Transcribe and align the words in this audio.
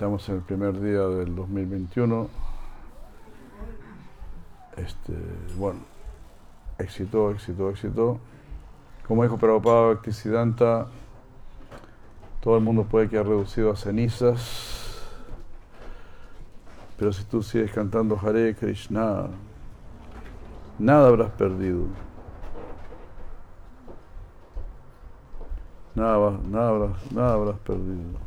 Estamos 0.00 0.26
en 0.30 0.36
el 0.36 0.40
primer 0.40 0.80
día 0.80 1.00
del 1.00 1.36
2021. 1.36 2.26
Este, 4.78 5.12
bueno, 5.58 5.80
éxito, 6.78 7.30
éxito, 7.30 7.68
éxito. 7.68 8.18
Como 9.06 9.24
dijo 9.24 9.36
Prabhupada 9.36 9.88
Bhaktisiddhanta, 9.88 10.86
todo 12.40 12.56
el 12.56 12.64
mundo 12.64 12.84
puede 12.84 13.10
quedar 13.10 13.26
reducido 13.26 13.72
a 13.72 13.76
cenizas, 13.76 15.04
pero 16.96 17.12
si 17.12 17.24
tú 17.24 17.42
sigues 17.42 17.70
cantando 17.70 18.18
Hare 18.18 18.54
Krishna, 18.54 19.26
nada 20.78 21.08
habrás 21.08 21.32
perdido. 21.32 21.88
Nada, 25.94 26.40
nada, 26.48 26.94
nada 27.10 27.34
habrás 27.34 27.58
perdido. 27.58 28.18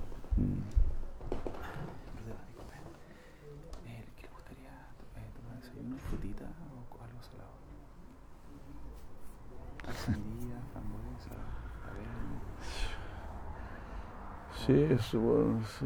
Sí, 14.65 14.87
eso, 14.89 15.19
bueno, 15.19 15.59
sí. 15.65 15.85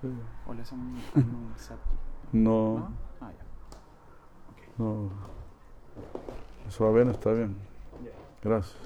sí. 0.00 0.08
¿O 0.46 0.52
le 0.52 0.60
hacemos 0.60 1.02
un 1.14 1.54
No. 2.32 2.78
¿No? 2.78 2.92
Ah, 3.22 3.30
ya. 3.32 3.44
Okay. 4.52 4.68
No. 4.76 5.10
Eso 6.68 6.84
va 6.84 6.92
bien, 6.92 7.08
está 7.08 7.32
bien. 7.32 7.56
Gracias. 8.42 8.76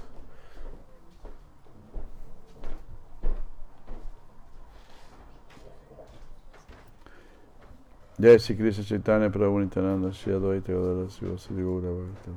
Jai 8.21 8.39
Sri 8.39 8.55
Krishna 8.55 8.85
Chaitanya 8.85 9.31
Prabhu 9.31 9.61
Nityananda 9.61 10.13
Shri 10.13 10.35
Advaita 10.35 10.73
Gadara 10.73 11.09
Siva 11.09 11.39
Sri 11.39 11.63
Gaura 11.63 11.89
Bhakta 11.89 12.31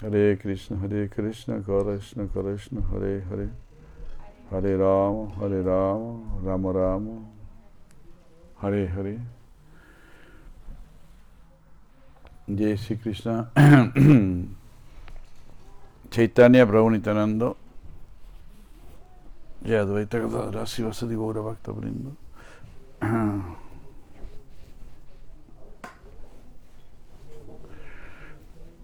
Hare 0.00 0.36
Krishna, 0.36 0.76
Hare 0.76 1.08
Krishna, 1.08 1.62
Krishna 1.62 2.26
Krishna, 2.26 2.82
Hare 2.90 3.24
Hare, 3.30 3.50
Hare 4.50 4.76
Rama, 4.76 5.30
Hare 5.40 5.62
Rama, 5.62 6.20
Rama 6.42 6.72
Rama, 6.72 7.20
Hare 8.60 8.86
Hare. 8.86 9.20
Jai 12.48 12.76
Sri 12.76 12.96
Krishna, 12.96 13.50
Chaitanya 16.10 16.66
Prabhu 16.66 16.90
Nityananda, 16.92 17.54
Jai 19.64 19.78
Advaita 19.82 20.20
Gadadara 20.20 20.66
Siva 20.66 20.92
Sadi 20.92 21.16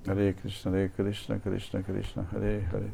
हरे 0.08 0.32
कृष्ण 0.32 0.70
हरे 0.70 0.86
कृष्ण 0.96 1.38
कृष्ण 1.38 1.80
कृष्ण 1.82 2.22
हरे 2.32 2.54
हरे 2.72 2.90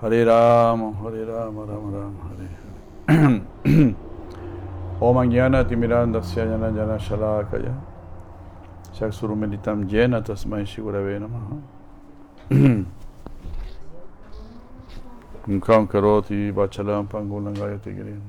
हरे 0.00 0.24
राम 0.24 0.82
हरे 1.02 1.24
राम 1.24 1.60
राम 1.70 1.94
राम 1.94 2.16
हरे 2.22 2.48
हरे 2.54 3.92
ओम 5.06 5.22
ज्ञानतिमिरान्दस्य 5.30 6.46
जनजनशलाकय 6.48 7.68
चक्षुरुमिलितं 8.98 9.86
येन 9.92 10.20
तस्मै 10.28 10.64
श्रीगुरवे 10.72 11.18
नमः 11.18 11.48
मुखं 15.48 15.86
करोति 15.92 16.50
वचलं 16.58 17.06
पङ्गुलं 17.12 17.54
गायति 17.60 17.92
गिरिं 17.92 18.20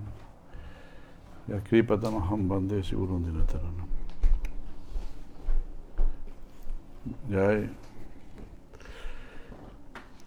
यः 1.50 1.59
कृपतमहं 1.67 2.47
वंदे 2.50 2.81
श्रीगुरुं 2.83 3.22
दिनतरणम् 3.23 3.94
Ya 7.30 7.69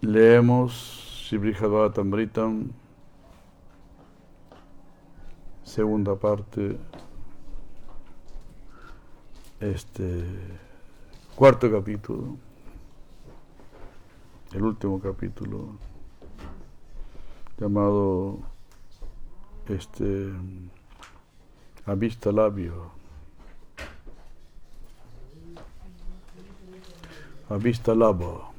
leemos 0.01 1.25
Sibrihadvatamritam, 1.29 2.71
segunda 5.63 6.15
parte, 6.15 6.77
este 9.59 10.23
cuarto 11.35 11.69
capítulo, 11.69 12.37
el 14.53 14.63
último 14.63 14.99
capítulo, 14.99 15.75
llamado 17.59 18.39
este 19.67 20.31
Avista 21.85 22.31
Labio. 22.31 22.98
A 27.49 27.57
vista 27.57 27.95
labo. 27.95 28.51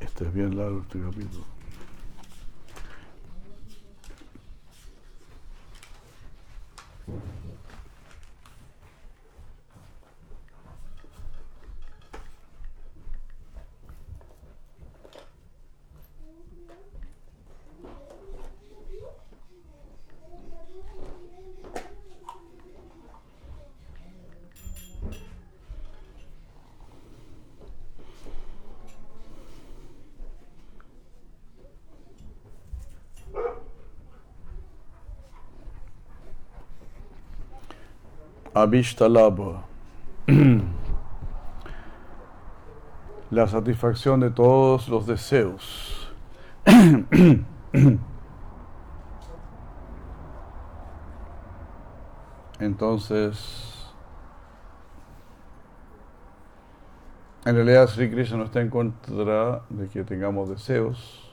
Este 0.00 0.24
es 0.24 0.32
bien 0.32 0.56
largo 0.56 0.80
este 0.82 1.00
capítulo. 1.00 1.44
Abishtalabha. 38.62 39.64
La 43.30 43.46
satisfacción 43.46 44.20
de 44.20 44.30
todos 44.30 44.88
los 44.88 45.06
deseos. 45.06 46.10
Entonces, 52.58 53.92
en 57.44 57.54
realidad 57.54 57.86
Sri 57.86 58.10
Krishna 58.10 58.38
no 58.38 58.44
está 58.44 58.60
en 58.60 58.70
contra 58.70 59.62
de 59.68 59.88
que 59.88 60.02
tengamos 60.02 60.48
deseos, 60.48 61.32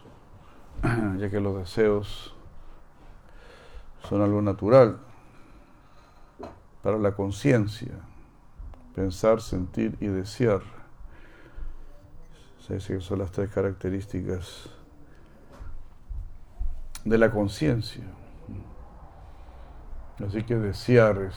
ya 1.18 1.30
que 1.31 1.40
los 1.40 1.57
deseos 1.57 2.36
son 4.07 4.22
algo 4.22 4.44
natural 4.44 5.00
para 6.85 7.00
la 7.00 7.16
conciencia, 7.16 7.94
pensar, 8.94 9.41
sentir 9.41 9.97
y 10.00 10.06
desear. 10.06 10.62
Se 12.59 12.75
dice 12.75 12.94
que 12.94 13.01
son 13.01 13.18
las 13.18 13.31
tres 13.31 13.50
características 13.50 14.69
de 17.03 17.18
la 17.18 17.31
conciencia. 17.31 18.03
Así 20.28 20.44
que 20.44 20.57
desear 20.57 21.24
es 21.24 21.35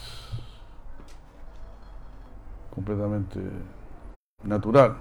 completamente 2.75 3.41
natural. 4.43 4.99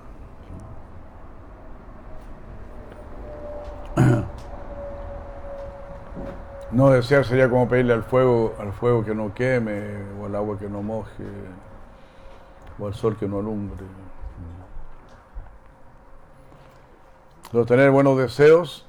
No 6.71 6.89
desear 6.89 7.23
sería 7.23 7.49
como 7.49 7.67
pedirle 7.67 7.93
al 7.93 8.03
fuego, 8.03 8.53
al 8.59 8.73
fuego 8.73 9.03
que 9.05 9.15
no 9.15 9.33
queme, 9.33 10.03
o 10.19 10.25
al 10.25 10.35
agua 10.35 10.59
que 10.59 10.69
no 10.69 10.81
moje, 10.81 11.23
o 12.77 12.87
al 12.87 12.93
sol 12.93 13.15
que 13.15 13.27
no 13.27 13.39
alumbre. 13.39 13.85
Pero 17.51 17.65
tener 17.65 17.89
buenos 17.91 18.17
deseos 18.17 18.85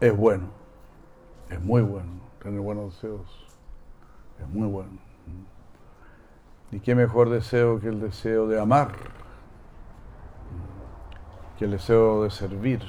es 0.00 0.16
bueno, 0.16 0.48
es 1.48 1.60
muy 1.60 1.82
bueno. 1.82 2.20
Tener 2.42 2.60
buenos 2.60 2.94
deseos 2.94 3.46
es 4.40 4.48
muy 4.48 4.66
bueno. 4.66 4.98
¿Y 6.72 6.80
qué 6.80 6.96
mejor 6.96 7.30
deseo 7.30 7.78
que 7.78 7.88
el 7.88 8.00
deseo 8.00 8.48
de 8.48 8.60
amar? 8.60 8.92
Que 11.58 11.66
el 11.66 11.70
deseo 11.70 12.24
de 12.24 12.30
servir, 12.30 12.82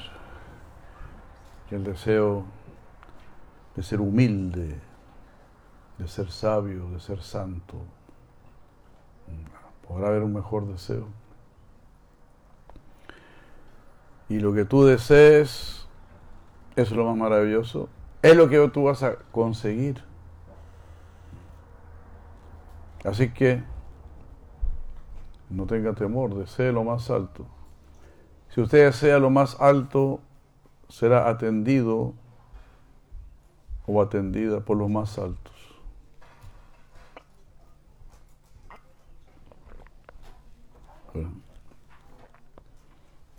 que 1.70 1.76
el 1.76 1.84
deseo 1.84 2.46
de 3.76 3.84
ser 3.84 4.02
humilde, 4.02 4.80
de 5.98 6.08
ser 6.08 6.30
sabio, 6.32 6.90
de 6.90 7.00
ser 7.00 7.22
santo. 7.22 7.78
¿Podrá 9.88 10.08
haber 10.08 10.24
un 10.24 10.34
mejor 10.34 10.68
deseo? 10.68 11.08
Y 14.30 14.40
lo 14.40 14.54
que 14.54 14.66
tú 14.66 14.86
desees, 14.86 15.88
es 16.76 16.92
lo 16.92 17.06
más 17.06 17.18
maravilloso, 17.18 17.90
es 18.22 18.36
lo 18.36 18.50
que 18.50 18.68
tú 18.70 18.84
vas 18.86 19.04
a 19.04 19.16
conseguir. 19.32 20.04
Así 23.04 23.30
que 23.30 23.62
no 25.50 25.66
tenga 25.66 25.94
temor, 25.94 26.34
desee 26.36 26.72
lo 26.72 26.84
más 26.84 27.10
alto. 27.12 27.46
Si 28.50 28.62
usted 28.62 28.86
desea 28.86 29.20
lo 29.20 29.30
más 29.30 29.60
alto, 29.60 30.20
será 30.88 31.28
atendido 31.28 32.14
o 33.86 34.02
atendida 34.02 34.62
por 34.62 34.78
los 34.78 34.90
más 34.90 35.18
altos. 35.18 35.54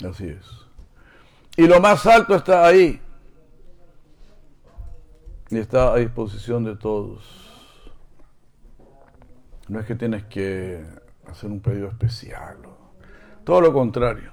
Así 0.05 0.27
es. 0.27 0.47
Y 1.57 1.67
lo 1.67 1.81
más 1.81 2.07
alto 2.07 2.35
está 2.35 2.67
ahí. 2.67 3.01
Y 5.51 5.59
está 5.59 5.93
a 5.93 5.97
disposición 5.97 6.65
de 6.65 6.77
todos. 6.77 7.23
No 9.69 9.81
es 9.81 9.87
que 9.87 9.95
tienes 9.95 10.25
que 10.25 10.85
hacer 11.27 11.51
un 11.51 11.61
pedido 11.61 11.89
especial. 11.89 12.59
Todo 13.45 13.61
lo 13.61 13.73
contrario. 13.73 14.33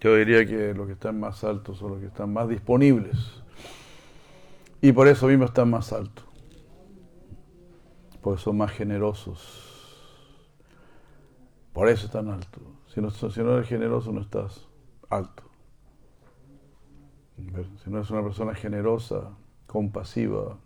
Yo 0.00 0.14
diría 0.14 0.46
que 0.46 0.74
los 0.74 0.86
que 0.86 0.92
están 0.92 1.18
más 1.18 1.42
altos 1.42 1.78
son 1.78 1.92
los 1.92 2.00
que 2.00 2.06
están 2.06 2.32
más 2.32 2.48
disponibles. 2.48 3.37
Y 4.80 4.92
por 4.92 5.08
eso 5.08 5.26
mismo 5.26 5.44
están 5.44 5.70
más 5.70 5.92
altos. 5.92 6.24
Porque 8.20 8.40
son 8.40 8.56
más 8.56 8.70
generosos. 8.72 9.68
Por 11.72 11.88
eso 11.88 12.06
están 12.06 12.28
altos. 12.28 12.62
Si 12.92 13.00
no, 13.00 13.10
si 13.10 13.40
no 13.40 13.54
eres 13.54 13.68
generoso 13.68 14.12
no 14.12 14.20
estás 14.20 14.66
alto. 15.08 15.44
Si 17.84 17.90
no 17.90 17.98
eres 17.98 18.10
una 18.10 18.22
persona 18.22 18.54
generosa, 18.54 19.30
compasiva, 19.66 20.56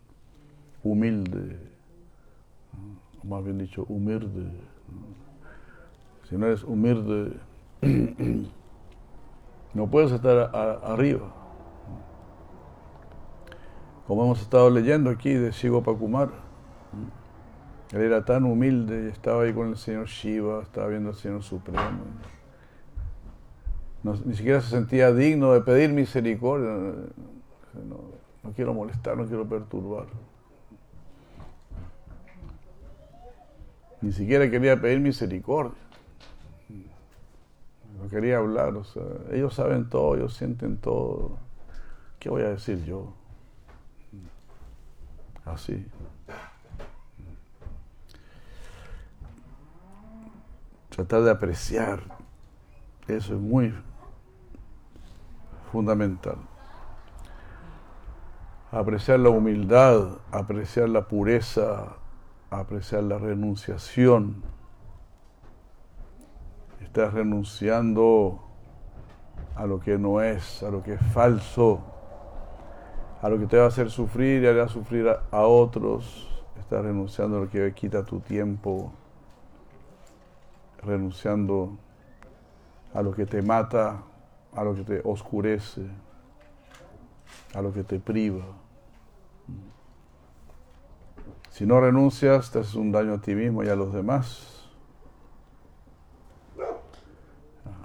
humilde, 0.83 1.59
o 3.21 3.27
más 3.27 3.43
bien 3.43 3.59
dicho, 3.59 3.85
humilde. 3.87 4.49
Si 6.29 6.35
no 6.35 6.47
eres 6.47 6.63
humilde, 6.63 7.37
no 9.73 9.87
puedes 9.87 10.11
estar 10.11 10.55
arriba. 10.83 11.42
Como 14.07 14.25
hemos 14.25 14.41
estado 14.41 14.69
leyendo 14.69 15.09
aquí 15.09 15.33
de 15.33 15.51
Shiva 15.51 15.81
Pakumar. 15.81 16.29
Él 17.93 18.01
era 18.01 18.25
tan 18.25 18.43
humilde 18.43 19.05
y 19.05 19.07
estaba 19.07 19.43
ahí 19.43 19.53
con 19.53 19.69
el 19.69 19.77
Señor 19.77 20.07
Shiva, 20.07 20.63
estaba 20.63 20.87
viendo 20.87 21.09
al 21.09 21.15
Señor 21.15 21.43
Supremo. 21.43 22.01
ni 24.25 24.35
siquiera 24.35 24.59
se 24.61 24.71
sentía 24.71 25.13
digno 25.13 25.53
de 25.53 25.61
pedir 25.61 25.91
misericordia. 25.91 26.69
No, 27.87 28.51
quiero 28.55 28.73
molestar, 28.73 29.15
no 29.15 29.25
quiero 29.25 29.47
perturbar. 29.47 30.07
Ni 34.01 34.11
siquiera 34.11 34.49
quería 34.49 34.81
pedir 34.81 34.99
misericordia. 34.99 35.79
No 38.01 38.09
quería 38.09 38.37
hablar. 38.37 38.73
Ellos 39.31 39.53
saben 39.53 39.87
todo, 39.87 40.15
ellos 40.15 40.33
sienten 40.33 40.77
todo. 40.77 41.37
¿Qué 42.19 42.29
voy 42.29 42.41
a 42.41 42.49
decir 42.49 42.83
yo? 42.83 43.13
Así. 45.45 45.85
tratar 50.95 51.23
de 51.23 51.31
apreciar. 51.31 52.01
Eso 53.07 53.33
es 53.33 53.39
muy 53.39 53.73
fundamental. 55.71 56.37
Apreciar 58.71 59.19
la 59.19 59.29
humildad, 59.29 60.17
apreciar 60.31 60.89
la 60.89 61.07
pureza, 61.07 61.95
apreciar 62.49 63.03
la 63.03 63.17
renunciación. 63.17 64.43
Estás 66.79 67.13
renunciando 67.13 68.39
a 69.55 69.65
lo 69.65 69.79
que 69.79 69.97
no 69.97 70.21
es, 70.21 70.63
a 70.63 70.69
lo 70.69 70.83
que 70.83 70.93
es 70.93 71.01
falso, 71.11 71.83
a 73.23 73.29
lo 73.29 73.39
que 73.39 73.47
te 73.47 73.57
va 73.57 73.63
a 73.63 73.67
hacer 73.67 73.89
sufrir 73.89 74.43
y 74.43 74.47
hará 74.47 74.67
sufrir 74.67 75.07
a, 75.07 75.23
a 75.31 75.43
otros. 75.43 76.27
Estás 76.59 76.83
renunciando 76.83 77.37
a 77.37 77.39
lo 77.39 77.49
que 77.49 77.73
quita 77.73 78.03
tu 78.03 78.19
tiempo, 78.19 78.91
renunciando 80.83 81.77
a 82.93 83.01
lo 83.01 83.13
que 83.13 83.25
te 83.25 83.41
mata, 83.41 84.03
a 84.53 84.63
lo 84.65 84.75
que 84.75 84.83
te 84.83 85.01
oscurece, 85.05 85.87
a 87.55 87.61
lo 87.61 87.71
que 87.71 87.85
te 87.85 87.97
priva. 87.97 88.43
Si 91.49 91.65
no 91.65 91.79
renuncias, 91.79 92.51
te 92.51 92.59
haces 92.59 92.75
un 92.75 92.91
daño 92.91 93.13
a 93.13 93.21
ti 93.21 93.35
mismo 93.35 93.63
y 93.63 93.69
a 93.69 93.75
los 93.75 93.93
demás. 93.93 94.67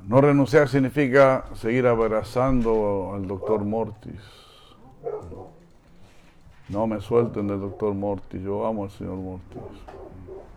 No 0.04 0.20
renunciar 0.20 0.68
significa 0.68 1.44
seguir 1.54 1.86
abrazando 1.86 3.12
al 3.14 3.28
doctor 3.28 3.64
Mortis. 3.64 4.47
No 6.68 6.86
me 6.86 7.00
suelten 7.00 7.48
del 7.48 7.60
doctor 7.60 7.94
Mortis, 7.94 8.42
yo 8.42 8.66
amo 8.66 8.84
al 8.84 8.90
señor 8.90 9.16
Mortis, 9.16 9.62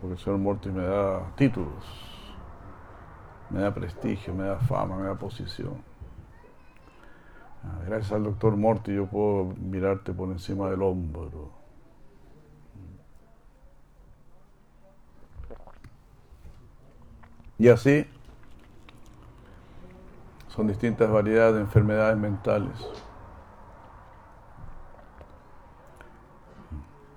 porque 0.00 0.14
el 0.14 0.18
señor 0.18 0.38
Mortis 0.38 0.72
me 0.72 0.82
da 0.82 1.32
títulos 1.36 2.12
me 3.52 3.60
da 3.60 3.70
prestigio, 3.72 4.34
me 4.34 4.44
da 4.44 4.58
fama, 4.58 4.96
me 4.96 5.06
da 5.06 5.14
posición. 5.14 5.74
Ah, 7.62 7.82
gracias 7.86 8.12
al 8.12 8.24
doctor 8.24 8.56
Morty 8.56 8.94
yo 8.94 9.06
puedo 9.06 9.54
mirarte 9.60 10.12
por 10.12 10.30
encima 10.30 10.70
del 10.70 10.82
hombro. 10.82 11.50
Y 17.58 17.68
así 17.68 18.06
son 20.48 20.66
distintas 20.66 21.10
variedades 21.10 21.54
de 21.54 21.60
enfermedades 21.60 22.16
mentales. 22.16 22.72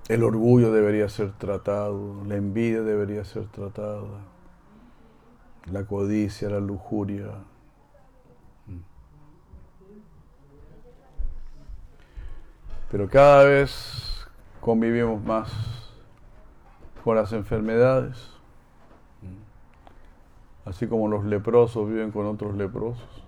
El 0.07 0.23
orgullo 0.23 0.71
debería 0.71 1.09
ser 1.09 1.31
tratado, 1.31 2.23
la 2.25 2.35
envidia 2.35 2.81
debería 2.81 3.25
ser 3.25 3.47
tratada 3.47 4.03
la 5.71 5.83
codicia, 5.83 6.49
la 6.49 6.59
lujuria. 6.59 7.31
Pero 12.91 13.09
cada 13.09 13.45
vez 13.45 14.27
convivimos 14.61 15.23
más 15.23 15.51
con 17.03 17.15
las 17.15 17.33
enfermedades, 17.33 18.29
así 20.65 20.87
como 20.87 21.07
los 21.07 21.25
leprosos 21.25 21.89
viven 21.89 22.11
con 22.11 22.25
otros 22.27 22.55
leprosos. 22.55 23.23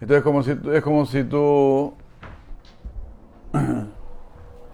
Entonces 0.00 0.24
como 0.24 0.42
si, 0.42 0.58
es 0.72 0.82
como 0.82 1.06
si 1.06 1.22
tú 1.24 1.94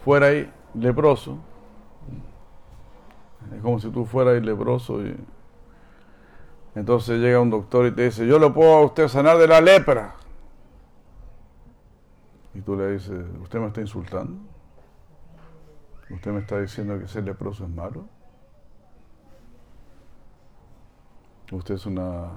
fueras 0.04 0.46
leproso 0.74 1.38
es 3.54 3.62
como 3.62 3.78
si 3.78 3.90
tú 3.90 4.04
fueras 4.04 4.42
leproso 4.42 5.02
y 5.04 5.16
entonces 6.74 7.18
llega 7.18 7.40
un 7.40 7.50
doctor 7.50 7.86
y 7.86 7.92
te 7.92 8.04
dice, 8.04 8.26
yo 8.26 8.38
le 8.38 8.50
puedo 8.50 8.74
a 8.74 8.84
usted 8.84 9.08
sanar 9.08 9.38
de 9.38 9.48
la 9.48 9.60
lepra. 9.60 10.14
Y 12.54 12.60
tú 12.60 12.76
le 12.76 12.92
dices, 12.92 13.24
¿usted 13.42 13.58
me 13.58 13.66
está 13.66 13.80
insultando? 13.80 14.38
¿Usted 16.10 16.30
me 16.30 16.40
está 16.40 16.60
diciendo 16.60 16.98
que 16.98 17.08
ser 17.08 17.24
leproso 17.24 17.64
es 17.64 17.70
malo? 17.70 18.06
Usted 21.50 21.74
es 21.74 21.86
una... 21.86 22.30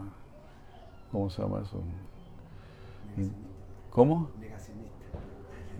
¿Cómo 1.11 1.29
se 1.29 1.41
llama 1.41 1.61
eso? 1.61 1.83
¿Cómo? 3.91 4.29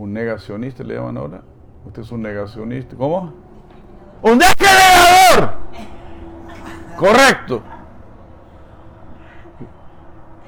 ¿Un 0.01 0.13
negacionista 0.13 0.83
le 0.83 0.95
llaman 0.95 1.15
ahora? 1.15 1.43
¿Usted 1.85 2.01
es 2.01 2.11
un 2.11 2.23
negacionista? 2.23 2.95
¿Cómo? 2.97 3.31
¡Un 4.23 4.39
discriminador! 4.39 5.53
Correcto. 6.97 7.61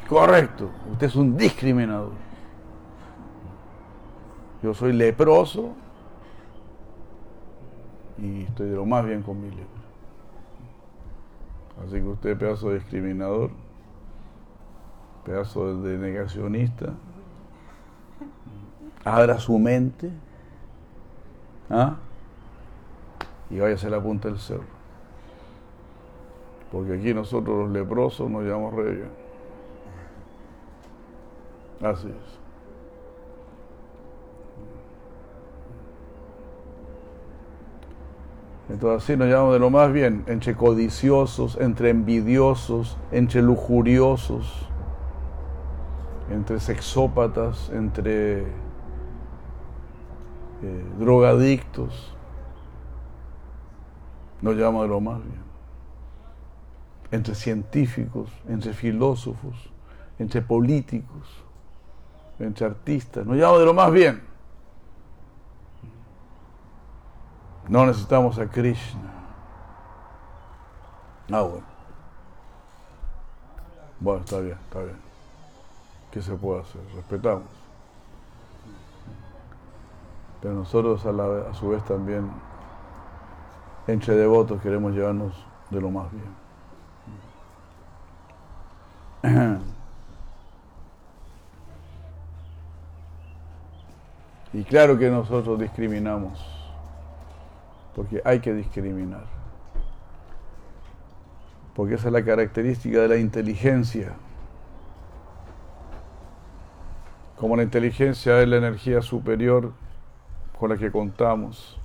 Correcto. 0.09 0.71
Usted 0.91 1.05
es 1.05 1.15
un 1.15 1.37
discriminador. 1.37 2.13
Yo 4.63 4.73
soy 4.73 4.91
leproso 4.91 5.75
y 8.17 8.45
estoy 8.45 8.71
de 8.71 8.75
lo 8.75 8.87
más 8.87 9.05
bien 9.05 9.21
con 9.21 9.39
mi 9.39 9.51
lepra. 9.51 9.83
Así 11.85 11.97
que 11.97 12.07
usted, 12.07 12.35
pedazo 12.39 12.69
de 12.69 12.79
discriminador, 12.79 13.51
pedazo 15.23 15.79
de 15.79 15.99
negacionista, 15.99 16.93
abra 19.03 19.39
su 19.39 19.57
mente. 19.57 20.09
¿Ah? 21.69 21.95
y 23.53 23.59
vaya 23.59 23.87
a 23.87 23.89
la 23.89 24.01
punta 24.01 24.29
del 24.29 24.39
cerro. 24.39 24.63
Porque 26.71 26.93
aquí 26.93 27.13
nosotros 27.13 27.65
los 27.65 27.71
leprosos 27.71 28.29
nos 28.29 28.43
llamamos 28.43 28.73
reyes. 28.73 29.05
Así 31.81 32.07
es. 32.07 32.39
Entonces 38.69 39.03
así 39.03 39.17
nos 39.17 39.27
llamamos 39.27 39.53
de 39.53 39.59
lo 39.59 39.69
más 39.69 39.93
bien, 39.93 40.23
entre 40.25 40.55
codiciosos, 40.55 41.57
entre 41.61 41.89
envidiosos, 41.89 42.97
entre 43.11 43.43
lujuriosos, 43.43 44.67
entre 46.31 46.59
sexópatas, 46.59 47.69
entre 47.71 48.45
drogadictos. 50.97 52.13
Nos 54.41 54.55
llamamos 54.55 54.83
de 54.83 54.87
lo 54.89 54.99
más 54.99 55.23
bien. 55.23 55.43
Entre 57.11 57.35
científicos, 57.35 58.29
entre 58.47 58.73
filósofos, 58.73 59.69
entre 60.19 60.41
políticos, 60.41 61.27
entre 62.39 62.65
artistas. 62.65 63.25
Nos 63.25 63.37
llamamos 63.37 63.59
de 63.59 63.65
lo 63.65 63.73
más 63.73 63.91
bien. 63.91 64.21
No 67.69 67.85
necesitamos 67.85 68.37
a 68.39 68.47
Krishna. 68.47 69.13
Ah, 71.31 71.41
bueno. 71.41 71.63
Bueno, 73.99 74.19
está 74.19 74.39
bien, 74.39 74.57
está 74.65 74.79
bien. 74.79 74.97
¿Qué 76.11 76.21
se 76.21 76.33
puede 76.33 76.61
hacer? 76.61 76.81
Respetamos. 76.95 77.62
Pero 80.43 80.55
nosotros 80.55 81.05
a, 81.05 81.53
su 81.53 81.69
vez 81.69 81.83
también, 81.85 82.29
entre 83.87 84.13
devotos, 84.17 84.61
queremos 84.61 84.91
llevarnos 84.91 85.33
de 85.69 85.79
lo 85.79 85.89
más 85.89 86.07
bien. 86.11 86.25
Y 94.51 94.63
claro 94.65 94.99
que 94.99 95.09
nosotros 95.09 95.57
discriminamos 95.59 96.45
porque 97.95 98.21
hay 98.23 98.39
que 98.39 98.53
discriminar. 98.53 99.25
Porque 101.73 101.95
esa 101.95 102.07
es 102.07 102.13
la 102.13 102.23
característica 102.23 103.01
de 103.01 103.07
la 103.07 103.17
inteligencia. 103.17 104.13
Como 107.37 107.55
la 107.55 107.63
inteligencia 107.63 108.41
es 108.41 108.47
la 108.47 108.57
energía 108.57 109.01
superior 109.01 109.71
con 110.63 110.69
la 110.69 110.77
que 110.77 110.89
contamos. 110.89 111.77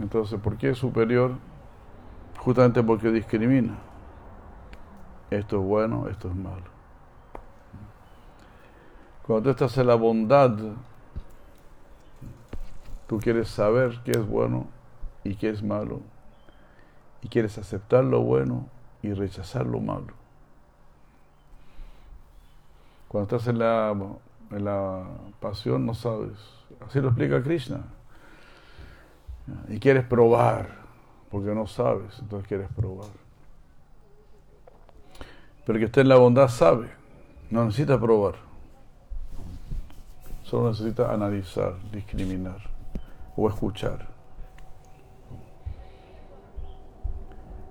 Entonces, 0.00 0.38
¿por 0.38 0.56
qué 0.56 0.70
es 0.70 0.78
superior? 0.78 1.32
Justamente 2.38 2.80
porque 2.80 3.10
discrimina. 3.10 3.76
Esto 5.28 5.56
es 5.58 5.64
bueno, 5.64 6.06
esto 6.08 6.28
es 6.28 6.36
malo. 6.36 6.70
Cuando 9.26 9.42
tú 9.42 9.50
estás 9.50 9.76
en 9.78 9.88
la 9.88 9.96
bondad, 9.96 10.56
Tú 13.08 13.18
quieres 13.18 13.48
saber 13.48 14.00
qué 14.04 14.12
es 14.12 14.24
bueno 14.24 14.68
y 15.24 15.34
qué 15.34 15.50
es 15.50 15.64
malo. 15.64 16.02
Y 17.20 17.26
quieres 17.28 17.58
aceptar 17.58 18.04
lo 18.04 18.20
bueno 18.20 18.68
y 19.02 19.12
rechazar 19.12 19.66
lo 19.66 19.80
malo. 19.80 20.14
Cuando 23.08 23.36
estás 23.36 23.48
en 23.48 23.58
la, 23.58 23.90
en 24.52 24.64
la 24.64 25.02
pasión 25.40 25.84
no 25.84 25.92
sabes. 25.92 26.55
Así 26.86 27.00
lo 27.00 27.08
explica 27.08 27.42
Krishna. 27.42 27.84
Y 29.68 29.78
quieres 29.78 30.04
probar, 30.04 30.68
porque 31.30 31.54
no 31.54 31.66
sabes, 31.66 32.18
entonces 32.20 32.46
quieres 32.48 32.68
probar. 32.74 33.08
Pero 35.64 35.78
el 35.78 35.80
que 35.80 35.86
esté 35.86 36.00
en 36.00 36.08
la 36.08 36.16
bondad 36.16 36.48
sabe, 36.48 36.88
no 37.50 37.64
necesita 37.64 38.00
probar. 38.00 38.34
Solo 40.42 40.70
necesita 40.70 41.12
analizar, 41.12 41.74
discriminar 41.90 42.58
o 43.36 43.48
escuchar. 43.48 44.06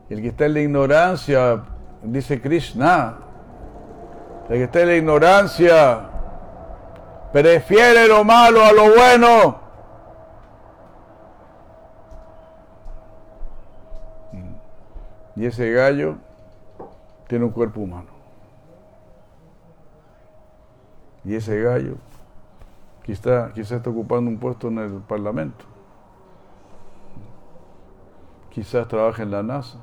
El 0.10 0.22
que 0.22 0.28
está 0.28 0.46
en 0.46 0.54
la 0.54 0.62
ignorancia, 0.62 1.64
dice 2.04 2.42
Krishna, 2.42 3.18
el 4.50 4.58
que 4.58 4.64
está 4.64 4.82
en 4.82 4.88
la 4.88 4.96
ignorancia 4.96 6.10
prefiere 7.36 8.08
lo 8.08 8.24
malo 8.24 8.64
a 8.64 8.72
lo 8.72 8.96
bueno. 8.96 9.60
Y 15.36 15.46
ese 15.46 15.70
gallo 15.70 16.16
tiene 17.28 17.44
un 17.44 17.52
cuerpo 17.52 17.82
humano. 17.82 18.08
Y 21.26 21.36
ese 21.36 21.62
gallo 21.62 21.98
Quizá, 23.04 23.52
quizá 23.54 23.76
está 23.76 23.90
ocupando 23.90 24.32
un 24.32 24.40
puesto 24.40 24.70
en 24.70 24.78
el 24.78 24.94
Parlamento. 25.02 25.66
Quizás 28.50 28.88
trabaja 28.88 29.24
en 29.24 29.32
la 29.32 29.44
NASA. 29.44 29.78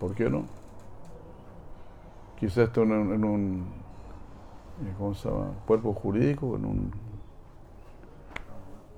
¿Por 0.00 0.16
qué 0.16 0.28
no? 0.28 0.46
Quizás 2.40 2.58
está 2.58 2.82
en 2.82 3.24
un, 3.24 3.81
¿cómo 4.98 5.14
se 5.14 5.28
llama? 5.28 5.52
Cuerpo 5.66 5.92
jurídico, 5.94 6.56
en 6.56 6.64
un... 6.64 6.92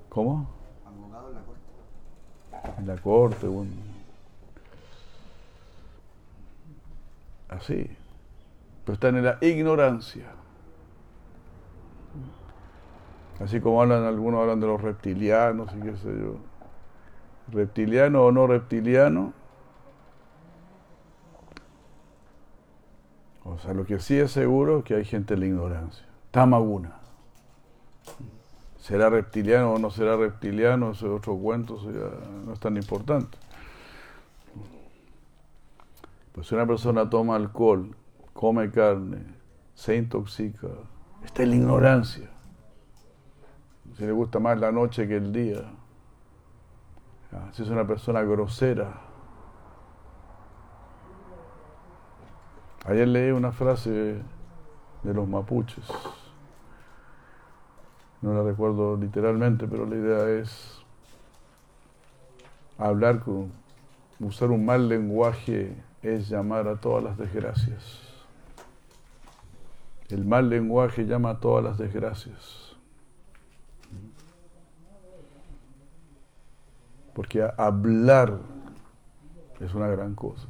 ¿Cómo? 0.09 0.47
Abogado 0.85 1.29
en 1.29 1.35
la 1.35 1.41
corte. 1.41 2.79
En 2.79 2.87
la 2.87 2.97
corte, 2.97 3.47
un... 3.47 3.95
Así. 7.49 7.89
Pero 8.83 8.93
está 8.93 9.09
en 9.09 9.23
la 9.23 9.37
ignorancia. 9.41 10.25
Así 13.39 13.59
como 13.59 13.81
hablan 13.81 14.03
algunos 14.03 14.41
hablan 14.41 14.59
de 14.59 14.67
los 14.67 14.81
reptilianos 14.81 15.69
y 15.75 15.81
qué 15.81 15.97
sé 15.97 16.07
yo. 16.07 16.37
Reptiliano 17.51 18.23
o 18.23 18.31
no 18.31 18.47
reptiliano. 18.47 19.33
O 23.45 23.57
sea, 23.59 23.73
lo 23.73 23.85
que 23.85 23.99
sí 23.99 24.17
es 24.17 24.31
seguro 24.31 24.79
es 24.79 24.83
que 24.83 24.95
hay 24.95 25.05
gente 25.05 25.35
en 25.35 25.39
la 25.39 25.45
ignorancia. 25.45 26.05
Tamaguna. 26.31 26.97
¿Será 28.77 29.09
reptiliano 29.09 29.73
o 29.73 29.79
no 29.79 29.89
será 29.89 30.17
reptiliano? 30.17 30.91
Ese 30.91 31.05
es 31.05 31.11
otro 31.11 31.37
cuento, 31.37 31.77
eso 31.77 31.89
no 32.45 32.51
es 32.51 32.59
tan 32.59 32.75
importante. 32.75 33.37
Pues 36.33 36.47
si 36.47 36.55
una 36.55 36.67
persona 36.67 37.09
toma 37.09 37.37
alcohol, 37.37 37.95
come 38.33 38.69
carne, 38.69 39.23
se 39.73 39.95
intoxica, 39.95 40.67
está 41.23 41.43
en 41.43 41.49
la 41.51 41.55
ignorancia 41.55 42.35
si 43.97 44.05
le 44.05 44.11
gusta 44.11 44.39
más 44.39 44.59
la 44.59 44.71
noche 44.71 45.07
que 45.07 45.15
el 45.15 45.31
día, 45.31 45.63
si 47.53 47.63
es 47.63 47.69
una 47.69 47.87
persona 47.87 48.21
grosera. 48.23 49.01
Ayer 52.85 53.07
leí 53.07 53.31
una 53.31 53.51
frase 53.51 53.89
de 55.03 55.13
los 55.13 55.27
mapuches, 55.27 55.85
no 58.21 58.33
la 58.33 58.43
recuerdo 58.43 58.95
literalmente, 58.95 59.67
pero 59.67 59.85
la 59.85 59.95
idea 59.95 60.29
es 60.39 60.79
hablar 62.77 63.21
con, 63.21 63.51
usar 64.19 64.51
un 64.51 64.65
mal 64.65 64.87
lenguaje 64.87 65.75
es 66.01 66.29
llamar 66.29 66.67
a 66.67 66.75
todas 66.75 67.03
las 67.03 67.17
desgracias. 67.17 68.01
El 70.09 70.25
mal 70.25 70.49
lenguaje 70.49 71.05
llama 71.05 71.31
a 71.31 71.39
todas 71.39 71.63
las 71.63 71.77
desgracias. 71.79 72.75
Porque 77.13 77.47
hablar 77.57 78.39
es 79.59 79.73
una 79.73 79.87
gran 79.87 80.13
cosa. 80.13 80.47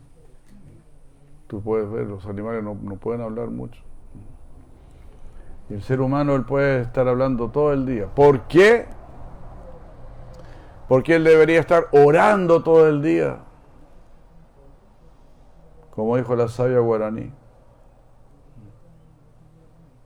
Puedes 1.61 1.89
ver, 1.89 2.07
los 2.07 2.25
animales 2.25 2.63
no, 2.63 2.75
pueden 2.95 3.21
hablar 3.21 3.49
mucho. 3.49 3.81
Y 5.69 5.73
el 5.73 5.81
ser 5.81 6.01
humano, 6.01 6.35
él 6.35 6.45
puede 6.45 6.81
estar 6.81 7.07
hablando 7.07 7.49
todo 7.49 7.73
el 7.73 7.85
día. 7.85 8.07
¿Por 8.07 8.41
qué? 8.41 8.85
Porque 10.87 11.15
él 11.15 11.23
debería 11.23 11.59
estar 11.59 11.87
orando 11.91 12.61
todo 12.61 12.87
el 12.87 13.01
día. 13.01 13.39
Como 15.91 16.17
dijo 16.17 16.35
la 16.35 16.47
sabia 16.47 16.79
guaraní. 16.79 17.31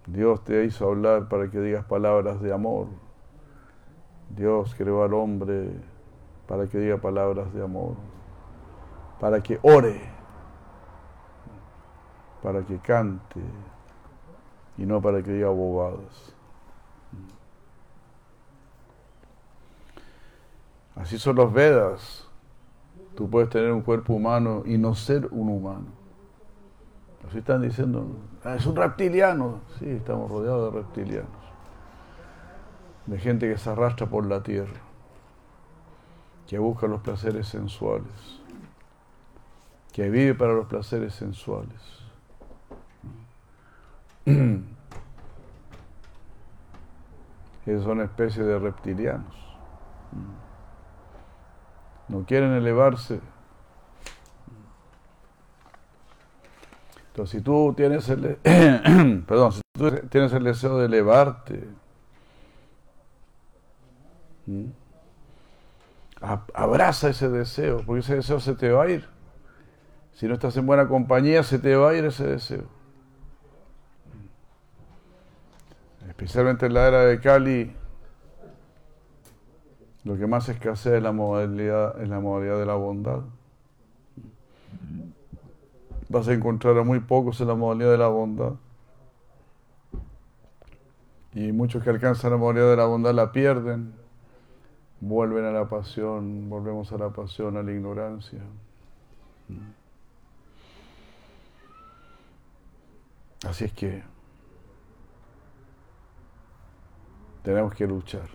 Dios 0.07 0.43
te 0.43 0.63
hizo 0.63 0.87
hablar 0.87 1.27
para 1.27 1.49
que 1.49 1.59
digas 1.59 1.85
palabras 1.85 2.41
de 2.41 2.53
amor. 2.53 2.87
Dios 4.29 4.73
creó 4.75 5.03
al 5.03 5.13
hombre 5.13 5.71
para 6.49 6.65
que 6.65 6.79
diga 6.79 6.97
palabras 6.97 7.53
de 7.53 7.63
amor, 7.63 7.93
para 9.19 9.39
que 9.41 9.59
ore, 9.61 10.01
para 12.41 12.62
que 12.62 12.77
cante 12.79 13.41
y 14.77 14.86
no 14.86 15.01
para 15.01 15.22
que 15.22 15.31
diga 15.31 15.50
bobadas. 15.50 16.34
Así 20.96 21.17
son 21.17 21.38
los 21.38 21.51
Vedas. 21.53 22.27
Tú 23.15 23.29
puedes 23.29 23.50
tener 23.50 23.72
un 23.72 23.81
cuerpo 23.81 24.13
humano 24.13 24.63
y 24.65 24.77
no 24.77 24.96
ser 24.96 25.27
un 25.31 25.50
humano. 25.50 25.88
Así 27.27 27.39
están 27.39 27.62
diciendo, 27.62 28.08
ah, 28.43 28.55
es 28.55 28.65
un 28.65 28.75
reptiliano. 28.75 29.62
Sí, 29.77 29.89
estamos 29.89 30.29
rodeados 30.29 30.74
de 30.74 30.79
reptilianos. 30.79 31.29
De 33.05 33.17
gente 33.17 33.50
que 33.50 33.58
se 33.58 33.69
arrastra 33.69 34.08
por 34.08 34.25
la 34.25 34.43
tierra, 34.43 34.79
que 36.48 36.60
busca 36.60 36.88
los 36.88 37.01
placeres 37.01 37.48
sensuales, 37.48 38.41
que 39.91 40.10
vive 40.10 40.36
para 40.36 40.53
los 40.53 40.67
placeres 40.67 41.13
sensuales. 41.13 41.98
Esos 47.65 47.83
son 47.83 48.01
especies 48.01 48.45
de 48.45 48.59
reptilianos. 48.59 49.36
No 52.07 52.24
quieren 52.25 52.51
elevarse. 52.53 53.19
Entonces, 57.07 57.38
si 57.38 57.43
tú 57.43 57.74
tienes 57.75 58.07
el, 58.09 58.38
perdón, 59.27 59.51
si 59.51 59.62
tú 59.74 59.91
tienes 60.09 60.31
el 60.33 60.43
deseo 60.43 60.77
de 60.77 60.86
elevarte, 60.86 61.67
abraza 66.53 67.09
ese 67.09 67.29
deseo, 67.29 67.83
porque 67.86 68.00
ese 68.00 68.15
deseo 68.15 68.39
se 68.39 68.55
te 68.55 68.71
va 68.71 68.83
a 68.83 68.89
ir. 68.89 69.07
Si 70.13 70.27
no 70.27 70.33
estás 70.33 70.57
en 70.57 70.65
buena 70.65 70.88
compañía, 70.88 71.43
se 71.43 71.59
te 71.59 71.75
va 71.75 71.91
a 71.91 71.95
ir 71.95 72.05
ese 72.05 72.25
deseo. 72.25 72.78
Especialmente 76.19 76.65
en 76.65 76.73
la 76.73 76.85
era 76.85 77.05
de 77.05 77.17
Cali, 77.21 77.73
lo 80.03 80.17
que 80.17 80.27
más 80.27 80.49
escasea 80.49 80.97
es 80.97 81.01
la 81.01 81.13
modalidad, 81.13 82.01
es 82.01 82.09
la 82.09 82.19
modalidad 82.19 82.59
de 82.59 82.65
la 82.65 82.73
bondad. 82.73 83.21
Vas 86.09 86.27
a 86.27 86.33
encontrar 86.33 86.77
a 86.77 86.83
muy 86.83 86.99
pocos 86.99 87.39
en 87.39 87.47
la 87.47 87.55
modalidad 87.55 87.91
de 87.91 87.97
la 87.97 88.09
bondad. 88.09 88.55
Y 91.33 91.53
muchos 91.53 91.85
que 91.85 91.89
alcanzan 91.89 92.31
la 92.31 92.38
modalidad 92.38 92.69
de 92.69 92.75
la 92.75 92.85
bondad 92.85 93.13
la 93.13 93.31
pierden. 93.31 93.93
Vuelven 94.99 95.45
a 95.45 95.51
la 95.51 95.69
pasión, 95.69 96.49
volvemos 96.49 96.91
a 96.91 96.97
la 96.97 97.11
pasión, 97.11 97.55
a 97.55 97.63
la 97.63 97.71
ignorancia. 97.71 98.41
Así 103.47 103.63
es 103.63 103.71
que 103.71 104.18
tenemos 107.43 107.74
que 107.74 107.88
luchar. 107.88 108.29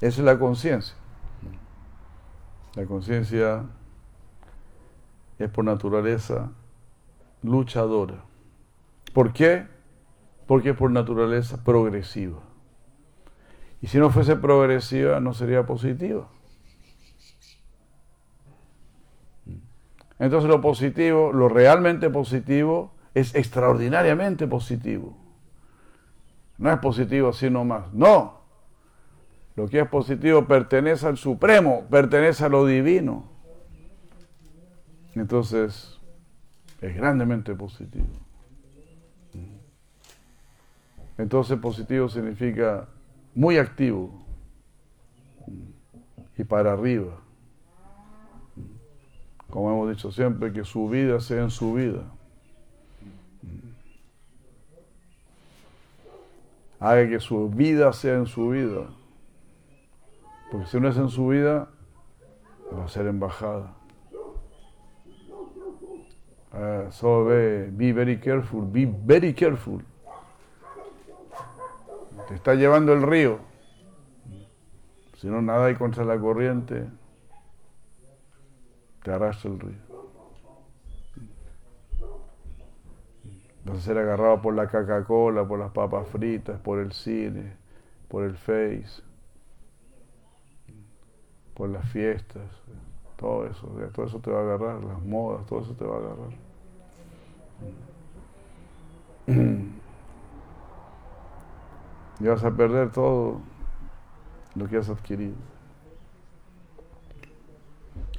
Esa 0.00 0.20
es 0.20 0.24
la 0.24 0.38
conciencia. 0.38 0.96
La 2.74 2.86
conciencia 2.86 3.66
es 5.38 5.48
por 5.50 5.64
naturaleza 5.64 6.50
luchadora. 7.42 8.24
¿Por 9.12 9.32
qué? 9.32 9.68
Porque 10.46 10.70
es 10.70 10.76
por 10.76 10.90
naturaleza 10.90 11.62
progresiva. 11.62 12.40
Y 13.80 13.86
si 13.86 13.98
no 13.98 14.10
fuese 14.10 14.34
progresiva, 14.36 15.20
no 15.20 15.34
sería 15.34 15.66
positiva. 15.66 16.28
Entonces 20.22 20.48
lo 20.48 20.60
positivo, 20.60 21.32
lo 21.32 21.48
realmente 21.48 22.08
positivo, 22.08 22.92
es 23.12 23.34
extraordinariamente 23.34 24.46
positivo. 24.46 25.16
No 26.58 26.72
es 26.72 26.78
positivo 26.78 27.30
así 27.30 27.50
nomás. 27.50 27.92
No. 27.92 28.40
Lo 29.56 29.66
que 29.66 29.80
es 29.80 29.88
positivo 29.88 30.46
pertenece 30.46 31.08
al 31.08 31.16
Supremo, 31.16 31.86
pertenece 31.90 32.44
a 32.44 32.48
lo 32.48 32.64
divino. 32.64 33.24
Entonces, 35.16 35.98
es 36.80 36.94
grandemente 36.94 37.56
positivo. 37.56 38.06
Entonces, 41.18 41.58
positivo 41.58 42.08
significa 42.08 42.86
muy 43.34 43.58
activo 43.58 44.24
y 46.38 46.44
para 46.44 46.74
arriba. 46.74 47.18
Como 49.52 49.70
hemos 49.70 49.90
dicho 49.90 50.10
siempre, 50.10 50.50
que 50.50 50.64
su 50.64 50.88
vida 50.88 51.20
sea 51.20 51.42
en 51.42 51.50
su 51.50 51.74
vida. 51.74 52.04
Haga 56.80 57.06
que 57.06 57.20
su 57.20 57.50
vida 57.50 57.92
sea 57.92 58.14
en 58.14 58.24
su 58.24 58.48
vida. 58.48 58.86
Porque 60.50 60.66
si 60.68 60.80
no 60.80 60.88
es 60.88 60.96
en 60.96 61.10
su 61.10 61.28
vida, 61.28 61.68
va 62.74 62.86
a 62.86 62.88
ser 62.88 63.06
embajada. 63.06 63.74
Uh, 66.54 66.90
so 66.90 67.26
be, 67.26 67.70
be 67.72 67.92
very 67.92 68.18
careful, 68.18 68.62
be 68.62 68.86
very 68.86 69.34
careful. 69.34 69.82
Te 72.26 72.34
está 72.36 72.54
llevando 72.54 72.94
el 72.94 73.02
río. 73.02 73.38
Si 75.18 75.26
no 75.26 75.42
nada 75.42 75.66
hay 75.66 75.74
contra 75.74 76.06
la 76.06 76.18
corriente, 76.18 76.86
te 79.02 79.12
arrastra 79.12 79.50
el 79.50 79.60
río. 79.60 79.92
Vas 83.64 83.78
a 83.78 83.80
ser 83.80 83.98
agarrado 83.98 84.42
por 84.42 84.54
la 84.54 84.66
Coca-Cola, 84.66 85.46
por 85.46 85.58
las 85.58 85.70
papas 85.70 86.08
fritas, 86.08 86.58
por 86.60 86.80
el 86.80 86.92
cine, 86.92 87.56
por 88.08 88.24
el 88.24 88.36
Face 88.36 89.02
por 91.54 91.68
las 91.68 91.88
fiestas, 91.90 92.42
todo 93.16 93.46
eso, 93.46 93.68
todo 93.92 94.06
eso 94.06 94.18
te 94.20 94.30
va 94.30 94.40
a 94.40 94.42
agarrar, 94.42 94.82
las 94.82 95.00
modas, 95.02 95.46
todo 95.46 95.60
eso 95.60 95.74
te 95.74 95.84
va 95.84 95.94
a 95.94 95.98
agarrar. 95.98 96.32
Y 102.20 102.26
vas 102.26 102.44
a 102.44 102.52
perder 102.52 102.92
todo 102.92 103.40
lo 104.54 104.68
que 104.68 104.76
has 104.76 104.88
adquirido. 104.88 105.34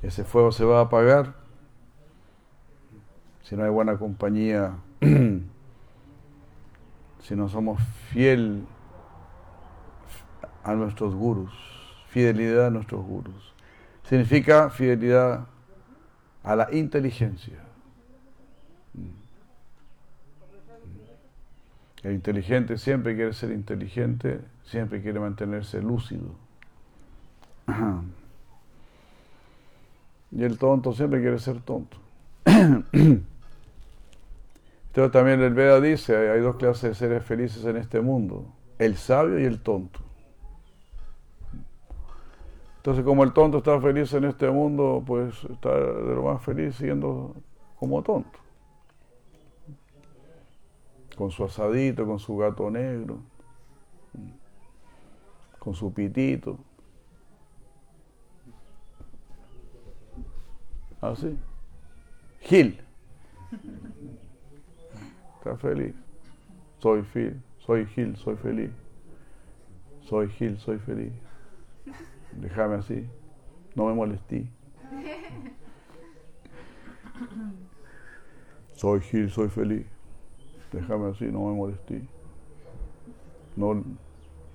Ese 0.03 0.23
fuego 0.23 0.51
se 0.51 0.65
va 0.65 0.79
a 0.79 0.83
apagar 0.83 1.33
si 3.41 3.55
no 3.55 3.63
hay 3.63 3.71
buena 3.71 3.97
compañía, 3.97 4.75
si 7.19 7.35
no 7.35 7.49
somos 7.49 7.81
fiel 8.11 8.67
a 10.63 10.75
nuestros 10.75 11.15
gurus 11.15 11.73
fidelidad 12.13 12.67
a 12.67 12.69
nuestros 12.69 13.03
gurus. 13.03 13.53
Significa 14.03 14.69
fidelidad 14.69 15.47
a 16.43 16.55
la 16.55 16.67
inteligencia. 16.71 17.57
El 22.03 22.13
inteligente 22.13 22.77
siempre 22.77 23.15
quiere 23.15 23.33
ser 23.33 23.51
inteligente, 23.51 24.41
siempre 24.63 25.01
quiere 25.01 25.19
mantenerse 25.19 25.81
lúcido. 25.81 26.35
Y 30.35 30.43
el 30.43 30.57
tonto 30.57 30.93
siempre 30.93 31.21
quiere 31.21 31.37
ser 31.37 31.61
tonto. 31.61 31.97
Entonces 32.45 33.23
también 35.11 35.41
el 35.41 35.53
Veda 35.53 35.79
dice, 35.79 36.29
hay 36.29 36.39
dos 36.41 36.55
clases 36.55 36.81
de 36.89 36.95
seres 36.95 37.23
felices 37.23 37.63
en 37.65 37.77
este 37.77 38.01
mundo, 38.01 38.45
el 38.79 38.95
sabio 38.95 39.39
y 39.39 39.45
el 39.45 39.61
tonto. 39.61 39.99
Entonces, 42.77 43.05
como 43.05 43.23
el 43.23 43.31
tonto 43.31 43.59
está 43.59 43.79
feliz 43.79 44.13
en 44.13 44.25
este 44.25 44.49
mundo, 44.51 45.01
pues 45.05 45.45
está 45.45 45.73
de 45.73 46.15
lo 46.15 46.23
más 46.23 46.43
feliz 46.43 46.75
siendo 46.75 47.33
como 47.79 48.01
tonto. 48.01 48.39
Con 51.15 51.31
su 51.31 51.45
asadito, 51.45 52.05
con 52.05 52.19
su 52.19 52.35
gato 52.35 52.69
negro, 52.69 53.19
con 55.59 55.73
su 55.73 55.93
pitito. 55.93 56.57
Así. 61.11 61.37
Gil. 62.41 62.79
Está 65.37 65.57
feliz. 65.57 65.93
Soy 66.79 67.03
Gil, 67.13 67.41
soy 67.59 67.85
Gil, 67.87 68.15
soy 68.17 68.35
feliz. 68.37 68.71
Soy 70.01 70.29
Gil, 70.29 70.57
soy 70.59 70.79
feliz 70.79 71.13
déjame 72.39 72.75
así, 72.75 73.07
no 73.75 73.87
me 73.87 73.93
molestí. 73.93 74.49
Soy 78.73 78.99
Gil, 79.01 79.29
soy 79.29 79.49
feliz, 79.49 79.85
déjame 80.71 81.11
así, 81.11 81.25
no 81.25 81.47
me 81.47 81.55
molestí. 81.55 82.07
No, 83.55 83.83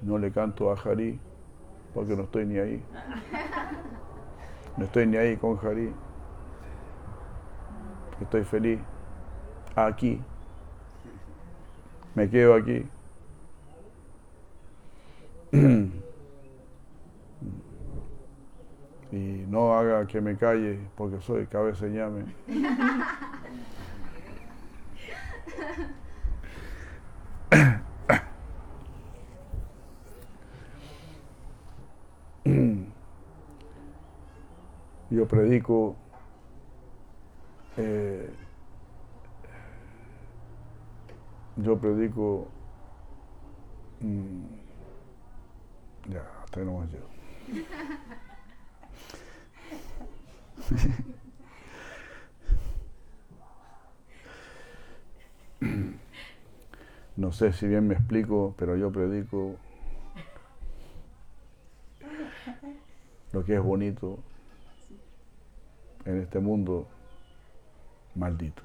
no 0.03 0.19
le 0.19 0.33
canto 0.33 0.71
a 0.73 0.77
Jari 0.77 1.19
porque 1.95 2.17
no 2.17 2.25
estoy 2.25 2.47
ni 2.47 2.59
ahí. 2.59 2.83
No 4.77 4.85
estoy 4.85 5.07
ni 5.07 5.17
ahí 5.17 5.37
con 5.37 5.57
Jari. 5.57 5.93
Estoy 8.21 8.45
feliz 8.45 8.81
aquí. 9.77 10.21
me 12.15 12.29
quedo 12.29 12.55
aquí. 12.55 12.87
Y 19.11 19.47
no 19.49 19.73
haga 19.73 20.07
que 20.07 20.21
me 20.21 20.37
calle 20.37 20.79
porque 20.95 21.19
soy 21.23 21.47
cabeza 21.47 21.87
llame. 21.87 22.27
Yo 35.11 35.27
predico 35.27 35.97
eh, 37.79 38.29
yo 41.57 41.79
predico 41.79 42.49
mmm, 44.01 44.45
ya, 46.11 46.23
hasta 46.45 46.61
yo. 46.61 47.09
No 57.17 57.33
sé 57.33 57.53
si 57.53 57.67
bien 57.67 57.89
me 57.89 57.95
explico, 57.95 58.55
pero 58.57 58.77
yo 58.77 58.93
predico 58.93 59.57
lo 63.33 63.45
que 63.45 63.55
es 63.57 63.61
bonito 63.61 64.21
en 66.05 66.21
este 66.21 66.39
mundo 66.39 66.87
maldito. 68.19 68.63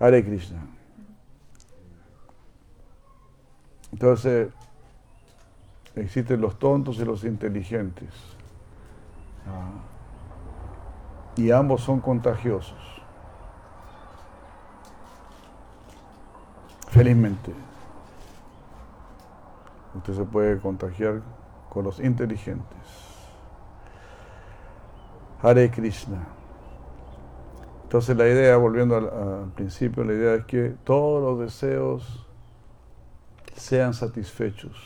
Hare 0.00 0.24
Krishna. 0.24 0.60
Entonces, 3.92 4.52
existen 5.96 6.40
los 6.40 6.58
tontos 6.58 6.98
y 6.98 7.04
los 7.04 7.24
inteligentes. 7.24 8.10
Ah. 9.46 9.80
Y 11.36 11.50
ambos 11.50 11.82
son 11.82 12.00
contagiosos. 12.00 12.78
Felizmente. 16.88 17.52
Usted 19.94 20.14
se 20.14 20.24
puede 20.24 20.58
contagiar 20.58 21.22
con 21.70 21.84
los 21.84 22.00
inteligentes. 22.00 23.07
Hare 25.40 25.70
Krishna. 25.70 26.26
Entonces 27.84 28.16
la 28.16 28.28
idea, 28.28 28.56
volviendo 28.56 28.96
al, 28.96 29.52
principio, 29.52 30.04
la 30.04 30.12
idea 30.12 30.34
es 30.34 30.44
que 30.44 30.74
todos 30.84 31.22
los 31.22 31.40
deseos 31.40 32.26
sean 33.54 33.94
satisfechos. 33.94 34.76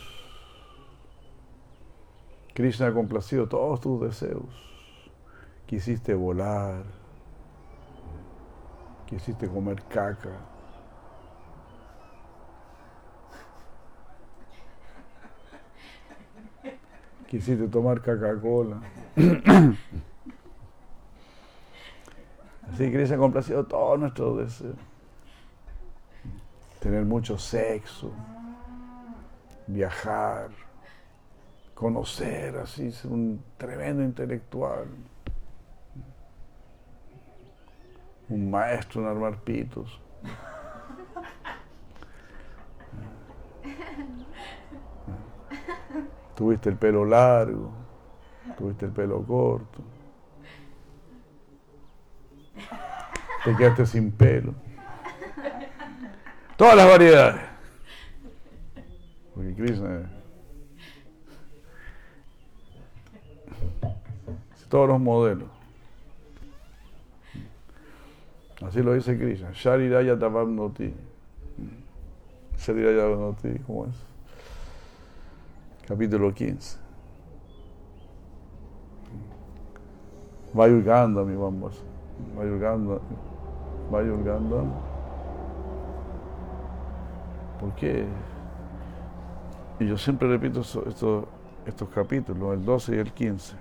Krishna 2.54 2.88
ha 2.88 2.92
complacido 2.92 3.48
todos 3.48 3.80
tus 3.80 4.02
deseos. 4.02 4.44
Quisiste 5.66 6.14
volar, 6.14 6.84
quisiste 9.06 9.48
comer 9.48 9.82
caca. 9.88 10.30
Quisiste 17.26 17.66
tomar 17.66 18.02
Coca-Cola. 18.02 18.82
Así 22.68 22.84
que 22.84 22.92
Krishna 22.92 23.16
ha 23.16 23.18
complacido 23.18 23.64
todos 23.64 23.98
nuestros 23.98 24.38
deseos. 24.38 24.76
Tener 26.80 27.04
mucho 27.04 27.38
sexo, 27.38 28.10
viajar, 29.66 30.50
conocer, 31.74 32.56
así, 32.58 32.92
ser 32.92 33.10
un 33.10 33.42
tremendo 33.56 34.02
intelectual. 34.02 34.86
Un 38.28 38.50
maestro 38.50 39.02
en 39.02 39.08
armar 39.08 39.38
pitos. 39.40 40.00
Tuviste 46.34 46.70
el 46.70 46.76
pelo 46.76 47.04
largo, 47.04 47.70
tuviste 48.56 48.86
el 48.86 48.92
pelo 48.92 49.22
corto. 49.22 49.91
Te 53.44 53.56
quedaste 53.56 53.86
sin 53.86 54.12
pelo. 54.12 54.54
Todas 56.56 56.76
las 56.76 56.88
variedades. 56.88 57.40
Porque 59.34 59.54
Krishna 59.54 60.08
todos 64.72 64.88
los 64.88 64.98
modelos. 64.98 65.48
Así 68.62 68.80
lo 68.80 68.94
dice 68.94 69.18
Krishna. 69.18 69.50
Shariraya 69.52 70.18
Tavarnoti. 70.18 70.94
Shariraya 72.56 73.02
Tavarnoti, 73.02 73.58
¿cómo 73.66 73.84
es? 73.84 73.96
Capítulo 75.86 76.32
15. 76.32 76.78
Vayurganda, 80.54 81.22
mi 81.22 81.36
vamos. 81.36 81.82
Vayurganda. 82.34 82.98
Vayurganda. 83.92 84.64
¿Por 87.60 87.74
qué? 87.74 88.06
Y 89.78 89.86
yo 89.86 89.98
siempre 89.98 90.28
repito 90.28 90.60
estos, 90.60 91.26
estos 91.66 91.88
capítulos, 91.90 92.54
el 92.54 92.64
12 92.64 92.96
y 92.96 92.98
el 92.98 93.12
15. 93.12 93.56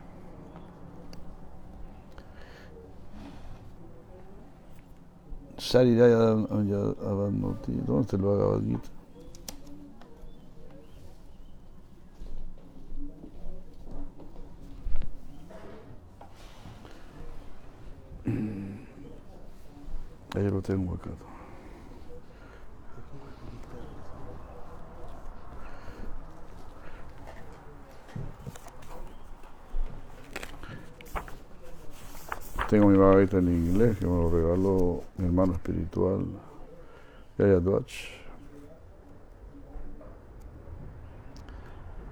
Shariraya 5.58 6.32
Avanoti. 6.32 7.74
¿Dónde 7.86 8.08
te 8.08 8.18
lo 8.18 8.32
haga 8.32 8.62
Gita? 8.62 9.01
Ahí 20.36 20.50
lo 20.50 20.62
tengo 20.62 20.96
acá. 20.96 21.10
Tengo 32.70 32.88
mi 32.88 32.98
babita 32.98 33.40
en 33.40 33.50
inglés 33.50 33.98
que 33.98 34.06
me 34.06 34.14
lo 34.14 34.30
regaló 34.30 35.04
mi 35.18 35.26
hermano 35.26 35.54
espiritual, 35.54 36.26
Yaya 37.38 37.60
Dwach. 37.60 37.92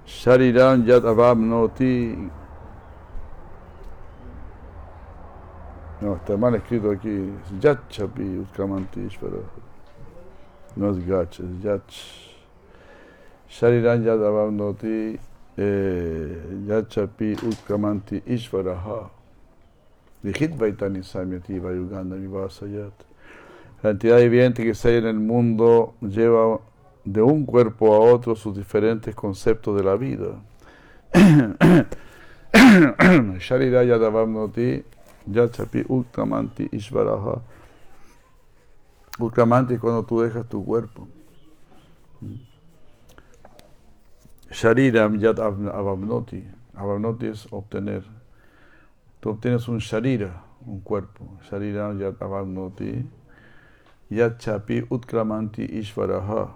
Shariran 0.06 0.86
Yat 0.86 1.04
Noti. 1.38 2.30
No, 6.10 6.16
está 6.16 6.38
mal 6.38 6.56
escrito 6.56 6.90
aquí. 6.90 7.30
Yat 7.62 7.88
Chapi 7.88 8.40
Utkamantish, 8.40 9.20
pero 9.20 9.44
no 10.76 10.90
es 10.90 11.06
Gach, 11.06 11.40
es 11.40 11.62
Yach. 11.62 11.94
Shariran 13.48 14.04
Yat 14.04 14.18
Noti. 14.52 15.20
Eh, 15.56 16.64
Yat 16.66 16.88
Chapi 16.88 17.34
Utkamanti 17.34 18.24
Ishvaraha. 18.26 19.12
La 20.24 20.32
entidad 23.92 24.18
viviente 24.18 24.64
que 24.64 24.74
se 24.74 24.90
hay 24.90 24.96
en 24.96 25.06
el 25.06 25.20
mundo 25.20 25.94
lleva 26.02 26.60
de 27.06 27.22
un 27.22 27.46
cuerpo 27.46 27.94
a 27.94 28.00
otro 28.00 28.36
sus 28.36 28.58
diferentes 28.58 29.14
conceptos 29.14 29.78
de 29.78 29.84
la 29.84 29.96
vida. 29.96 30.42
Shariraya 33.38 34.00
Davamnoti 34.00 34.84
Yachapi 35.32 35.86
Uktamanti 35.88 36.70
Ishvaraha. 36.72 37.42
Uktamanti 39.20 39.74
es 39.76 39.80
cuando 39.80 40.04
tú 40.04 40.22
dejas 40.22 40.48
tu 40.48 40.64
cuerpo. 40.64 41.08
Shariram 44.52 45.20
Yat 45.20 45.40
Avamnoti. 45.40 46.44
Avamnoti 46.76 47.28
es 47.28 47.48
obtener 47.52 48.20
tú 49.20 49.30
obtienes 49.32 49.68
un 49.68 49.80
sharira, 49.80 50.44
un 50.66 50.82
cuerpo. 50.82 51.38
Sharira 51.50 51.94
yat 51.94 52.22
avannoti, 52.22 53.06
yat 54.10 54.40
chapi 54.40 54.86
utkramanti 54.90 55.64
ishvaraha. 55.64 56.56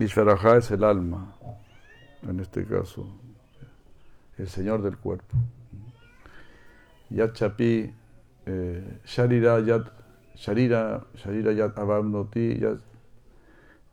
Ishvaraha 0.00 0.58
es 0.58 0.70
el 0.70 0.84
alma, 0.84 1.34
en 2.22 2.40
este 2.40 2.64
caso, 2.66 3.06
el 4.36 4.48
señor 4.48 4.82
del 4.82 4.98
cuerpo. 4.98 5.36
Yat 7.10 7.34
chapi, 7.34 7.92
eh, 8.46 8.82
sharira 9.04 9.60
yat 9.66 9.96
Sharira, 10.36 11.02
Sharira 11.16 11.56
Yat 11.56 11.74
Avamnoti 11.76 12.60
Yat 12.60 12.78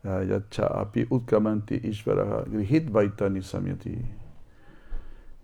Yatcha 0.04 0.80
Api 0.80 1.06
Utkamanti 1.06 1.80
Ishvaraha 1.80 2.44
Grihit 2.46 2.90
Vaitani 2.90 3.40
Samyati. 3.42 3.96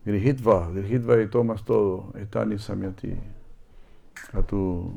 Grihitva, 0.04 0.70
Grihitva 0.72 1.22
y 1.22 1.28
tomas 1.28 1.64
todo, 1.64 2.12
Etani 2.18 2.58
Samyati. 2.58 3.16
A 4.34 4.42
tu, 4.42 4.92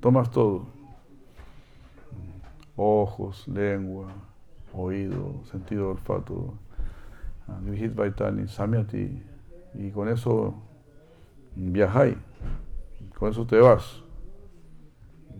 tomas 0.00 0.30
todo. 0.30 0.66
Ojos, 2.76 3.48
lengua, 3.48 4.12
oído, 4.72 5.42
sentido 5.50 5.90
olfato. 5.90 6.54
Grihitva 7.64 8.04
Vaitani 8.04 8.46
Samyati. 8.46 9.20
Y 9.74 9.90
con 9.90 10.08
eso 10.08 10.54
viajáis, 11.58 12.16
con 13.18 13.30
eso 13.30 13.46
te 13.46 13.58
vas. 13.58 14.02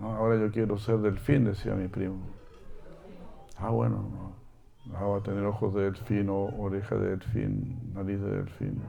ahora 0.00 0.36
yo 0.36 0.50
quiero 0.50 0.76
ser 0.78 0.98
delfín, 0.98 1.44
decía 1.44 1.74
mi 1.74 1.88
primo. 1.88 2.18
Ah, 3.56 3.70
bueno, 3.70 4.34
ah, 4.94 5.04
va 5.04 5.18
a 5.18 5.22
tener 5.22 5.44
ojos 5.44 5.74
de 5.74 5.82
delfín, 5.84 6.28
o 6.28 6.50
oreja 6.58 6.96
de 6.96 7.10
delfín, 7.10 7.92
nariz 7.94 8.20
de 8.20 8.30
delfín, 8.30 8.82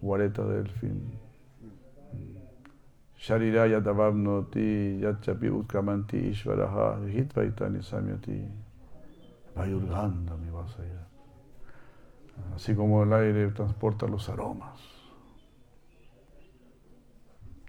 guareta 0.00 0.44
de 0.44 0.62
delfín. 0.62 1.18
Sharira 3.18 3.66
yachapi 3.66 5.48
utkamanti 5.48 6.16
ishvaraha 6.28 6.98
hitvaitani 7.08 7.82
samyati 7.82 8.44
vayurganda 9.54 10.36
mi. 10.36 10.50
Así 12.54 12.74
como 12.74 13.04
el 13.04 13.12
aire 13.12 13.48
transporta 13.48 14.06
los 14.06 14.28
aromas. 14.28 14.93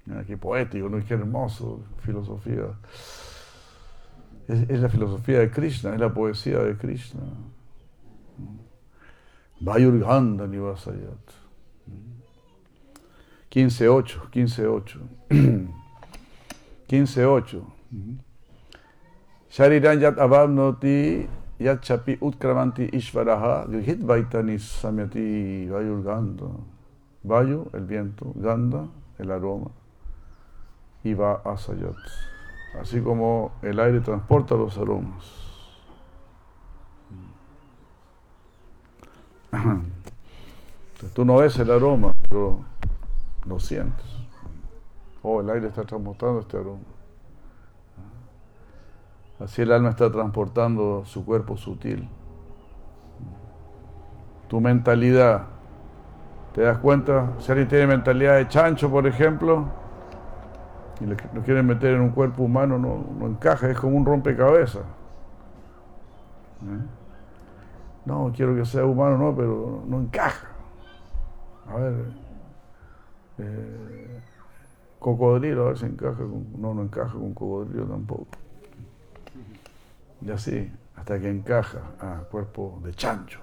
Mira 0.06 0.24
qué 0.24 0.38
poético, 0.38 0.88
¿no? 0.88 1.04
Qué 1.04 1.14
hermoso, 1.16 1.84
filosofía. 2.00 2.68
Es, 4.48 4.80
la 4.80 4.90
filosofía 4.90 5.40
de 5.40 5.50
Krishna, 5.50 5.94
es 5.96 6.00
la 6.00 6.14
poesía 6.14 6.60
de 6.60 6.78
Krishna. 6.78 7.22
Vayurganda 9.60 10.46
Nivasayat. 10.46 11.32
15.8, 13.50 14.30
15.8. 14.30 15.68
15.8. 16.88 17.62
Shariran 19.50 20.00
yat 20.02 20.18
avamnoti 20.20 21.26
yat 21.60 21.82
chapi 21.82 22.18
utkramanti 22.20 22.90
ishvaraha 22.92 23.66
grihit 23.70 24.04
vaitani 24.04 24.60
samyati 24.60 25.68
vayurganda. 25.70 26.52
Vayu, 27.24 27.70
el 27.74 27.86
viento, 27.86 28.34
ganda, 28.36 28.88
el 29.18 29.32
aroma, 29.32 29.72
y 31.06 31.14
va 31.14 31.42
asayat 31.46 31.96
así 32.82 33.00
como 33.00 33.52
el 33.62 33.80
aire 33.80 34.02
transporta 34.02 34.56
los 34.56 34.78
aromas. 34.78 35.46
tú 41.14 41.24
no 41.24 41.38
ves 41.38 41.58
el 41.60 41.72
aroma, 41.72 42.14
pero 42.28 42.60
lo 43.46 43.60
sientes. 43.60 44.06
Oh, 45.22 45.40
el 45.42 45.50
aire 45.50 45.68
está 45.68 45.84
transportando 45.84 46.42
este 46.42 46.58
aroma. 46.58 46.84
Así 49.40 49.62
el 49.62 49.72
alma 49.72 49.90
está 49.90 50.12
transportando 50.12 51.04
su 51.06 51.24
cuerpo 51.24 51.56
sutil. 51.58 52.10
Tu 54.48 54.60
mentalidad. 54.60 55.48
¿Te 56.54 56.62
das 56.62 56.80
cuenta? 56.80 57.34
Si 57.40 57.52
alguien 57.52 57.68
tiene 57.68 57.88
mentalidad 57.88 58.38
de 58.38 58.48
chancho, 58.48 58.90
por 58.90 59.06
ejemplo, 59.08 59.85
y 61.02 61.06
lo 61.06 61.44
quieren 61.44 61.66
meter 61.66 61.96
en 61.96 62.02
un 62.02 62.12
cuerpo 62.12 62.44
humano, 62.44 62.78
no, 62.78 63.28
encaja, 63.28 63.70
es 63.70 63.78
como 63.78 63.98
un 63.98 64.06
rompecabezas. 64.06 64.84
¿Eh? 66.62 66.86
No, 68.06 68.32
quiero 68.36 68.56
que 68.56 68.66
sea 68.66 68.86
humano, 68.86 69.18
no, 69.18 69.36
pero 69.36 69.84
no 69.88 70.00
encaja. 70.00 70.48
A 71.68 71.76
ver, 71.76 71.94
eh, 73.40 74.22
cocodrilo, 75.00 75.66
a 75.66 75.68
ver 75.70 75.78
si 75.78 75.86
encaja 75.86 76.18
con, 76.18 76.62
no, 76.62 76.74
no 76.74 76.84
encaja 76.84 77.14
con 77.14 77.34
cocodrilo 77.34 77.86
tampoco. 77.86 78.28
Y 80.22 80.32
así, 80.32 80.72
hasta 80.96 81.20
que 81.20 81.30
encaja 81.30 81.80
a 82.00 82.20
cuerpo 82.32 82.80
de 82.84 82.94
chancho. 82.94 83.40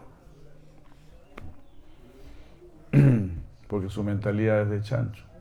Porque 3.69 3.89
su 3.89 4.03
mentalidad 4.03 4.63
es 4.63 4.71
de 4.71 4.81
chancho. 4.81 5.32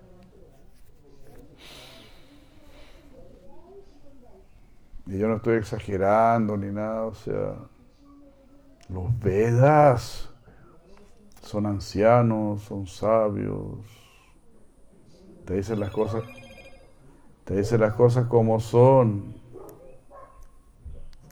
Y 5.07 5.17
yo 5.17 5.27
no 5.27 5.37
estoy 5.37 5.55
exagerando 5.55 6.55
ni 6.57 6.71
nada, 6.71 7.03
o 7.03 7.13
sea, 7.13 7.55
los 8.89 9.19
Vedas 9.19 10.29
son 11.41 11.65
ancianos, 11.65 12.61
son 12.63 12.87
sabios, 12.87 13.79
te 15.45 15.55
dicen 15.55 15.79
las 15.79 15.89
cosas, 15.89 16.23
te 17.45 17.57
dicen 17.57 17.81
las 17.81 17.93
cosas 17.93 18.27
como 18.27 18.59
son, 18.59 19.33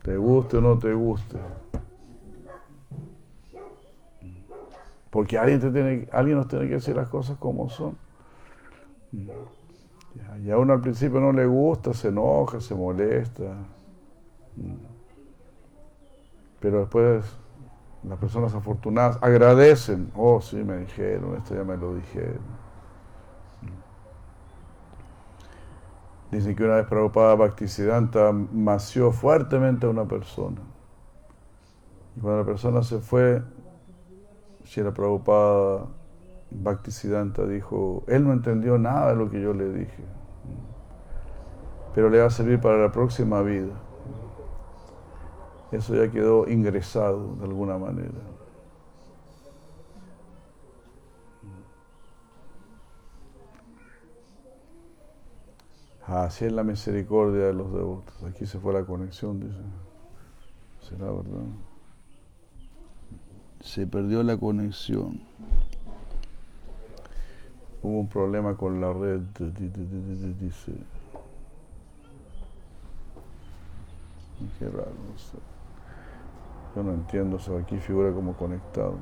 te 0.03 0.17
guste 0.17 0.57
o 0.57 0.61
no 0.61 0.77
te 0.79 0.93
guste. 0.93 1.37
Porque 5.09 5.37
alguien, 5.37 5.59
te 5.59 5.71
tiene, 5.71 6.07
alguien 6.11 6.37
nos 6.37 6.47
tiene 6.47 6.67
que 6.67 6.75
decir 6.75 6.95
las 6.95 7.09
cosas 7.09 7.37
como 7.37 7.69
son. 7.69 7.97
Y 10.43 10.51
a 10.51 10.57
uno 10.57 10.73
al 10.73 10.81
principio 10.81 11.19
no 11.19 11.31
le 11.31 11.45
gusta, 11.45 11.93
se 11.93 12.07
enoja, 12.09 12.59
se 12.59 12.73
molesta. 12.75 13.55
Pero 16.59 16.79
después 16.79 17.25
las 18.03 18.17
personas 18.17 18.53
afortunadas 18.53 19.17
agradecen. 19.21 20.11
Oh, 20.15 20.41
sí, 20.41 20.57
me 20.57 20.77
dijeron, 20.77 21.35
esto 21.35 21.55
ya 21.55 21.63
me 21.63 21.77
lo 21.77 21.95
dijeron. 21.95 22.59
Dicen 26.31 26.55
que 26.55 26.63
una 26.63 26.75
vez 26.75 26.85
Prabhupada 26.85 27.35
Bhaktisiddhanta 27.35 28.31
mació 28.31 29.11
fuertemente 29.11 29.87
a 29.87 29.89
una 29.89 30.05
persona. 30.05 30.61
Y 32.15 32.19
cuando 32.19 32.41
la 32.41 32.45
persona 32.45 32.83
se 32.83 32.99
fue, 32.99 33.41
Shira 34.63 34.93
Prabhupada 34.93 35.87
Bhaktisiddhanta 36.51 37.45
dijo, 37.45 38.03
él 38.07 38.25
no 38.25 38.33
entendió 38.33 38.77
nada 38.77 39.11
de 39.11 39.15
lo 39.15 39.29
que 39.29 39.41
yo 39.41 39.53
le 39.53 39.71
dije, 39.71 40.03
pero 41.93 42.09
le 42.09 42.19
va 42.19 42.25
a 42.25 42.31
servir 42.31 42.59
para 42.59 42.77
la 42.77 42.91
próxima 42.91 43.41
vida. 43.41 43.73
Eso 45.71 45.93
ya 45.93 46.11
quedó 46.11 46.47
ingresado 46.47 47.35
de 47.35 47.45
alguna 47.45 47.77
manera. 47.77 48.09
Así 56.07 56.45
es 56.45 56.51
la 56.51 56.63
misericordia 56.63 57.45
de 57.45 57.53
los 57.53 57.71
devotos. 57.71 58.23
Aquí 58.23 58.47
se 58.47 58.59
fue 58.59 58.73
la 58.73 58.83
conexión, 58.83 59.39
dice. 59.39 59.61
¿Será 60.79 61.05
verdad? 61.11 61.45
Se 63.59 63.85
perdió 63.85 64.23
la 64.23 64.35
conexión 64.37 65.28
hubo 67.81 67.99
un 67.99 68.07
problema 68.07 68.55
con 68.55 68.81
la 68.81 68.91
red, 68.93 69.21
dice. 70.39 70.73
Qué 74.57 74.65
raro, 74.65 74.91
no 75.11 75.17
sé. 75.17 75.37
Yo 76.75 76.83
no 76.83 76.93
entiendo, 76.93 77.37
eso 77.37 77.57
aquí 77.57 77.77
figura 77.77 78.11
como 78.13 78.35
conectado. 78.35 78.97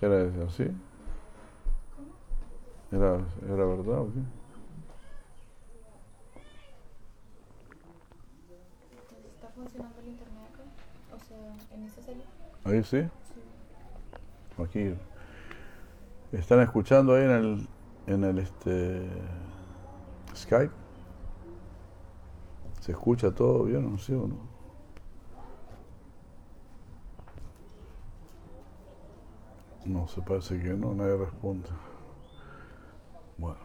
¿Era 0.00 0.44
así? 0.44 0.64
¿Era, 2.90 3.20
¿Era 3.46 3.64
verdad 3.64 4.00
o 4.00 4.12
qué? 4.12 4.41
Funcionando 9.62 10.00
el 10.00 10.08
internet 10.08 10.42
acá? 10.52 10.62
O 11.14 11.18
sea, 11.18 11.76
en 11.76 11.84
esa 11.84 12.02
serie. 12.02 12.24
¿Ahí 12.64 12.82
sí? 12.82 13.02
Sí. 13.02 14.62
Aquí. 14.62 14.94
¿Están 16.32 16.60
escuchando 16.60 17.14
ahí 17.14 17.24
en 17.24 17.30
el, 17.30 17.68
en 18.06 18.24
el 18.24 18.38
este, 18.38 19.08
Skype? 20.34 20.72
¿Se 22.80 22.92
escucha 22.92 23.30
todo 23.30 23.64
bien, 23.64 23.90
no 23.90 23.98
sé 23.98 24.14
o 24.14 24.26
no? 24.26 24.52
No, 29.84 30.08
se 30.08 30.22
parece 30.22 30.60
que 30.60 30.70
no, 30.70 30.94
nadie 30.94 31.16
responde. 31.16 31.68
Bueno. 33.36 33.58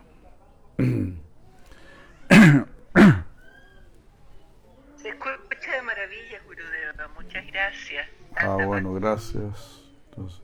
Se 4.98 5.10
escucha 5.10 5.72
de 5.76 5.82
maravilla, 5.84 6.42
Gurudeva. 6.46 7.08
Muchas 7.16 7.46
gracias. 7.48 8.08
Ah, 8.40 8.58
bueno, 8.66 8.94
gracias. 8.94 9.82
Entonces, 10.10 10.42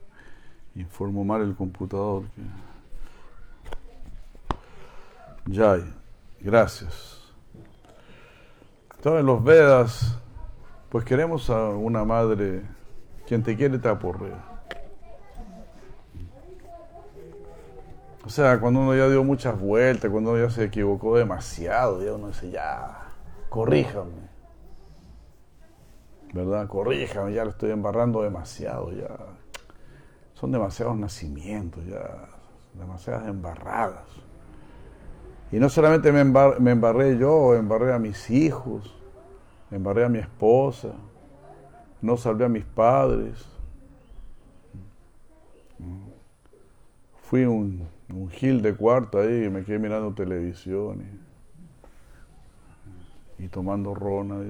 informo 0.74 1.24
mal 1.24 1.42
el 1.42 1.54
computador. 1.54 2.24
Jai, 5.52 5.84
gracias. 6.40 7.32
Entonces, 8.96 9.24
los 9.24 9.44
Vedas, 9.44 10.18
pues 10.88 11.04
queremos 11.04 11.50
a 11.50 11.68
una 11.68 12.04
madre, 12.04 12.62
quien 13.26 13.42
te 13.42 13.56
quiere 13.56 13.78
te 13.78 13.88
aporrea. 13.88 14.54
O 18.24 18.30
sea, 18.30 18.58
cuando 18.58 18.80
uno 18.80 18.94
ya 18.96 19.06
dio 19.08 19.22
muchas 19.22 19.60
vueltas, 19.60 20.10
cuando 20.10 20.30
uno 20.30 20.42
ya 20.42 20.50
se 20.50 20.64
equivocó 20.64 21.18
demasiado, 21.18 22.02
ya 22.02 22.14
uno 22.14 22.28
dice, 22.28 22.50
ya, 22.50 23.02
corríjame. 23.50 24.33
¿Verdad? 26.34 26.66
Corríjame, 26.66 27.32
ya 27.32 27.44
lo 27.44 27.50
estoy 27.50 27.70
embarrando 27.70 28.22
demasiado, 28.22 28.90
ya. 28.90 29.08
Son 30.34 30.50
demasiados 30.50 30.96
nacimientos, 30.96 31.86
ya, 31.86 32.28
demasiadas 32.72 33.28
embarradas. 33.28 34.02
Y 35.52 35.60
no 35.60 35.68
solamente 35.68 36.10
me, 36.10 36.24
me 36.24 36.72
embarré 36.72 37.16
yo, 37.16 37.54
embarré 37.54 37.92
a 37.92 38.00
mis 38.00 38.30
hijos, 38.30 39.00
embarré 39.70 40.04
a 40.04 40.08
mi 40.08 40.18
esposa, 40.18 40.88
no 42.02 42.16
salvé 42.16 42.46
a 42.46 42.48
mis 42.48 42.64
padres. 42.64 43.46
Fui 47.22 47.44
un 47.44 47.88
gil 48.32 48.60
de 48.60 48.74
cuarto 48.74 49.20
ahí 49.20 49.44
y 49.44 49.50
me 49.50 49.62
quedé 49.62 49.78
mirando 49.78 50.12
televisión 50.12 51.00
y, 53.38 53.46
tomando 53.46 53.94
rona. 53.94 54.42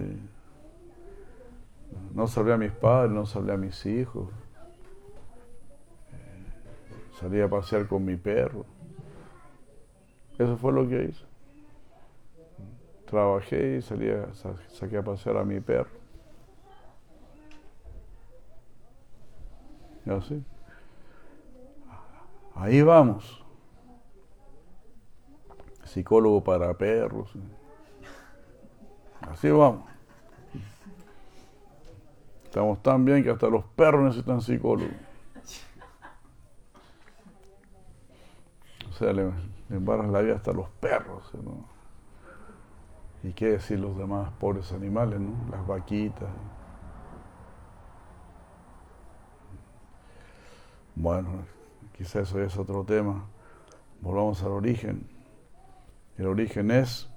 No 2.12 2.26
salí 2.26 2.50
a 2.52 2.56
mis 2.56 2.72
padres, 2.72 3.12
no 3.12 3.26
salí 3.26 3.50
a 3.50 3.56
mis 3.56 3.84
hijos. 3.86 4.28
Eh, 6.12 7.12
salí 7.18 7.40
a 7.40 7.48
pasear 7.48 7.86
con 7.86 8.04
mi 8.04 8.16
perro. 8.16 8.64
Eso 10.38 10.56
fue 10.56 10.72
lo 10.72 10.88
que 10.88 11.04
hice. 11.04 11.24
Trabajé 13.06 13.76
y 13.76 13.82
salí 13.82 14.10
a, 14.10 14.32
saqué 14.68 14.98
a 14.98 15.02
pasear 15.02 15.36
a 15.36 15.44
mi 15.44 15.60
perro. 15.60 16.04
Ahí 22.54 22.82
vamos 22.82 23.44
psicólogo 25.94 26.42
para 26.42 26.74
perros. 26.74 27.32
Así 29.20 29.48
vamos. 29.48 29.93
Estamos 32.54 32.80
tan 32.84 33.04
bien 33.04 33.24
que 33.24 33.30
hasta 33.30 33.48
los 33.48 33.64
perros 33.64 34.04
necesitan 34.04 34.40
psicólogo. 34.40 34.92
O 38.88 38.92
sea, 38.92 39.12
le, 39.12 39.32
embarras 39.70 40.08
la 40.08 40.20
vida 40.20 40.36
hasta 40.36 40.52
los 40.52 40.68
perros. 40.78 41.32
¿Y 43.24 43.32
qué 43.32 43.46
decir 43.46 43.80
los 43.80 43.98
demás 43.98 44.30
pobres 44.38 44.70
animales, 44.70 45.18
¿no? 45.18 45.32
Las 45.50 45.66
vaquitas. 45.66 46.28
Bueno, 50.94 51.30
quizá 51.98 52.20
eso 52.20 52.40
es 52.40 52.56
otro 52.56 52.84
tema. 52.84 53.24
Volvamos 54.00 54.40
al 54.44 54.52
origen. 54.52 55.08
El 56.16 56.28
origen 56.28 56.70
es, 56.70 57.10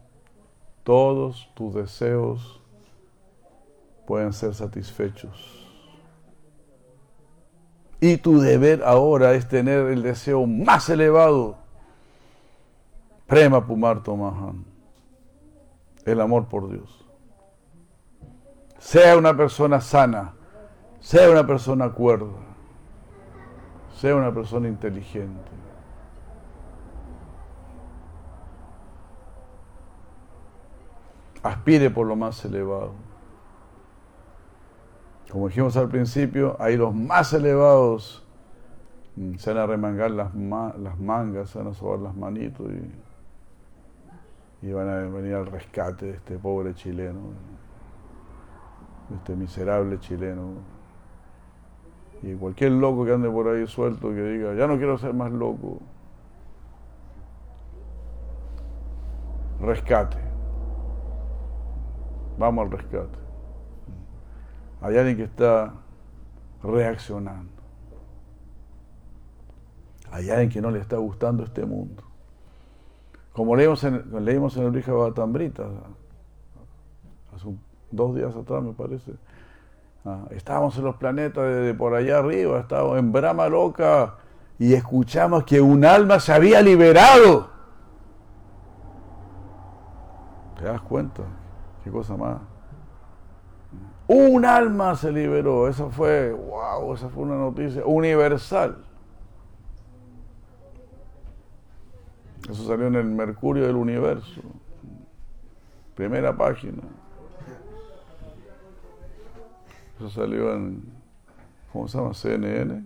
todos 0.84 1.52
tus 1.54 1.76
deseos 1.76 2.60
pueden 4.08 4.34
ser 4.34 4.56
satisfechos. 4.56 5.68
Y 8.00 8.18
tu 8.18 8.40
deber 8.40 8.82
ahora 8.84 9.34
es 9.34 9.48
tener 9.48 9.88
el 9.88 10.02
deseo 10.02 10.48
más 10.48 10.90
elevado, 10.90 11.58
Prema 13.28 13.68
Pumar 13.68 14.02
Tomahan, 14.02 14.64
el 16.06 16.22
amor 16.22 16.48
por 16.48 16.70
Dios. 16.70 17.06
Sea 18.80 19.18
una 19.18 19.36
persona 19.36 19.82
sana, 19.82 20.34
sea 21.02 21.30
una 21.30 21.46
persona 21.46 21.92
cuerda, 21.92 22.32
sea 24.00 24.16
una 24.16 24.34
persona 24.34 24.70
inteligente 24.70 25.58
aspire 31.48 31.90
por 31.90 32.08
lo 32.08 32.16
más 32.16 32.44
elevado. 32.46 33.07
Como 35.32 35.48
dijimos 35.50 35.76
al 35.76 35.90
principio, 35.90 36.56
hay 36.60 36.78
los 36.78 36.96
más 36.96 37.34
elevados 37.34 38.26
mm, 39.16 39.36
se 39.36 39.54
van 39.54 39.64
a 39.64 39.66
remangar 39.66 40.12
las, 40.12 40.34
las 40.34 41.00
mangas, 41.00 41.50
se 41.50 41.58
van 41.60 41.68
a 41.68 41.74
sobar 41.74 42.00
las 42.00 42.16
manitos 42.16 42.66
y, 44.62 44.68
y, 44.68 44.72
van 44.72 44.88
a 44.88 44.96
venir 45.02 45.36
al 45.36 45.48
rescate 45.48 46.06
de 46.06 46.12
este 46.14 46.38
pobre 46.38 46.74
chileno, 46.76 47.20
de 49.10 49.16
este 49.18 49.36
miserable 49.36 50.00
chileno. 50.00 50.78
Y 52.24 52.34
cualquier 52.36 52.72
loco 52.72 53.06
que 53.06 53.14
ande 53.14 53.30
por 53.30 53.50
ahí 53.50 53.68
suelto 53.68 54.10
que 54.10 54.22
diga, 54.22 54.56
ya 54.56 54.66
no 54.66 54.78
quiero 54.78 54.98
ser 54.98 55.14
más 55.14 55.32
loco, 55.32 55.80
rescate. 59.60 60.18
Vamos 62.38 62.66
al 62.66 62.72
rescate. 62.72 63.27
Hay 64.82 64.98
alguien 64.98 65.18
que 65.18 65.24
está 65.24 65.74
reaccionando. 66.64 67.52
Hay 70.12 70.30
alguien 70.30 70.50
que 70.50 70.62
no 70.62 70.72
le 70.72 70.80
está 70.80 70.98
gustando 70.98 71.44
este 71.44 71.66
mundo. 71.66 72.04
Como 73.34 73.56
leímos 73.56 73.84
en, 73.84 73.96
en 74.16 74.64
el 74.66 74.74
Rija 74.74 74.92
Batambrita, 74.94 75.64
hace 77.36 77.48
dos 77.92 78.16
días 78.16 78.36
atrás 78.36 78.64
me 78.64 78.74
parece. 78.74 79.14
Ah, 80.06 80.26
estábamos 80.32 80.78
en 80.78 80.86
los 80.86 80.96
planetas 80.96 81.44
de, 81.44 81.74
por 81.74 81.94
allá 81.94 82.20
arriba, 82.20 82.60
estábamos 82.62 82.98
en 82.98 83.12
Brahma 83.12 83.48
Loca 83.50 84.16
y 84.58 84.74
escuchamos 84.74 85.44
que 85.44 85.62
un 85.62 85.86
alma 85.86 86.20
se 86.20 86.34
había 86.34 86.62
liberado. 86.62 87.50
¿Te 90.58 90.66
das 90.66 90.82
cuenta? 90.82 91.24
Qué 91.84 91.92
cosa 91.92 92.16
más. 92.18 92.38
Un 94.08 94.46
alma 94.46 94.96
se 94.96 95.12
liberó. 95.12 95.68
Esa 95.68 95.90
fue, 95.90 96.32
wow, 96.32 96.94
esa 96.94 97.10
fue 97.10 97.24
una 97.24 97.36
noticia 97.36 97.86
universal. 97.86 98.84
Eso 102.50 102.66
salió 102.66 102.88
en 102.88 102.96
el 102.96 103.06
Mercurio 103.06 103.68
del 103.68 103.76
Universo. 103.76 104.42
Primera 105.96 106.36
página. 106.36 106.84
Eso 109.98 110.10
salió 110.10 110.54
en, 110.54 110.84
¿cómo 111.74 111.88
se 111.88 111.98
llama? 111.98 112.14
CNN. 112.14 112.86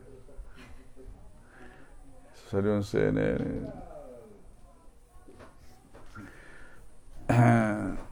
Eso 2.33 2.49
salió 2.49 2.75
en 2.75 2.83
CNN. 2.83 3.69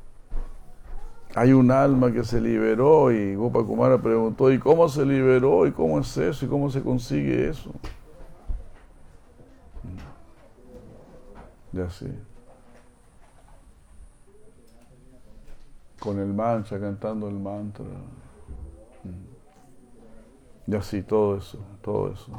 hay 1.35 1.53
un 1.53 1.71
alma 1.71 2.11
que 2.11 2.23
se 2.23 2.41
liberó 2.41 3.11
y 3.11 3.35
Gopa 3.35 3.63
Kumara 3.63 4.01
preguntó, 4.01 4.51
¿y 4.51 4.57
cómo 4.57 4.89
se 4.89 5.05
liberó? 5.05 5.67
¿Y 5.67 5.71
cómo 5.71 5.99
es 5.99 6.17
eso? 6.17 6.45
¿Y 6.45 6.49
cómo 6.49 6.71
se 6.71 6.81
consigue 6.81 7.49
eso? 7.49 7.71
Y 11.71 11.79
así. 11.79 12.11
Con 15.99 16.19
el 16.19 16.33
mancha, 16.33 16.79
cantando 16.79 17.27
el 17.27 17.35
mantra. 17.35 17.85
Y 20.65 20.75
así, 20.75 21.03
todo 21.03 21.37
eso, 21.37 21.59
todo 21.81 22.11
eso. 22.11 22.31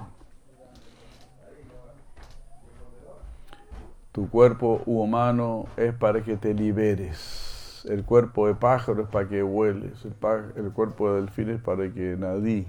Tu 4.11 4.29
cuerpo 4.29 4.83
humano 4.87 5.67
es 5.77 5.95
para 5.95 6.23
que 6.25 6.37
te 6.37 6.53
liberes 6.53 7.40
el 7.85 8.05
cuerpo 8.05 8.47
de 8.47 8.55
pájaro 8.55 9.03
es 9.03 9.09
para 9.09 9.29
que 9.29 9.43
hueles, 9.43 10.05
el, 10.05 10.73
cuerpo 10.73 11.13
de 11.13 11.21
delfín 11.21 11.51
es 11.51 11.61
para 11.61 11.91
que 11.93 12.17
nadie. 12.17 12.67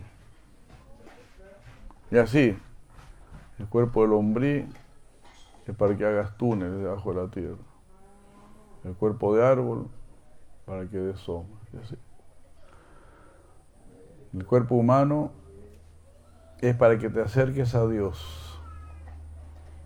Y 2.09 2.17
así, 2.17 2.57
el 3.59 3.67
cuerpo 3.67 4.01
del 4.01 4.13
hombrí 4.13 4.67
es 5.67 5.75
para 5.75 5.95
que 5.95 6.05
hagas 6.05 6.35
túneles 6.37 6.79
debajo 6.79 7.13
de 7.13 7.21
la 7.21 7.31
tierra. 7.31 7.63
El 8.83 8.93
cuerpo 8.95 9.35
de 9.35 9.45
árbol 9.45 9.87
para 10.65 10.87
que 10.87 10.97
des 10.97 11.19
sombra. 11.19 11.59
así. 11.83 11.95
El 14.33 14.45
cuerpo 14.45 14.75
humano 14.75 15.31
es 16.61 16.75
para 16.75 16.97
que 16.97 17.09
te 17.09 17.21
acerques 17.21 17.75
a 17.75 17.85
Dios. 17.87 18.59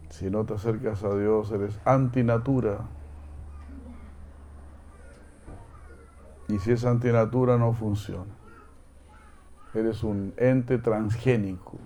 Si 0.10 0.30
no 0.30 0.46
te 0.46 0.54
acercas 0.54 1.04
a 1.04 1.14
Dios, 1.16 1.52
eres 1.52 1.80
antinatura. 1.84 2.80
Y 6.48 6.60
si 6.60 6.72
esa 6.72 6.92
antinatura 6.92 7.58
no 7.58 7.74
funciona, 7.74 8.32
eres 9.74 10.04
un 10.04 10.34
ente 10.38 10.78
transgénico. 10.78 11.80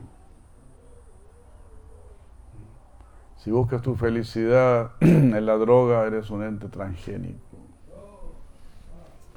Si 3.38 3.52
buscas 3.52 3.82
tu 3.82 3.96
felicidad 3.96 4.92
en 5.00 5.46
la 5.46 5.56
droga, 5.56 6.06
eres 6.06 6.30
un 6.30 6.44
ente 6.44 6.68
transgénico. 6.68 7.58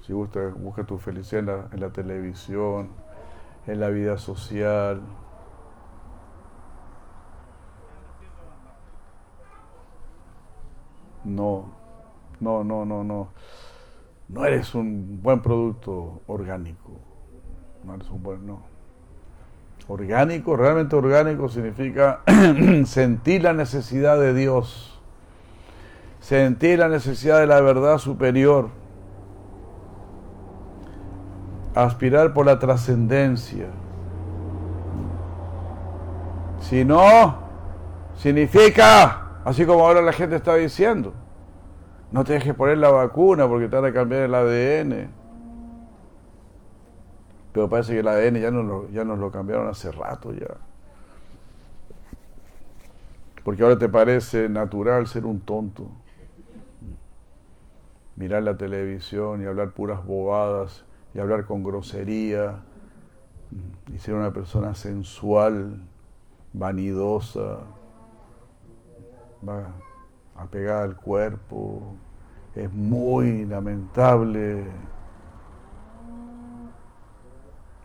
Si 0.04 0.12
buscas, 0.12 0.52
buscas 0.60 0.86
tu 0.86 0.98
felicidad 0.98 1.72
en 1.72 1.80
la 1.80 1.90
televisión, 1.90 2.88
en 3.68 3.78
la 3.78 3.88
vida 3.90 4.18
social, 4.18 5.00
no, 11.24 11.72
no, 12.40 12.64
no, 12.64 12.84
no, 12.84 13.04
no. 13.04 13.28
No 14.32 14.46
eres 14.46 14.74
un 14.74 15.20
buen 15.22 15.42
producto 15.42 16.22
orgánico. 16.26 16.92
No 17.84 17.94
eres 17.94 18.08
un 18.08 18.22
buen, 18.22 18.46
no. 18.46 18.62
Orgánico, 19.88 20.56
realmente 20.56 20.96
orgánico 20.96 21.50
significa 21.50 22.20
sentir 22.86 23.42
la 23.42 23.52
necesidad 23.52 24.18
de 24.18 24.32
Dios, 24.32 24.98
sentir 26.20 26.78
la 26.78 26.88
necesidad 26.88 27.40
de 27.40 27.46
la 27.46 27.60
verdad 27.60 27.98
superior, 27.98 28.70
aspirar 31.74 32.32
por 32.32 32.46
la 32.46 32.58
trascendencia. 32.58 33.66
Si 36.60 36.86
no, 36.86 37.36
significa, 38.16 39.40
así 39.44 39.66
como 39.66 39.84
ahora 39.84 40.00
la 40.00 40.12
gente 40.12 40.36
está 40.36 40.54
diciendo, 40.54 41.12
no 42.12 42.24
te 42.24 42.34
dejes 42.34 42.54
poner 42.54 42.78
la 42.78 42.90
vacuna 42.90 43.48
porque 43.48 43.68
te 43.68 43.76
van 43.76 43.86
a 43.86 43.92
cambiar 43.92 44.22
el 44.22 44.34
ADN. 44.34 45.10
Pero 47.52 47.68
parece 47.68 47.94
que 47.94 48.00
el 48.00 48.08
ADN 48.08 48.40
ya 48.40 48.50
nos 49.04 49.18
lo, 49.18 49.30
cambiaron 49.30 49.68
hace 49.68 49.90
rato 49.90 50.32
ya. 50.32 50.56
Porque 53.44 53.62
ahora 53.62 53.78
te 53.78 53.88
parece 53.88 54.48
natural 54.48 55.06
ser 55.06 55.24
un 55.24 55.40
tonto. 55.40 55.88
Mirar 58.16 58.42
la 58.42 58.56
televisión 58.56 59.42
y 59.42 59.46
hablar 59.46 59.72
puras 59.72 60.04
bobadas 60.04 60.84
y 61.14 61.18
hablar 61.18 61.46
con 61.46 61.64
grosería 61.64 62.60
y 63.92 63.98
ser 63.98 64.14
una 64.14 64.32
persona 64.32 64.74
sensual, 64.74 65.82
vanidosa, 66.52 67.60
apegada 70.42 70.82
al 70.84 70.96
cuerpo. 70.96 71.94
Es 72.54 72.72
muy 72.72 73.46
lamentable 73.46 74.66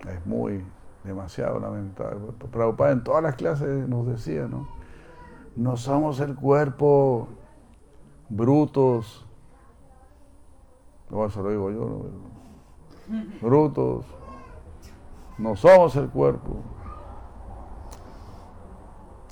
es 0.05 0.25
muy, 0.25 0.63
demasiado 1.03 1.59
lamentable. 1.59 2.19
Prabhupada 2.51 2.91
en 2.91 3.03
todas 3.03 3.23
las 3.23 3.35
clases 3.35 3.87
nos 3.87 4.07
decía, 4.07 4.47
¿no? 4.47 4.67
No 5.55 5.77
somos 5.77 6.19
el 6.19 6.35
cuerpo 6.35 7.27
brutos. 8.29 9.25
No, 11.09 11.25
eso 11.25 11.41
lo 11.41 11.49
digo 11.49 11.71
yo, 11.71 12.05
Brutos. 13.41 14.05
No 15.37 15.55
somos 15.55 15.95
el 15.95 16.09
cuerpo. 16.09 16.57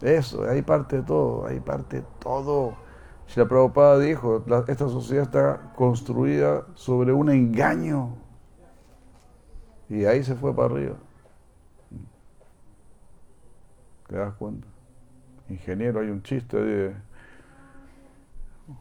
Eso, 0.02 0.48
ahí 0.48 0.62
parte 0.62 1.02
todo, 1.02 1.48
ahí 1.48 1.60
parte 1.60 2.04
todo. 2.20 2.74
Si 3.28 3.40
la 3.40 3.48
Prabhupada 3.48 4.00
dijo, 4.00 4.44
esta 4.68 4.88
sociedad 4.88 5.24
está 5.24 5.74
construida 5.76 6.66
sobre 6.76 7.12
un 7.12 7.30
engaño. 7.30 8.16
Y 9.90 10.06
ahí 10.06 10.24
se 10.24 10.36
fue 10.36 10.56
para 10.56 10.74
arriba. 10.74 10.96
¿Te 14.08 14.16
das 14.16 14.34
cuenta? 14.36 14.68
Ingeniero, 15.50 16.00
hay 16.00 16.10
un 16.10 16.22
chiste 16.24 16.58
de 16.58 16.96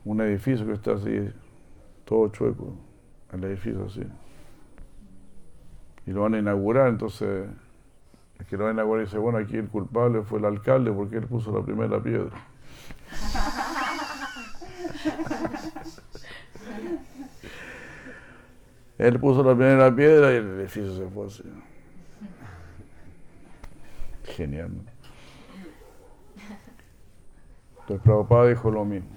un 0.04 0.20
edificio 0.20 0.66
que 0.66 0.72
está 0.72 0.92
así, 0.92 1.30
todo 2.04 2.28
chueco, 2.28 2.74
el 3.32 3.44
edificio 3.44 3.84
así. 3.86 4.02
Y 6.06 6.10
lo 6.10 6.22
van 6.22 6.34
a 6.34 6.38
inaugurar, 6.38 6.88
entonces 6.88 7.48
el 8.38 8.46
que 8.46 8.56
lo 8.56 8.64
va 8.64 8.70
a 8.70 8.72
inaugurar 8.72 9.04
dice, 9.04 9.18
bueno, 9.18 9.38
aquí 9.38 9.56
el 9.56 9.68
culpable 9.68 10.22
fue 10.22 10.38
el 10.38 10.44
alcalde 10.44 10.92
porque 10.92 11.16
él 11.16 11.26
puso 11.26 11.56
la 11.56 11.64
primera 11.64 12.02
piedra. 12.02 12.30
Él 18.98 19.18
puso 19.20 19.42
la 19.42 19.54
primera 19.54 19.94
piedra 19.94 20.32
y 20.32 20.36
el 20.36 20.60
edificio 20.60 20.94
se 20.94 21.06
fue 21.08 21.26
así. 21.26 21.42
Genial. 24.24 24.70
¿no? 24.74 24.94
Entonces 27.80 28.02
Prabhupada 28.02 28.48
dijo 28.48 28.70
lo 28.70 28.84
mismo. 28.84 29.10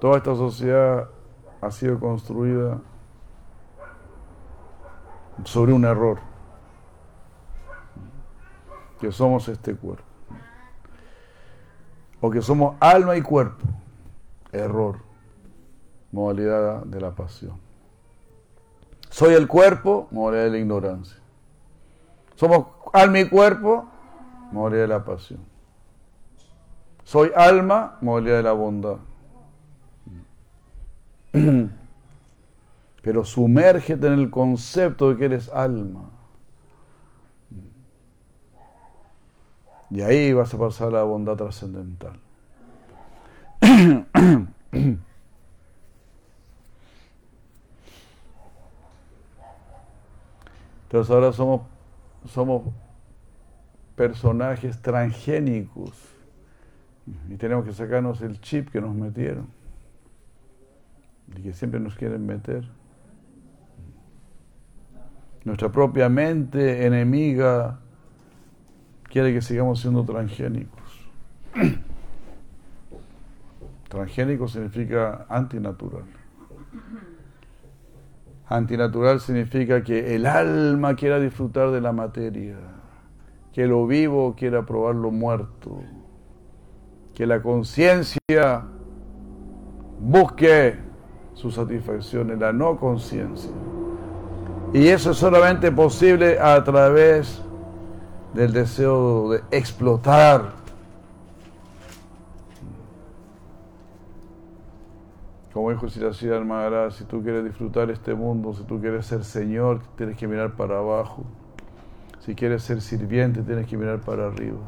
Toda 0.00 0.16
esta 0.16 0.34
sociedad 0.34 1.08
ha 1.60 1.70
sido 1.70 2.00
construida 2.00 2.80
sobre 5.44 5.72
un 5.72 5.84
error, 5.84 6.18
que 9.00 9.12
somos 9.12 9.48
este 9.48 9.74
cuerpo, 9.74 10.02
o 12.20 12.30
que 12.30 12.42
somos 12.42 12.76
alma 12.80 13.16
y 13.16 13.22
cuerpo, 13.22 13.66
error 14.52 15.10
modalidad 16.12 16.84
de 16.84 17.00
la 17.00 17.14
pasión. 17.14 17.58
Soy 19.08 19.34
el 19.34 19.48
cuerpo, 19.48 20.08
modalidad 20.10 20.44
de 20.44 20.50
la 20.50 20.58
ignorancia. 20.58 21.18
Somos 22.36 22.66
alma 22.92 23.20
y 23.20 23.28
cuerpo, 23.28 23.88
modalidad 24.52 24.82
de 24.82 24.88
la 24.88 25.04
pasión. 25.04 25.40
Soy 27.04 27.30
alma, 27.34 27.98
modalidad 28.00 28.36
de 28.36 28.42
la 28.42 28.52
bondad. 28.52 28.96
Pero 33.02 33.24
sumérgete 33.24 34.06
en 34.06 34.12
el 34.14 34.30
concepto 34.30 35.10
de 35.10 35.16
que 35.16 35.24
eres 35.24 35.48
alma. 35.48 36.10
Y 39.90 40.02
ahí 40.02 40.32
vas 40.32 40.54
a 40.54 40.58
pasar 40.58 40.88
a 40.88 40.92
la 40.92 41.02
bondad 41.02 41.36
trascendental. 41.36 42.18
Entonces 50.84 51.10
ahora 51.10 51.32
somos, 51.32 51.62
somos 52.26 52.62
personajes 53.96 54.80
transgénicos 54.80 55.92
y 57.28 57.36
tenemos 57.36 57.64
que 57.64 57.72
sacarnos 57.72 58.20
el 58.22 58.40
chip 58.40 58.70
que 58.70 58.80
nos 58.80 58.94
metieron 58.94 59.48
y 61.36 61.42
que 61.42 61.52
siempre 61.52 61.80
nos 61.80 61.94
quieren 61.94 62.26
meter. 62.26 62.68
Nuestra 65.44 65.70
propia 65.70 66.08
mente 66.08 66.86
enemiga 66.86 67.78
quiere 69.10 69.34
que 69.34 69.42
sigamos 69.42 69.80
siendo 69.80 70.04
transgénicos. 70.04 70.80
Transgénico 73.88 74.46
significa 74.46 75.26
antinatural. 75.28 76.04
Antinatural 78.46 79.20
significa 79.20 79.82
que 79.82 80.14
el 80.14 80.26
alma 80.26 80.94
quiera 80.94 81.18
disfrutar 81.18 81.72
de 81.72 81.80
la 81.80 81.92
materia, 81.92 82.56
que 83.52 83.66
lo 83.66 83.86
vivo 83.86 84.36
quiera 84.36 84.64
probar 84.64 84.94
lo 84.94 85.10
muerto, 85.10 85.82
que 87.14 87.26
la 87.26 87.42
conciencia 87.42 88.20
busque 89.98 90.78
su 91.34 91.50
satisfacción 91.50 92.30
en 92.30 92.40
la 92.40 92.52
no 92.52 92.76
conciencia. 92.78 93.50
Y 94.72 94.86
eso 94.86 95.10
es 95.10 95.16
solamente 95.16 95.72
posible 95.72 96.38
a 96.38 96.62
través 96.62 97.42
del 98.34 98.52
deseo 98.52 99.30
de 99.30 99.42
explotar 99.50 100.60
Como 105.52 105.70
dijo 105.70 105.88
Siracida 105.88 106.40
Maharaj, 106.40 106.94
si 106.94 107.04
tú 107.04 107.22
quieres 107.22 107.44
disfrutar 107.44 107.90
este 107.90 108.14
mundo, 108.14 108.54
si 108.54 108.62
tú 108.62 108.80
quieres 108.80 109.04
ser 109.04 109.24
Señor, 109.24 109.80
tienes 109.96 110.16
que 110.16 110.28
mirar 110.28 110.54
para 110.54 110.78
abajo. 110.78 111.24
Si 112.20 112.36
quieres 112.36 112.62
ser 112.62 112.80
sirviente, 112.80 113.42
tienes 113.42 113.66
que 113.66 113.76
mirar 113.76 114.00
para 114.00 114.28
arriba. 114.28 114.60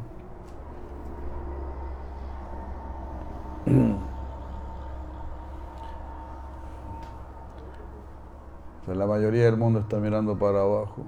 la 8.88 9.06
mayoría 9.06 9.44
del 9.44 9.56
mundo 9.56 9.78
está 9.78 9.98
mirando 9.98 10.36
para 10.36 10.62
abajo. 10.62 11.04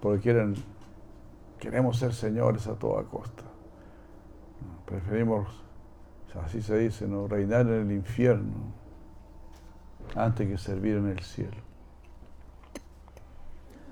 Porque 0.00 0.20
quieren, 0.20 0.54
queremos 1.58 1.98
ser 1.98 2.12
señores 2.12 2.66
a 2.66 2.74
toda 2.74 3.02
costa. 3.04 3.44
Preferimos 4.86 5.68
así 6.44 6.62
se 6.62 6.78
dice, 6.78 7.06
¿no? 7.06 7.26
reinar 7.26 7.62
en 7.66 7.90
el 7.90 7.92
infierno 7.92 8.72
antes 10.14 10.48
que 10.48 10.58
servir 10.58 10.96
en 10.96 11.08
el 11.08 11.20
cielo. 11.20 11.56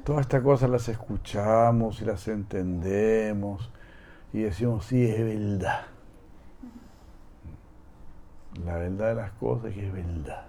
Todas 0.04 0.22
estas 0.22 0.42
cosas 0.42 0.70
las 0.70 0.88
escuchamos 0.88 2.00
y 2.00 2.04
las 2.04 2.28
entendemos, 2.28 3.70
y 4.32 4.42
decimos, 4.42 4.84
sí, 4.84 5.04
es 5.04 5.18
verdad. 5.18 5.86
La 8.64 8.76
verdad 8.76 9.08
de 9.08 9.14
las 9.16 9.32
cosas 9.32 9.66
es 9.66 9.74
que 9.74 9.86
es 9.86 9.92
verdad. 9.92 10.46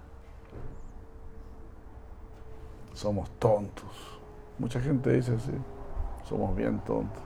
Somos 2.94 3.30
tontos. 3.38 4.17
Mucha 4.58 4.80
gente 4.80 5.12
dice 5.12 5.34
así, 5.34 5.52
somos 6.24 6.54
bien 6.56 6.80
tontos. 6.80 7.22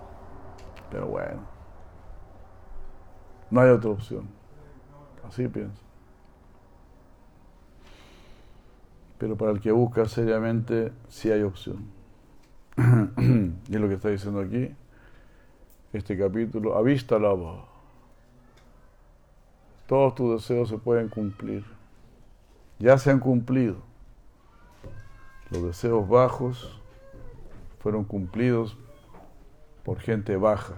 Pero 0.90 1.06
bueno, 1.06 1.40
no 3.50 3.60
hay 3.60 3.70
otra 3.70 3.90
opción. 3.90 4.28
Así 5.26 5.48
pienso. 5.48 5.80
Pero 9.16 9.36
para 9.36 9.52
el 9.52 9.60
que 9.60 9.72
busca 9.72 10.04
seriamente, 10.06 10.92
sí 11.08 11.30
hay 11.30 11.42
opción. 11.42 11.86
y 12.76 13.74
es 13.74 13.80
lo 13.80 13.88
que 13.88 13.94
está 13.94 14.08
diciendo 14.08 14.40
aquí, 14.40 14.74
este 15.92 16.18
capítulo, 16.18 16.76
avista 16.76 17.18
lava. 17.18 17.64
Todos 19.86 20.14
tus 20.14 20.32
deseos 20.32 20.68
se 20.68 20.76
pueden 20.76 21.08
cumplir. 21.08 21.64
Ya 22.78 22.98
se 22.98 23.10
han 23.10 23.20
cumplido. 23.20 23.76
Los 25.50 25.62
deseos 25.62 26.08
bajos 26.08 26.81
fueron 27.82 28.04
cumplidos 28.04 28.76
por 29.82 29.98
gente 29.98 30.36
baja. 30.36 30.74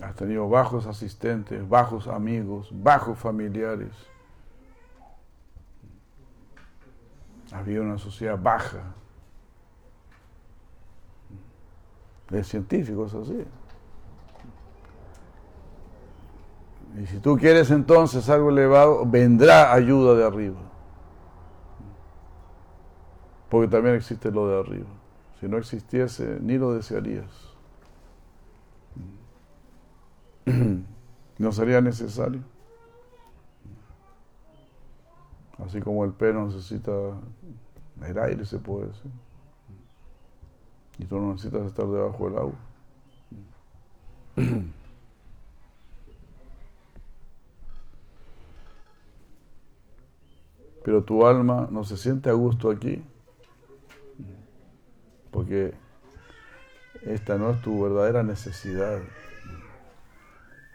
Has 0.00 0.16
tenido 0.16 0.48
bajos 0.48 0.86
asistentes, 0.86 1.68
bajos 1.68 2.08
amigos, 2.08 2.68
bajos 2.72 3.16
familiares. 3.16 3.92
Había 7.52 7.80
una 7.80 7.98
sociedad 7.98 8.36
baja. 8.40 8.82
De 12.28 12.42
científicos 12.42 13.14
así. 13.14 13.44
Y 17.00 17.06
si 17.06 17.20
tú 17.20 17.36
quieres 17.36 17.70
entonces 17.70 18.28
algo 18.28 18.50
elevado, 18.50 19.06
vendrá 19.06 19.72
ayuda 19.72 20.14
de 20.14 20.24
arriba. 20.24 20.71
Porque 23.52 23.68
también 23.68 23.96
existe 23.96 24.30
lo 24.30 24.48
de 24.48 24.58
arriba. 24.60 24.88
Si 25.38 25.46
no 25.46 25.58
existiese, 25.58 26.38
ni 26.40 26.56
lo 26.56 26.72
desearías. 26.72 27.30
No 31.36 31.52
sería 31.52 31.82
necesario. 31.82 32.40
Así 35.58 35.82
como 35.82 36.02
el 36.06 36.12
pelo 36.12 36.46
necesita 36.46 36.92
el 38.06 38.18
aire, 38.18 38.46
se 38.46 38.58
puede 38.58 38.86
decir. 38.86 39.10
Y 40.98 41.04
tú 41.04 41.20
no 41.20 41.32
necesitas 41.32 41.66
estar 41.66 41.86
debajo 41.86 42.30
del 42.30 42.38
agua. 42.38 42.54
Pero 50.82 51.04
tu 51.04 51.26
alma 51.26 51.68
no 51.70 51.84
se 51.84 51.98
siente 51.98 52.30
a 52.30 52.32
gusto 52.32 52.70
aquí, 52.70 53.04
porque 55.32 55.74
esta 57.04 57.36
no 57.36 57.50
es 57.50 57.60
tu 57.62 57.82
verdadera 57.82 58.22
necesidad. 58.22 59.00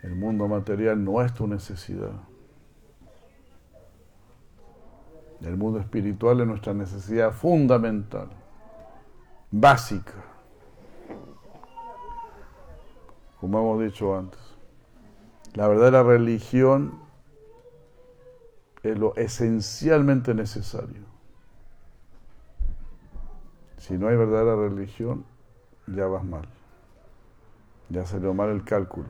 El 0.04 0.16
mundo 0.16 0.48
material 0.48 1.04
no 1.04 1.22
es 1.22 1.34
tu 1.34 1.48
necesidad. 1.48 2.12
El 5.42 5.56
mundo 5.56 5.80
espiritual 5.80 6.42
es 6.42 6.48
nuestra 6.48 6.74
necesidad 6.74 7.32
fundamental, 7.32 8.28
básica, 9.52 10.14
como 13.40 13.60
hemos 13.60 13.84
dicho 13.84 14.18
antes. 14.18 14.40
La 15.54 15.68
verdadera 15.68 16.04
religión 16.04 17.00
es 18.82 18.98
lo 18.98 19.16
esencialmente 19.16 20.34
necesario. 20.34 21.07
Si 23.88 23.98
no 23.98 24.10
hay 24.10 24.18
verdadera 24.18 24.58
religión, 24.58 25.24
ya 25.88 26.08
vas 26.08 26.22
mal. 26.22 26.46
Ya 27.88 28.06
salió 28.06 28.34
mal 28.34 28.50
el 28.50 28.66
cálculo. 28.66 29.08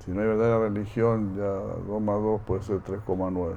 Si 0.00 0.10
no 0.10 0.20
hay 0.20 0.26
verdadera 0.26 0.58
religión, 0.58 1.36
ya 1.36 1.44
2 1.44 2.02
más 2.02 2.20
2 2.20 2.40
puede 2.40 2.62
ser 2.64 2.82
3,9. 2.82 3.54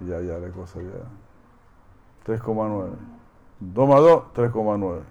Ya, 0.00 0.20
ya, 0.22 0.38
la 0.38 0.50
cosa 0.50 0.80
ya. 0.82 1.04
3,9. 2.26 2.90
2 3.60 3.88
más 3.88 4.00
2, 4.00 4.24
3,9. 4.34 5.02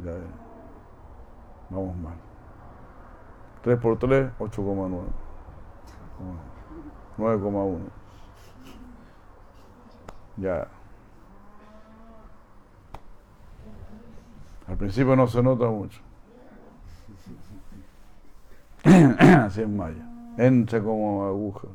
Ya, 0.00 0.10
ya. 0.10 0.18
Vamos 1.70 1.96
mal. 1.96 2.14
3 3.62 3.78
por 3.78 3.96
3, 4.00 4.32
8,9. 4.36 5.04
9,1. 7.18 7.78
Ya. 10.38 10.68
Al 14.70 14.76
principio 14.76 15.16
no 15.16 15.26
se 15.26 15.42
nota 15.42 15.66
mucho. 15.66 16.00
Así 18.84 19.62
es 19.62 19.68
Maya. 19.68 20.08
Entra 20.38 20.80
como 20.80 21.26
aguja. 21.26 21.66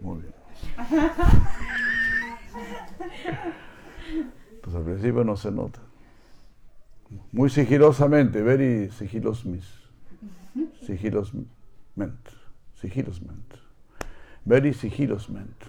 Muy 0.02 0.22
bien. 0.22 0.34
Pues 4.64 4.76
al 4.76 4.84
principio 4.84 5.24
no 5.24 5.36
se 5.38 5.50
nota. 5.50 5.80
Muy 7.32 7.50
sigilosamente, 7.50 8.42
very 8.42 8.90
sigilosmis. 8.92 9.66
Sigilosment. 10.86 11.48
Sigilosment. 12.74 13.54
Very 14.46 14.74
sigilosment. 14.74 15.64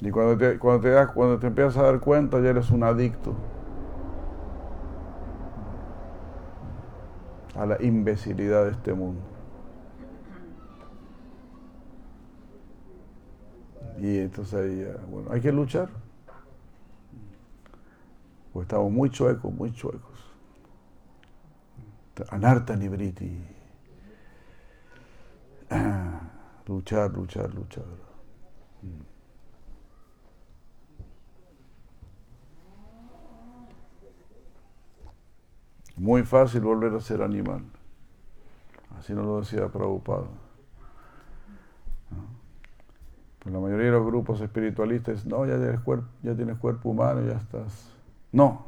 Y 0.00 0.10
cuando 0.10 0.36
te, 0.36 0.58
cuando, 0.58 0.80
te 0.80 0.90
das, 0.90 1.10
cuando 1.12 1.38
te 1.38 1.46
empiezas 1.46 1.76
a 1.76 1.82
dar 1.82 2.00
cuenta, 2.00 2.40
ya 2.40 2.50
eres 2.50 2.70
un 2.70 2.82
adicto 2.82 3.34
a 7.54 7.66
la 7.66 7.76
imbecilidad 7.82 8.64
de 8.64 8.70
este 8.70 8.94
mundo. 8.94 9.20
Y 14.00 14.18
entonces 14.18 14.54
ahí, 14.54 14.80
ya, 14.80 14.96
bueno, 15.10 15.30
hay 15.30 15.40
que 15.42 15.52
luchar. 15.52 15.90
Pues 18.52 18.64
estamos 18.64 18.90
muy 18.90 19.10
chuecos, 19.10 19.52
muy 19.52 19.72
chuecos. 19.72 20.10
Anarta 22.30 22.76
Nibriti. 22.76 23.38
Luchar, 26.66 27.10
luchar, 27.12 27.52
luchar. 27.54 27.84
Muy 35.96 36.22
fácil 36.22 36.60
volver 36.60 36.94
a 36.94 37.00
ser 37.00 37.22
animal. 37.22 37.64
Así 38.98 39.12
nos 39.14 39.26
lo 39.26 39.40
decía 39.40 39.68
Prabhupada. 39.68 40.28
Pues 43.40 43.54
la 43.54 43.60
mayoría 43.60 43.86
de 43.86 43.92
los 43.92 44.06
grupos 44.06 44.40
espiritualistas, 44.42 45.24
no, 45.24 45.46
ya 45.46 45.56
tienes, 45.56 45.80
cuerpo, 45.80 46.06
ya 46.22 46.34
tienes 46.34 46.58
cuerpo 46.58 46.90
humano, 46.90 47.26
ya 47.26 47.38
estás. 47.38 47.90
No. 48.32 48.66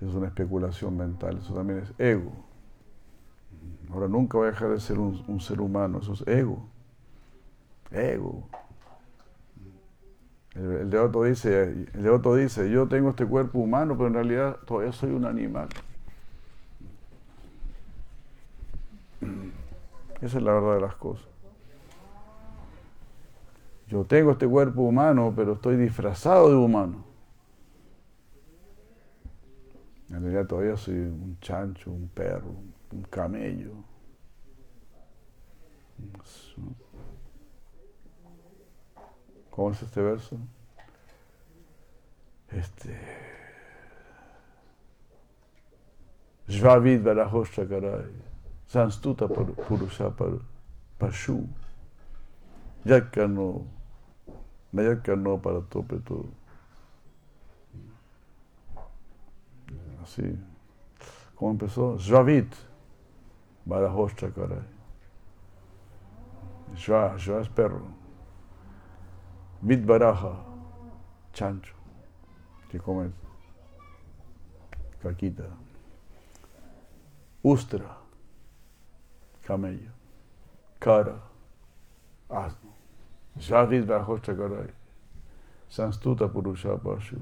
Es 0.00 0.14
una 0.14 0.26
especulación 0.26 0.96
mental, 0.96 1.38
eso 1.38 1.54
también 1.54 1.80
es 1.80 1.92
ego. 1.98 2.32
Ahora 3.92 4.08
nunca 4.08 4.38
voy 4.38 4.48
a 4.48 4.50
dejar 4.50 4.70
de 4.70 4.80
ser 4.80 4.98
un, 4.98 5.40
ser 5.40 5.60
humano, 5.60 5.98
eso 5.98 6.14
es 6.14 6.26
ego. 6.26 6.66
Ego. 7.90 8.48
El, 10.54 10.94
el 10.94 11.12
dice, 11.24 11.62
el 11.92 12.02
devoto 12.02 12.34
dice, 12.34 12.70
yo 12.70 12.88
tengo 12.88 13.10
este 13.10 13.26
cuerpo 13.26 13.58
humano, 13.58 13.96
pero 13.96 14.08
en 14.08 14.14
realidad 14.14 14.56
todavía 14.66 14.92
soy 14.92 15.10
un 15.10 15.26
animal. 15.26 15.68
Esa 20.22 20.38
es 20.38 20.42
la 20.42 20.52
verdad 20.52 20.74
de 20.76 20.80
las 20.80 20.94
cosas. 20.96 21.35
Yo 23.88 24.04
tengo 24.04 24.32
este 24.32 24.48
cuerpo 24.48 24.82
humano, 24.82 25.32
pero 25.34 25.54
estoy 25.54 25.76
disfrazado 25.76 26.50
de 26.50 26.56
humano. 26.56 27.04
En 30.10 30.22
realidad 30.22 30.46
todavía 30.46 30.76
soy 30.76 30.94
un 30.94 31.38
chancho, 31.40 31.90
un 31.90 32.08
perro, 32.08 32.54
un 32.92 33.02
camello. 33.02 33.72
¿Cómo 39.50 39.70
es 39.70 39.82
este 39.82 40.02
verso? 40.02 40.36
Este. 42.50 42.98
Jvavid 46.48 47.02
Barahosha 47.02 47.66
Karai, 47.66 48.12
Sanstuta 48.66 49.26
Purusha 49.26 50.14
Pashu, 50.98 51.48
Yakano, 52.84 53.75
Nayakano 54.72 55.40
para 55.40 55.60
tope 55.62 55.98
todo. 56.00 56.26
Así. 60.02 60.38
¿Cómo 61.34 61.52
empezó? 61.52 61.96
Jvavit 61.98 62.52
Barahosha 63.64 64.30
Karai. 64.32 64.76
Jva, 66.76 67.16
es 67.16 67.48
perro. 67.48 67.82
Vid 69.62 69.84
Baraja, 69.86 70.44
chancho, 71.32 71.74
que 72.70 72.78
come 72.78 73.10
caquita. 75.02 75.48
Ustra, 77.42 77.96
camello. 79.42 79.90
Cara, 80.78 81.20
asno. 82.28 82.65
Javid 83.38 83.86
Barajosta 83.86 84.36
Karai. 84.36 84.70
Sanstuta 85.68 86.28
Purusha 86.28 86.76
Pashu. 86.76 87.18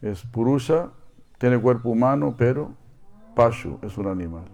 Es 0.00 0.24
Purusha, 0.24 0.90
tiene 1.38 1.60
cuerpo 1.60 1.90
humano, 1.90 2.34
pero 2.36 2.72
Pashu 3.34 3.78
es 3.82 3.96
un 3.96 4.06
animal. 4.06 4.44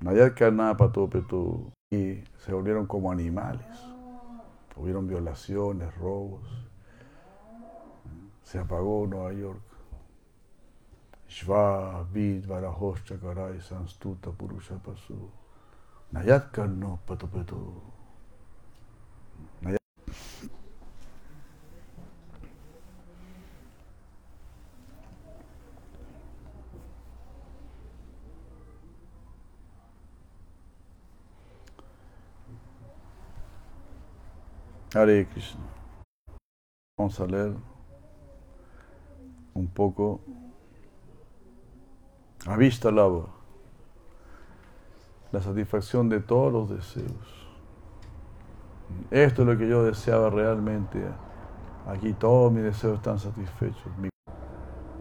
Nayat 0.00 0.34
Karna 0.34 0.76
Patopetu. 0.76 1.72
Y 1.90 2.24
se 2.38 2.52
volvieron 2.52 2.86
como 2.86 3.12
animales. 3.12 3.66
Hubieron 4.76 5.06
violaciones, 5.06 5.94
robos. 5.96 6.42
Se 8.42 8.58
apagó 8.58 9.06
Nueva 9.06 9.32
York. 9.32 9.62
Shva, 11.28 12.04
Vid, 12.12 12.44
Chakarai, 13.04 13.60
Sanstuta, 13.60 14.30
Purusha, 14.30 14.76
Pasu. 14.76 15.30
Nayat 16.14 16.52
Karno 16.52 17.00
Patopetu. 17.06 17.58
Nayat. 19.62 19.82
Hare 34.94 35.26
Krishna. 35.26 35.66
Vamos 36.96 37.18
a 37.18 37.26
leer 37.26 37.56
un 39.54 39.66
poco 39.66 40.20
a 42.46 42.56
vista 42.56 42.92
lava, 42.92 43.33
la 45.34 45.42
satisfacción 45.42 46.08
de 46.08 46.20
todos 46.20 46.52
los 46.52 46.70
deseos. 46.70 47.10
Esto 49.10 49.42
es 49.42 49.48
lo 49.48 49.58
que 49.58 49.68
yo 49.68 49.82
deseaba 49.82 50.30
realmente. 50.30 51.02
Aquí 51.88 52.12
todos 52.12 52.52
mis 52.52 52.62
deseos 52.62 52.98
están 52.98 53.18
satisfechos. 53.18 53.92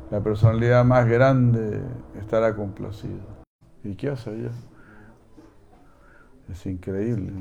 La 0.10 0.22
personalidad 0.22 0.84
más 0.86 1.08
grande 1.08 1.84
estará 2.20 2.56
complacida. 2.56 3.24
¿Y 3.84 3.94
qué 3.94 4.10
hace 4.10 4.34
ella? 4.34 4.52
Es 6.50 6.66
increíble. 6.66 7.34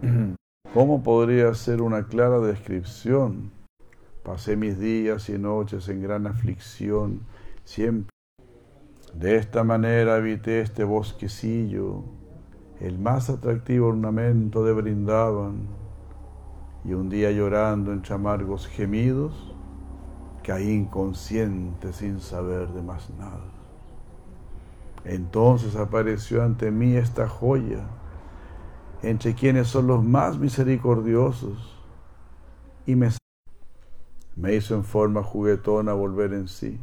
¿Cómo 0.72 1.02
podría 1.02 1.52
ser 1.52 1.82
una 1.82 2.06
clara 2.06 2.38
descripción? 2.40 3.50
Pasé 4.22 4.56
mis 4.56 4.78
días 4.78 5.28
y 5.28 5.38
noches 5.38 5.86
en 5.90 6.02
gran 6.02 6.26
aflicción, 6.26 7.20
siempre. 7.64 8.17
De 9.18 9.34
esta 9.34 9.64
manera 9.64 10.14
habité 10.14 10.60
este 10.60 10.84
bosquecillo, 10.84 12.04
el 12.78 13.00
más 13.00 13.28
atractivo 13.28 13.88
ornamento 13.88 14.62
de 14.62 14.72
Brindaban, 14.72 15.66
y 16.84 16.92
un 16.92 17.08
día 17.08 17.32
llorando 17.32 17.92
entre 17.92 18.14
amargos 18.14 18.68
gemidos, 18.68 19.56
caí 20.44 20.70
inconsciente 20.70 21.92
sin 21.92 22.20
saber 22.20 22.68
de 22.68 22.80
más 22.80 23.10
nada. 23.18 23.50
Entonces 25.04 25.74
apareció 25.74 26.44
ante 26.44 26.70
mí 26.70 26.94
esta 26.94 27.26
joya, 27.26 27.88
entre 29.02 29.34
quienes 29.34 29.66
son 29.66 29.88
los 29.88 30.04
más 30.04 30.38
misericordiosos, 30.38 31.76
y 32.86 32.94
me, 32.94 33.08
me 34.36 34.54
hizo 34.54 34.76
en 34.76 34.84
forma 34.84 35.24
juguetona 35.24 35.92
volver 35.92 36.34
en 36.34 36.46
sí, 36.46 36.78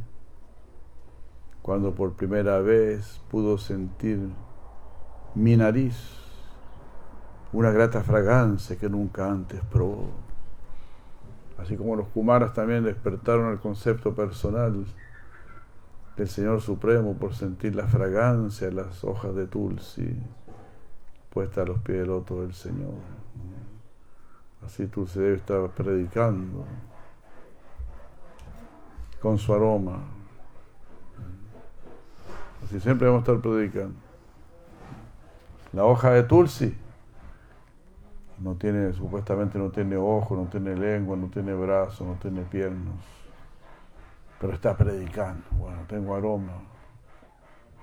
cuando 1.66 1.96
por 1.96 2.12
primera 2.12 2.60
vez 2.60 3.20
pudo 3.28 3.58
sentir 3.58 4.20
mi 5.34 5.56
nariz 5.56 5.96
una 7.52 7.72
grata 7.72 8.02
fragancia 8.02 8.76
que 8.76 8.88
nunca 8.88 9.28
antes 9.28 9.60
probó. 9.64 10.10
Así 11.58 11.76
como 11.76 11.96
los 11.96 12.06
Kumaras 12.08 12.54
también 12.54 12.84
despertaron 12.84 13.50
el 13.50 13.58
concepto 13.58 14.14
personal 14.14 14.86
del 16.16 16.28
Señor 16.28 16.60
Supremo 16.60 17.14
por 17.14 17.34
sentir 17.34 17.74
la 17.74 17.88
fragancia 17.88 18.68
de 18.68 18.74
las 18.74 19.02
hojas 19.02 19.34
de 19.34 19.48
Tulsi 19.48 20.16
puesta 21.30 21.62
a 21.62 21.66
los 21.66 21.80
pies 21.80 21.98
del 21.98 22.06
loto 22.06 22.42
del 22.42 22.54
Señor. 22.54 22.94
Así 24.64 24.88
se 25.06 25.20
debe 25.20 25.34
estar 25.34 25.68
predicando 25.70 26.64
con 29.20 29.36
su 29.36 29.52
aroma. 29.52 30.15
Así 32.64 32.80
siempre 32.80 33.06
vamos 33.06 33.20
a 33.28 33.32
estar 33.32 33.40
predicando. 33.40 33.94
La 35.72 35.84
hoja 35.84 36.10
de 36.10 36.22
Tulsi 36.22 36.74
no 38.38 38.54
tiene, 38.54 38.92
supuestamente 38.92 39.58
no 39.58 39.70
tiene 39.70 39.96
ojo, 39.96 40.36
no 40.36 40.46
tiene 40.46 40.74
lengua, 40.74 41.16
no 41.16 41.28
tiene 41.28 41.54
brazo, 41.54 42.04
no 42.04 42.14
tiene 42.14 42.42
piernas, 42.42 42.96
pero 44.40 44.52
está 44.52 44.76
predicando. 44.76 45.44
Bueno, 45.52 45.82
tengo 45.88 46.14
aroma. 46.14 46.52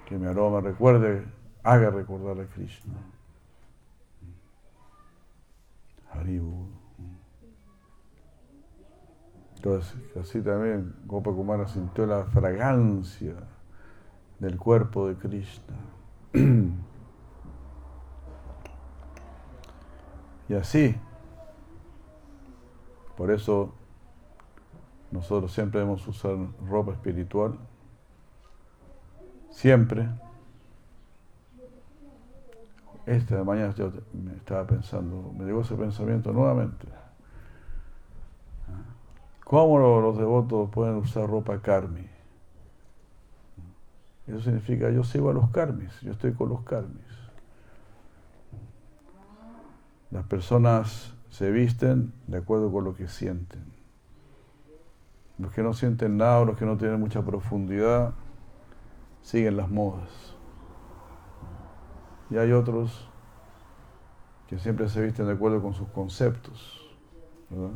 Que 0.05 0.17
mi 0.17 0.27
aroma 0.27 0.59
recuerde, 0.59 1.23
haga 1.63 1.89
recordar 1.89 2.39
a 2.43 2.47
Krishna. 2.47 2.93
Haribu. 6.11 6.67
Entonces, 9.55 9.95
así 10.19 10.41
también 10.41 10.93
Gopa 11.05 11.31
Kumara 11.31 11.67
sintió 11.67 12.05
la 12.05 12.25
fragancia 12.25 13.35
del 14.39 14.57
cuerpo 14.57 15.07
de 15.07 15.15
Krishna. 15.15 15.75
y 20.49 20.53
así, 20.53 20.95
por 23.15 23.31
eso 23.31 23.73
nosotros 25.11 25.51
siempre 25.53 25.79
debemos 25.79 26.07
usar 26.07 26.35
ropa 26.67 26.93
espiritual, 26.93 27.57
siempre. 29.49 30.09
Esta 33.05 33.43
mañana 33.43 33.75
yo 33.75 33.91
me 34.13 34.33
estaba 34.35 34.65
pensando, 34.65 35.33
me 35.37 35.45
llegó 35.45 35.61
ese 35.61 35.75
pensamiento 35.75 36.31
nuevamente. 36.31 36.87
¿Cómo 39.43 39.77
los 39.77 40.17
devotos 40.17 40.69
pueden 40.71 40.95
usar 40.95 41.29
ropa 41.29 41.61
karmi? 41.61 42.12
Eso 44.27 44.41
significa 44.41 44.89
yo 44.89 45.03
sigo 45.03 45.29
a 45.29 45.33
los 45.33 45.49
karmis, 45.49 45.99
yo 46.01 46.11
estoy 46.11 46.33
con 46.33 46.49
los 46.49 46.61
karmis. 46.61 47.03
Las 50.11 50.25
personas 50.25 51.13
se 51.29 51.51
visten 51.51 52.13
de 52.27 52.37
acuerdo 52.37 52.71
con 52.71 52.83
lo 52.83 52.95
que 52.95 53.07
sienten. 53.07 53.63
Los 55.39 55.51
que 55.51 55.63
no 55.63 55.73
sienten 55.73 56.17
nada, 56.17 56.45
los 56.45 56.57
que 56.57 56.65
no 56.65 56.77
tienen 56.77 56.99
mucha 56.99 57.23
profundidad, 57.25 58.13
siguen 59.23 59.57
las 59.57 59.69
modas. 59.69 60.35
Y 62.29 62.37
hay 62.37 62.51
otros 62.51 63.09
que 64.47 64.59
siempre 64.59 64.87
se 64.87 65.01
visten 65.01 65.25
de 65.25 65.33
acuerdo 65.33 65.61
con 65.61 65.73
sus 65.73 65.87
conceptos. 65.89 66.79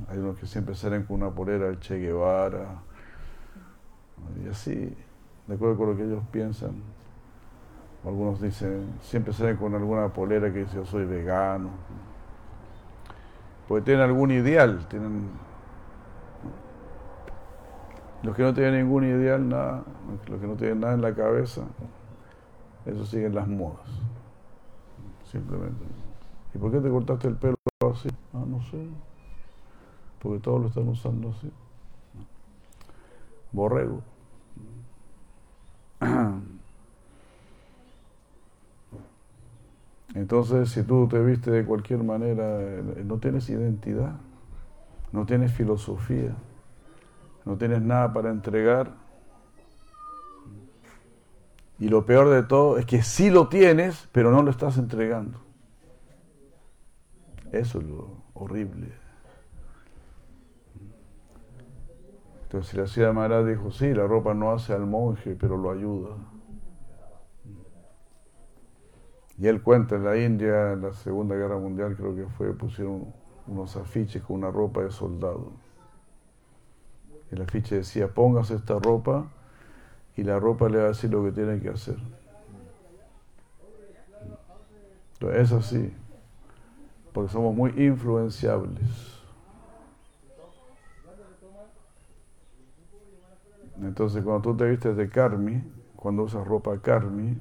Hay 0.07 0.17
unos 0.19 0.37
que 0.37 0.45
siempre 0.45 0.75
salen 0.75 1.03
con 1.03 1.17
una 1.21 1.31
polera 1.31 1.65
del 1.65 1.79
Che 1.79 1.97
Guevara, 1.97 2.81
y 4.43 4.47
así, 4.47 4.95
de 5.47 5.55
acuerdo 5.55 5.77
con 5.77 5.89
lo 5.89 5.97
que 5.97 6.03
ellos 6.03 6.23
piensan. 6.31 6.71
Algunos 8.05 8.41
dicen, 8.41 8.93
siempre 9.01 9.33
salen 9.33 9.57
con 9.57 9.73
alguna 9.73 10.09
polera 10.09 10.51
que 10.51 10.59
dice 10.59 10.75
yo 10.75 10.85
soy 10.85 11.05
vegano. 11.05 11.69
Porque 13.67 13.85
tienen 13.85 14.03
algún 14.03 14.31
ideal, 14.31 14.87
tienen 14.87 15.29
los 18.23 18.35
que 18.35 18.43
no 18.43 18.53
tienen 18.53 18.75
ningún 18.75 19.03
ideal, 19.03 19.47
nada, 19.47 19.83
los 20.27 20.39
que 20.39 20.47
no 20.47 20.55
tienen 20.55 20.79
nada 20.79 20.93
en 20.93 21.01
la 21.01 21.13
cabeza, 21.13 21.61
eso 22.85 23.05
siguen 23.05 23.35
las 23.35 23.47
modas. 23.47 23.87
Simplemente. 25.31 25.85
¿Y 26.53 26.57
por 26.57 26.71
qué 26.71 26.79
te 26.79 26.89
cortaste 26.89 27.27
el 27.27 27.35
pelo 27.35 27.57
así? 27.93 28.09
Ah, 28.33 28.43
no 28.47 28.61
sé. 28.63 28.87
Porque 30.19 30.39
todos 30.39 30.61
lo 30.61 30.67
están 30.67 30.87
usando 30.87 31.29
así. 31.29 31.51
Borrego. 33.51 34.01
Entonces, 40.15 40.69
si 40.69 40.83
tú 40.83 41.07
te 41.07 41.19
viste 41.19 41.51
de 41.51 41.63
cualquier 41.65 42.03
manera, 42.03 42.59
no 43.03 43.17
tienes 43.17 43.49
identidad, 43.49 44.15
no 45.11 45.25
tienes 45.25 45.53
filosofía, 45.53 46.35
no 47.45 47.57
tienes 47.57 47.81
nada 47.81 48.13
para 48.13 48.29
entregar. 48.31 48.93
Y 51.79 51.89
lo 51.89 52.05
peor 52.05 52.29
de 52.29 52.43
todo 52.43 52.77
es 52.79 52.85
que 52.85 53.03
sí 53.03 53.29
lo 53.29 53.47
tienes, 53.49 54.09
pero 54.11 54.31
no 54.31 54.41
lo 54.41 54.49
estás 54.49 54.77
entregando. 54.77 55.39
Eso 57.51 57.79
es 57.79 57.85
lo 57.85 58.23
horrible. 58.33 59.06
Entonces 62.57 62.79
la 62.79 62.87
ciudad 62.87 63.13
Maharaj 63.13 63.45
dijo, 63.45 63.69
sí, 63.69 63.93
la 63.93 64.07
ropa 64.07 64.33
no 64.33 64.51
hace 64.51 64.73
al 64.73 64.87
monje, 64.87 65.37
pero 65.39 65.57
lo 65.57 65.69
ayuda. 65.69 66.15
Y 69.37 69.45
él 69.45 69.61
cuenta, 69.61 69.93
en 69.97 70.03
la 70.03 70.17
India, 70.17 70.73
en 70.73 70.81
la 70.81 70.91
Segunda 70.93 71.35
Guerra 71.35 71.59
Mundial 71.59 71.95
creo 71.95 72.15
que 72.15 72.25
fue, 72.25 72.51
pusieron 72.53 73.13
unos 73.45 73.77
afiches 73.77 74.23
con 74.23 74.37
una 74.37 74.49
ropa 74.49 74.81
de 74.81 74.89
soldado. 74.89 75.51
El 77.29 77.43
afiche 77.43 77.75
decía, 77.75 78.07
póngase 78.07 78.55
esta 78.55 78.79
ropa 78.79 79.27
y 80.15 80.23
la 80.23 80.39
ropa 80.39 80.67
le 80.67 80.79
va 80.79 80.85
a 80.85 80.87
decir 80.87 81.11
lo 81.11 81.23
que 81.23 81.33
tiene 81.33 81.59
que 81.59 81.69
hacer. 81.69 81.99
Entonces, 85.13 85.41
es 85.43 85.51
así, 85.51 85.93
porque 87.13 87.31
somos 87.31 87.55
muy 87.55 87.69
influenciables. 87.77 89.16
Entonces, 93.81 94.23
cuando 94.23 94.41
tú 94.41 94.57
te 94.57 94.65
vistes 94.65 94.95
de 94.97 95.09
karmi, 95.09 95.63
cuando 95.95 96.23
usas 96.23 96.45
ropa 96.47 96.77
karmi, 96.81 97.37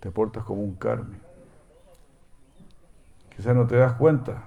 te 0.00 0.10
portas 0.10 0.44
como 0.44 0.62
un 0.62 0.74
karmi. 0.74 1.16
Quizás 3.34 3.54
no 3.54 3.66
te 3.66 3.76
das 3.76 3.94
cuenta, 3.94 4.44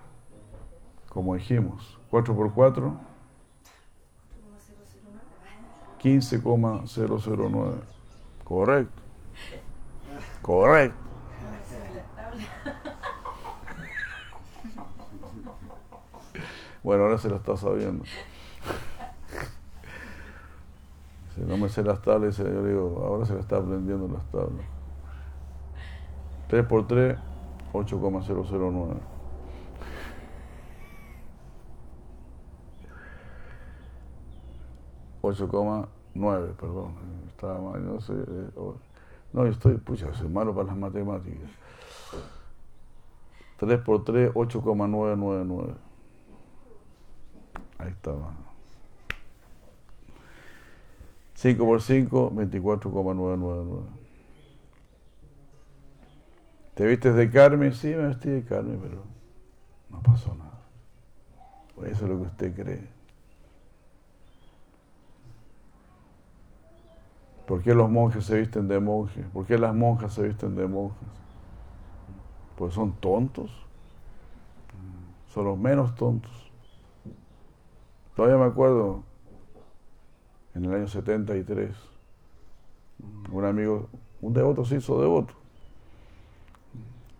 como 1.10 1.36
dijimos, 1.36 2.00
4x4, 2.12 2.94
15,009. 6.00 7.76
Correcto. 8.44 9.02
Correcto. 10.42 10.98
Bueno, 16.82 17.04
ahora 17.04 17.18
se 17.18 17.30
lo 17.30 17.36
está 17.36 17.58
sabiendo. 17.58 18.06
Si 21.40 21.46
no 21.46 21.56
me 21.56 21.70
sé 21.70 21.84
las 21.84 22.02
tablas, 22.02 22.36
yo 22.36 22.66
digo, 22.66 23.02
ahora 23.06 23.26
se 23.26 23.34
le 23.34 23.40
está 23.40 23.56
aprendiendo 23.58 24.10
las 24.10 24.26
tablas. 24.30 24.66
3 26.50 26.66
por 26.66 26.86
3, 26.86 27.18
8,009. 27.72 28.96
nueve, 36.16 36.54
perdón, 36.60 36.96
estaba 37.30 37.62
mal, 37.62 37.86
no 37.86 38.02
sé, 38.02 38.14
eh, 38.14 38.50
no, 39.32 39.46
yo 39.46 39.52
estoy, 39.52 39.78
pucha, 39.78 40.14
soy 40.14 40.28
malo 40.28 40.54
para 40.54 40.68
las 40.68 40.78
matemáticas. 40.78 41.50
3 43.60 43.80
por 43.80 44.04
3, 44.04 44.32
8,999. 44.34 45.74
Ahí 47.78 47.90
estaba. 47.92 48.49
5 51.40 51.66
por 51.66 51.82
5, 51.82 52.32
24,999. 52.32 53.88
¿Te 56.74 56.86
vistes 56.86 57.16
de 57.16 57.32
Carmen? 57.32 57.72
Sí, 57.72 57.88
me 57.88 58.08
vestí 58.08 58.30
de 58.30 58.44
Carmen, 58.44 58.78
pero 58.82 59.06
no 59.90 60.02
pasó 60.02 60.36
nada. 60.36 60.60
Eso 61.90 62.04
es 62.04 62.12
lo 62.12 62.18
que 62.18 62.24
usted 62.24 62.54
cree. 62.54 62.90
¿Por 67.48 67.64
qué 67.64 67.74
los 67.74 67.90
monjes 67.90 68.26
se 68.26 68.38
visten 68.38 68.68
de 68.68 68.82
monjes? 68.82 69.26
¿Por 69.28 69.46
qué 69.46 69.58
las 69.58 69.74
monjas 69.74 70.14
se 70.14 70.24
visten 70.24 70.58
de 70.58 70.68
monjas? 70.68 71.08
Pues 72.58 72.74
son 72.74 72.92
tontos. 73.00 73.50
Son 75.34 75.46
los 75.46 75.58
menos 75.58 75.96
tontos. 75.96 76.52
Todavía 78.14 78.38
me 78.38 78.52
acuerdo 78.52 79.08
en 80.60 80.66
el 80.66 80.74
año 80.74 80.88
73, 80.88 81.74
un 83.32 83.46
amigo, 83.46 83.88
un 84.22 84.34
devoto 84.34 84.66
se 84.66 84.76
hizo 84.76 85.00
devoto 85.00 85.34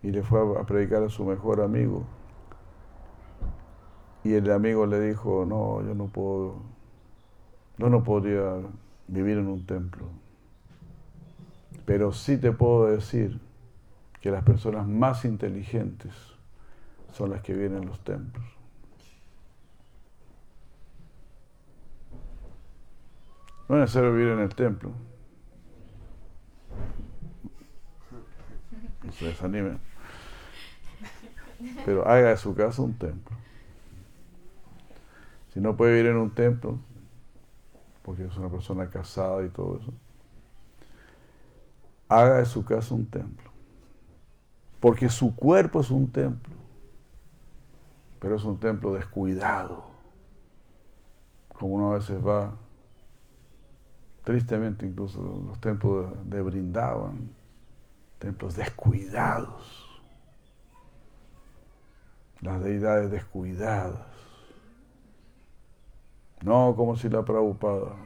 y 0.02 0.10
le 0.10 0.22
fue 0.22 0.40
a, 0.60 0.64
predicar 0.64 1.02
a 1.02 1.08
su 1.08 1.24
mejor 1.24 1.62
amigo. 1.62 2.04
Y 4.24 4.34
el 4.34 4.50
amigo 4.50 4.84
le 4.84 5.00
dijo, 5.00 5.46
no, 5.46 5.82
yo 5.82 5.94
no 5.94 6.06
puedo, 6.08 6.56
yo 7.78 7.88
no 7.88 8.04
podría 8.04 8.56
vivir 9.08 9.38
en 9.38 9.48
un 9.48 9.64
templo. 9.64 10.04
Pero 11.86 12.12
sí 12.12 12.36
te 12.36 12.52
puedo 12.52 12.88
decir 12.88 13.40
que 14.20 14.30
las 14.30 14.44
personas 14.44 14.86
más 14.86 15.24
inteligentes 15.24 16.12
son 17.12 17.30
las 17.30 17.40
que 17.40 17.54
vienen 17.54 17.84
a 17.84 17.86
los 17.86 18.00
templos. 18.00 18.59
No 23.70 23.76
es 23.76 23.82
necesario 23.82 24.12
vivir 24.12 24.32
en 24.32 24.40
el 24.40 24.52
templo. 24.52 24.90
No 29.04 29.12
se 29.12 29.26
desanimen. 29.26 29.78
Pero 31.84 32.04
haga 32.04 32.30
de 32.30 32.36
su 32.36 32.52
casa 32.52 32.82
un 32.82 32.94
templo. 32.94 33.36
Si 35.54 35.60
no 35.60 35.76
puede 35.76 35.92
vivir 35.92 36.10
en 36.10 36.16
un 36.16 36.34
templo, 36.34 36.80
porque 38.02 38.24
es 38.24 38.36
una 38.36 38.48
persona 38.48 38.90
casada 38.90 39.44
y 39.44 39.50
todo 39.50 39.78
eso, 39.80 39.92
haga 42.08 42.38
de 42.38 42.46
su 42.46 42.64
casa 42.64 42.92
un 42.92 43.06
templo. 43.06 43.52
Porque 44.80 45.08
su 45.08 45.36
cuerpo 45.36 45.80
es 45.80 45.92
un 45.92 46.10
templo, 46.10 46.56
pero 48.18 48.34
es 48.34 48.42
un 48.42 48.58
templo 48.58 48.94
descuidado. 48.94 49.84
Como 51.56 51.74
uno 51.76 51.92
a 51.92 51.98
veces 51.98 52.18
va 52.26 52.52
tristemente 54.30 54.86
incluso 54.86 55.42
los 55.44 55.60
templos 55.60 56.14
de, 56.30 56.40
Brindaban, 56.40 57.30
templos 58.20 58.54
descuidados, 58.54 60.00
las 62.40 62.62
deidades 62.62 63.10
descuidadas. 63.10 64.06
No 66.42 66.74
como 66.76 66.94
si 66.96 67.08
la 67.08 67.24
Prabhupada. 67.24 67.96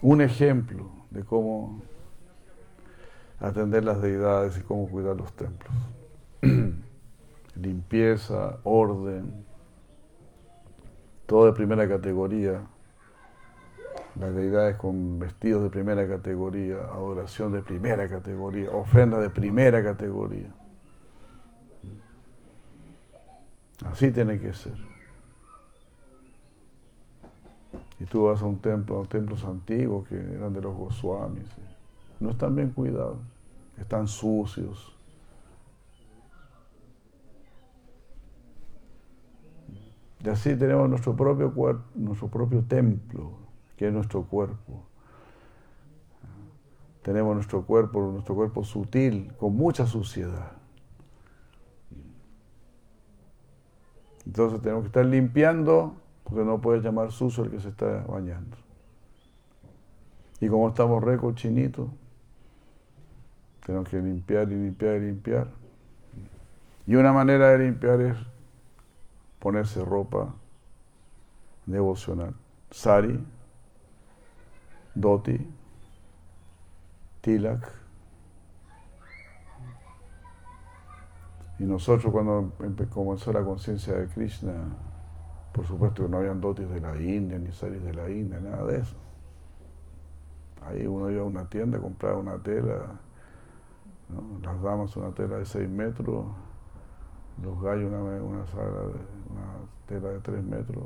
Un 0.00 0.22
ejemplo 0.22 0.90
de 1.10 1.22
cómo 1.22 1.82
atender 3.38 3.84
las 3.84 4.00
deidades 4.00 4.56
y 4.56 4.62
cómo 4.62 4.88
cuidar 4.88 5.16
los 5.16 5.34
templos. 5.34 5.74
Limpieza, 7.56 8.58
orden, 8.64 9.49
todo 11.30 11.46
de 11.46 11.52
primera 11.52 11.88
categoría, 11.88 12.60
las 14.18 14.34
deidades 14.34 14.76
con 14.78 15.20
vestidos 15.20 15.62
de 15.62 15.70
primera 15.70 16.08
categoría, 16.08 16.78
adoración 16.78 17.52
de 17.52 17.62
primera 17.62 18.08
categoría, 18.08 18.68
ofrenda 18.72 19.20
de 19.20 19.30
primera 19.30 19.80
categoría. 19.80 20.52
Así 23.86 24.10
tiene 24.10 24.40
que 24.40 24.52
ser. 24.52 24.74
Y 28.00 28.06
tú 28.06 28.24
vas 28.24 28.42
a 28.42 28.46
un 28.46 28.58
templo, 28.58 29.00
a 29.00 29.06
templos 29.06 29.44
antiguos 29.44 30.08
que 30.08 30.16
eran 30.16 30.52
de 30.52 30.60
los 30.60 30.74
Goswamis. 30.74 31.46
no 32.18 32.30
están 32.30 32.56
bien 32.56 32.70
cuidados, 32.70 33.18
están 33.78 34.08
sucios. 34.08 34.96
Y 40.22 40.28
así 40.28 40.54
tenemos 40.56 40.88
nuestro 40.88 41.16
propio 41.16 41.52
cuerpo, 41.52 41.84
nuestro 41.94 42.28
propio 42.28 42.62
templo, 42.62 43.32
que 43.76 43.88
es 43.88 43.92
nuestro 43.92 44.24
cuerpo. 44.24 44.84
Tenemos 47.02 47.34
nuestro 47.34 47.64
cuerpo, 47.64 48.12
nuestro 48.12 48.34
cuerpo 48.34 48.62
sutil, 48.62 49.32
con 49.38 49.56
mucha 49.56 49.86
suciedad. 49.86 50.52
Entonces 54.26 54.60
tenemos 54.60 54.82
que 54.82 54.88
estar 54.88 55.06
limpiando, 55.06 55.94
porque 56.24 56.44
no 56.44 56.60
puedes 56.60 56.84
llamar 56.84 57.10
sucio 57.10 57.44
el 57.44 57.50
que 57.50 57.60
se 57.60 57.70
está 57.70 58.04
bañando. 58.06 58.56
Y 60.40 60.48
como 60.48 60.68
estamos 60.68 61.02
re 61.02 61.16
cochinitos, 61.16 61.88
tenemos 63.64 63.88
que 63.88 64.00
limpiar 64.00 64.52
y 64.52 64.54
limpiar 64.54 64.96
y 64.96 65.06
limpiar. 65.06 65.48
Y 66.86 66.94
una 66.96 67.12
manera 67.12 67.48
de 67.50 67.58
limpiar 67.58 68.00
es 68.02 68.16
ponerse 69.40 69.84
ropa 69.84 70.32
devocional. 71.66 72.34
Sari, 72.70 73.18
Doti, 74.94 75.38
Tilak. 77.20 77.80
Y 81.58 81.64
nosotros 81.64 82.10
cuando 82.12 82.52
comenzó 82.90 83.32
la 83.32 83.44
conciencia 83.44 83.94
de 83.94 84.08
Krishna, 84.08 84.52
por 85.52 85.66
supuesto 85.66 86.04
que 86.04 86.08
no 86.08 86.18
habían 86.18 86.40
dotis 86.40 86.68
de 86.70 86.80
la 86.80 86.98
India, 87.00 87.38
ni 87.38 87.52
saris 87.52 87.82
de 87.82 87.92
la 87.92 88.08
India, 88.08 88.40
nada 88.40 88.64
de 88.64 88.78
eso. 88.78 88.96
Ahí 90.66 90.86
uno 90.86 91.10
iba 91.10 91.22
a 91.22 91.24
una 91.24 91.48
tienda, 91.48 91.78
compraba 91.78 92.18
una 92.18 92.38
tela, 92.38 92.98
las 94.42 94.62
damas 94.62 94.96
una 94.96 95.12
tela 95.12 95.36
de 95.36 95.44
6 95.44 95.68
metros, 95.68 96.26
los 97.42 97.60
gallos 97.62 97.90
una, 97.90 98.00
una, 98.00 98.46
sala 98.46 98.82
una 99.30 99.46
tela 99.86 100.08
de 100.10 100.20
3 100.20 100.44
metros. 100.44 100.84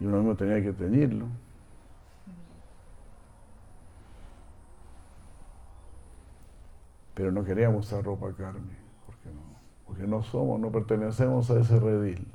Y 0.00 0.06
uno 0.06 0.18
mismo 0.18 0.36
tenía 0.36 0.62
que 0.62 0.72
teñirlo. 0.72 1.26
Pero 7.14 7.32
no 7.32 7.42
queríamos 7.44 7.86
usar 7.86 8.04
ropa 8.04 8.32
carne, 8.32 8.76
porque 9.04 9.28
no, 9.28 9.42
porque 9.86 10.06
no 10.06 10.22
somos, 10.22 10.60
no 10.60 10.70
pertenecemos 10.70 11.50
a 11.50 11.58
ese 11.58 11.80
redil. 11.80 12.28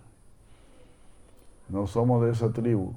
No 1.69 1.87
somos 1.87 2.21
de 2.25 2.31
esa 2.31 2.51
tribu. 2.51 2.93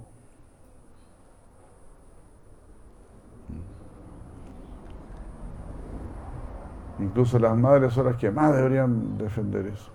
Incluso 6.99 7.39
las 7.39 7.57
madres 7.57 7.93
son 7.93 8.07
las 8.07 8.17
que 8.17 8.31
más 8.31 8.55
deberían 8.55 9.19
defender 9.19 9.67
eso. 9.67 9.91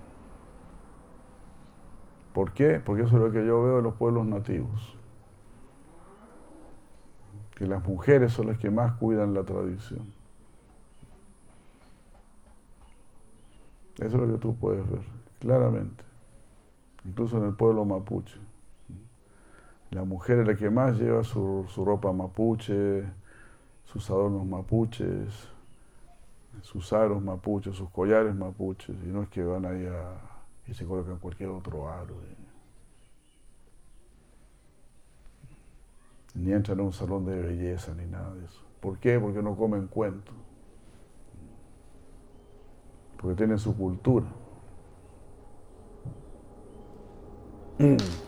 ¿Por 2.34 2.54
qué? 2.54 2.80
Porque 2.80 3.04
eso 3.04 3.16
es 3.18 3.24
lo 3.24 3.32
que 3.32 3.46
yo 3.46 3.64
veo 3.64 3.80
en 3.80 3.84
los 3.84 3.96
pueblos 3.96 4.26
nativos. 4.26 4.96
Que 7.56 7.66
las 7.66 7.86
mujeres 7.86 8.34
son 8.34 8.48
las 8.48 8.58
que 8.58 8.70
más 8.70 8.94
cuidan 8.94 9.34
la 9.34 9.44
tradición. 9.44 10.14
Eso 13.96 14.06
es 14.06 14.14
lo 14.14 14.28
que 14.28 14.38
tú 14.38 14.56
puedes 14.56 14.90
ver, 14.90 15.02
claramente. 15.40 16.04
Incluso 17.04 17.38
en 17.38 17.46
el 17.46 17.54
pueblo 17.54 17.84
mapuche. 17.84 18.40
La 19.90 20.06
mujer 20.06 20.40
es 20.40 20.48
la 20.48 20.56
que 20.56 20.70
más 20.70 20.98
lleva 20.98 21.24
su, 21.24 21.66
su 21.68 21.84
ropa 21.84 22.14
mapuche, 22.14 23.04
sus 23.84 24.10
adornos 24.10 24.46
mapuches 24.46 25.51
sus 26.62 26.94
aros 26.94 27.22
mapuches, 27.22 27.76
sus 27.76 27.90
collares 27.90 28.36
mapuches, 28.36 28.96
y 29.04 29.08
no 29.08 29.24
es 29.24 29.30
que 29.30 29.44
van 29.44 29.66
ahí 29.66 29.86
a, 29.86 30.14
y 30.68 30.74
se 30.74 30.86
colocan 30.86 31.18
cualquier 31.18 31.50
otro 31.50 31.90
aro. 31.90 32.16
Ni 36.34 36.54
entran 36.54 36.80
en 36.80 36.86
un 36.86 36.94
salón 36.94 37.26
de 37.26 37.42
belleza 37.42 37.94
ni 37.94 38.06
nada 38.06 38.34
de 38.36 38.46
eso. 38.46 38.62
¿Por 38.80 38.98
qué? 38.98 39.20
Porque 39.20 39.42
no 39.42 39.56
comen 39.56 39.88
cuento. 39.88 40.32
Porque 43.20 43.36
tienen 43.36 43.60
su 43.60 43.76
cultura. 43.76 44.28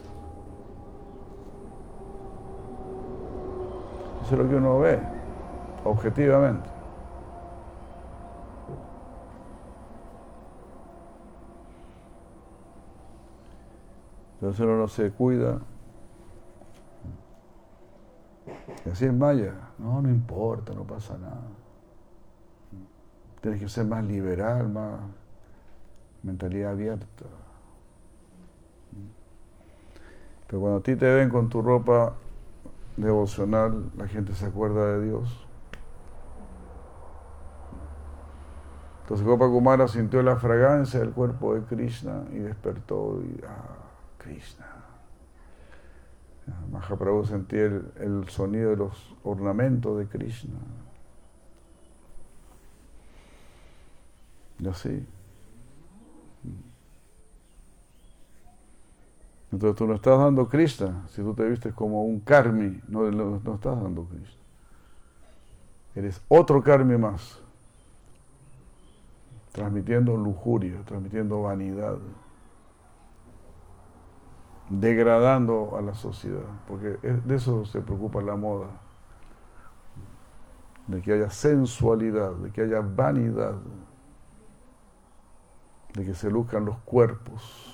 Eso 4.24 4.36
es 4.36 4.40
lo 4.40 4.50
que 4.50 4.56
uno 4.56 4.80
ve, 4.80 5.00
objetivamente. 5.84 6.73
Entonces 14.44 14.60
uno 14.66 14.76
no 14.76 14.90
se 14.90 15.10
cuida. 15.10 15.58
Y 18.86 18.90
así 18.90 19.06
es 19.06 19.14
Maya. 19.14 19.54
No, 19.78 20.02
no 20.02 20.10
importa, 20.10 20.74
no 20.74 20.84
pasa 20.84 21.18
nada. 21.18 21.48
Tienes 23.40 23.62
que 23.62 23.70
ser 23.70 23.86
más 23.86 24.04
liberal, 24.04 24.68
más 24.68 25.00
mentalidad 26.24 26.72
abierta. 26.72 27.06
Pero 30.48 30.60
cuando 30.60 30.80
a 30.80 30.84
ti 30.84 30.98
te 30.98 31.06
ven 31.06 31.30
con 31.30 31.48
tu 31.48 31.62
ropa 31.62 32.16
devocional, 32.98 33.92
la 33.96 34.10
gente 34.10 34.36
se 34.36 34.46
acuerda 34.46 34.98
de 34.98 35.06
Dios. 35.06 35.48
Entonces 39.04 39.26
Gopa 39.26 39.48
Kumara 39.48 39.88
sintió 39.88 40.22
la 40.22 40.36
fragancia 40.36 41.00
del 41.00 41.12
cuerpo 41.12 41.56
de 41.56 41.62
Krishna 41.62 42.26
y 42.34 42.40
despertó 42.40 43.22
y 43.24 43.42
ah, 43.48 43.84
Krishna. 44.24 44.66
Mahaprabhu 46.72 47.26
sentía 47.26 47.64
el, 47.64 48.26
sonido 48.30 48.72
de 48.72 48.78
los 48.78 49.16
ornamentos 49.24 49.98
de 49.98 50.08
Krishna. 50.08 50.60
Y 54.60 54.68
así. 54.68 55.06
Entonces 59.52 59.78
tú 59.78 59.86
no 59.86 59.94
estás 59.94 60.18
dando 60.18 60.50
Krishna, 60.50 61.06
si 61.10 61.22
tú 61.22 61.34
te 61.36 61.48
vistes 61.48 61.74
como 61.74 62.04
un 62.04 62.20
karmi, 62.22 62.82
no, 62.88 63.10
no, 63.12 63.40
no 63.44 63.56
estás 63.56 63.82
dando 63.82 64.06
Krishna. 64.06 64.42
Eres 65.96 66.20
otro 66.28 66.64
karmi 66.64 66.98
más, 66.98 67.40
transmitiendo 69.52 70.18
lujuria, 70.18 70.82
transmitiendo 70.86 71.44
vanidad 71.44 72.00
degradando 74.70 75.76
a 75.78 75.82
la 75.82 75.94
sociedad, 75.94 76.46
porque 76.68 76.98
de 77.02 77.36
eso 77.36 77.66
se 77.66 77.82
preocupa 77.82 78.22
la 78.22 78.36
moda, 78.36 78.68
de 80.88 81.02
que 81.02 81.14
haya 81.14 81.30
sensualidad, 81.30 82.32
de 82.34 82.52
que 82.52 82.62
haya 82.62 82.82
vanidad, 82.82 83.56
de 85.94 86.06
que 86.06 86.14
se 86.14 86.30
luzcan 86.30 86.66
los 86.66 86.78
cuerpos, 86.80 87.70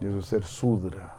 y 0.00 0.06
eso 0.06 0.18
es 0.18 0.26
ser 0.26 0.44
sudra. 0.44 1.14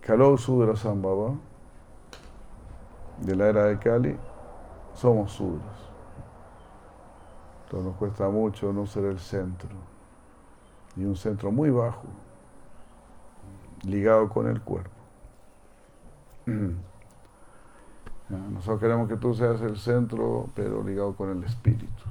Kalou 0.00 0.38
Sudra 0.38 0.74
Sambhava, 0.74 1.34
de 3.18 3.36
la 3.36 3.48
era 3.48 3.64
de 3.64 3.78
Kali, 3.78 4.16
somos 4.94 5.32
sudras. 5.32 5.87
Entonces 7.68 7.86
nos 7.86 7.96
cuesta 7.98 8.30
mucho 8.30 8.72
no 8.72 8.86
ser 8.86 9.04
el 9.04 9.18
centro. 9.18 9.68
Y 10.96 11.04
un 11.04 11.16
centro 11.16 11.52
muy 11.52 11.68
bajo, 11.68 12.04
ligado 13.82 14.26
con 14.30 14.48
el 14.48 14.62
cuerpo. 14.62 14.96
Nosotros 18.30 18.80
queremos 18.80 19.06
que 19.06 19.16
tú 19.16 19.34
seas 19.34 19.60
el 19.60 19.76
centro, 19.76 20.48
pero 20.54 20.82
ligado 20.82 21.14
con 21.14 21.28
el 21.28 21.44
espíritu. 21.44 22.04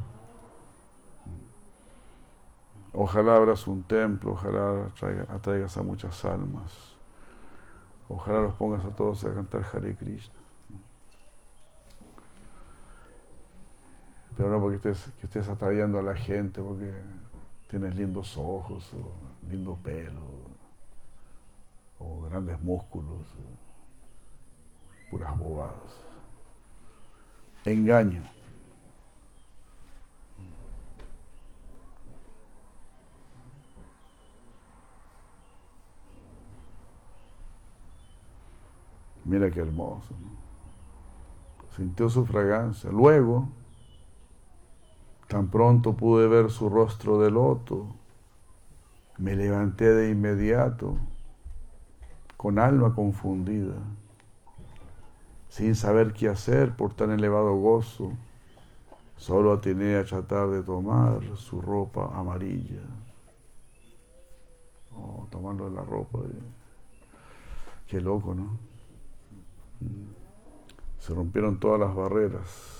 Ojalá 2.93 3.37
abras 3.37 3.65
un 3.65 3.81
templo, 3.81 4.33
ojalá 4.33 4.91
atraigas 5.29 5.75
a 5.75 5.81
muchas 5.81 6.23
almas. 6.23 6.95
Ojalá 8.09 8.41
los 8.41 8.53
pongas 8.53 8.85
a 8.85 8.89
todos 8.89 9.25
a 9.25 9.33
cantar 9.33 9.65
Hare 9.73 9.95
Krishna. 9.95 10.46
pero 14.37 14.51
no 14.51 14.61
porque 14.61 14.75
estés, 14.75 15.11
que 15.19 15.25
estés 15.25 15.49
atrayendo 15.49 15.97
a 15.97 16.03
la 16.03 16.15
gente, 16.15 16.61
porque 16.61 16.93
tienes 17.67 17.95
lindos 17.95 18.37
ojos, 18.37 18.93
o 18.93 19.49
lindo 19.49 19.75
pelo, 19.83 20.21
o 21.97 22.21
grandes 22.21 22.61
músculos, 22.61 23.25
puras 25.09 25.35
bobadas. 25.39 26.03
Engaño. 27.65 28.21
Mira 39.25 39.49
qué 39.49 39.59
hermoso. 39.59 40.13
Sintió 41.75 42.07
su 42.07 42.25
fragancia. 42.25 42.89
Luego, 42.91 43.49
tan 45.27 45.49
pronto 45.49 45.93
pude 45.93 46.27
ver 46.27 46.49
su 46.49 46.69
rostro 46.69 47.19
de 47.19 47.31
loto, 47.31 47.87
me 49.17 49.35
levanté 49.35 49.93
de 49.93 50.09
inmediato, 50.09 50.97
con 52.37 52.59
alma 52.59 52.93
confundida, 52.93 53.75
sin 55.49 55.75
saber 55.75 56.13
qué 56.13 56.29
hacer 56.29 56.75
por 56.75 56.93
tan 56.93 57.11
elevado 57.11 57.55
gozo. 57.55 58.11
Solo 59.17 59.53
atiné 59.53 59.95
a 59.95 60.05
tratar 60.05 60.49
de 60.49 60.61
tomar 60.61 61.23
su 61.37 61.59
ropa 61.59 62.11
amarilla. 62.13 62.83
Oh, 64.95 65.27
tomando 65.31 65.67
la 65.71 65.81
ropa. 65.81 66.19
Qué 67.87 67.99
loco, 67.99 68.35
¿no? 68.35 68.43
Mm. 69.79 70.11
Se 70.99 71.15
rompieron 71.15 71.59
todas 71.59 71.79
las 71.79 71.95
barreras, 71.95 72.76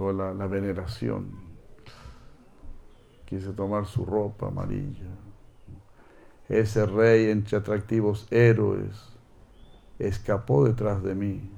toda 0.00 0.32
la, 0.32 0.46
veneración. 0.46 1.26
Quise 3.26 3.52
tomar 3.52 3.84
su 3.84 4.06
ropa 4.06 4.46
amarilla. 4.46 5.10
Ese 6.48 6.86
rey 6.86 7.30
entre 7.30 7.58
atractivos 7.58 8.26
héroes 8.30 8.96
escapó 9.98 10.64
detrás 10.64 11.02
de 11.02 11.14
mí, 11.14 11.50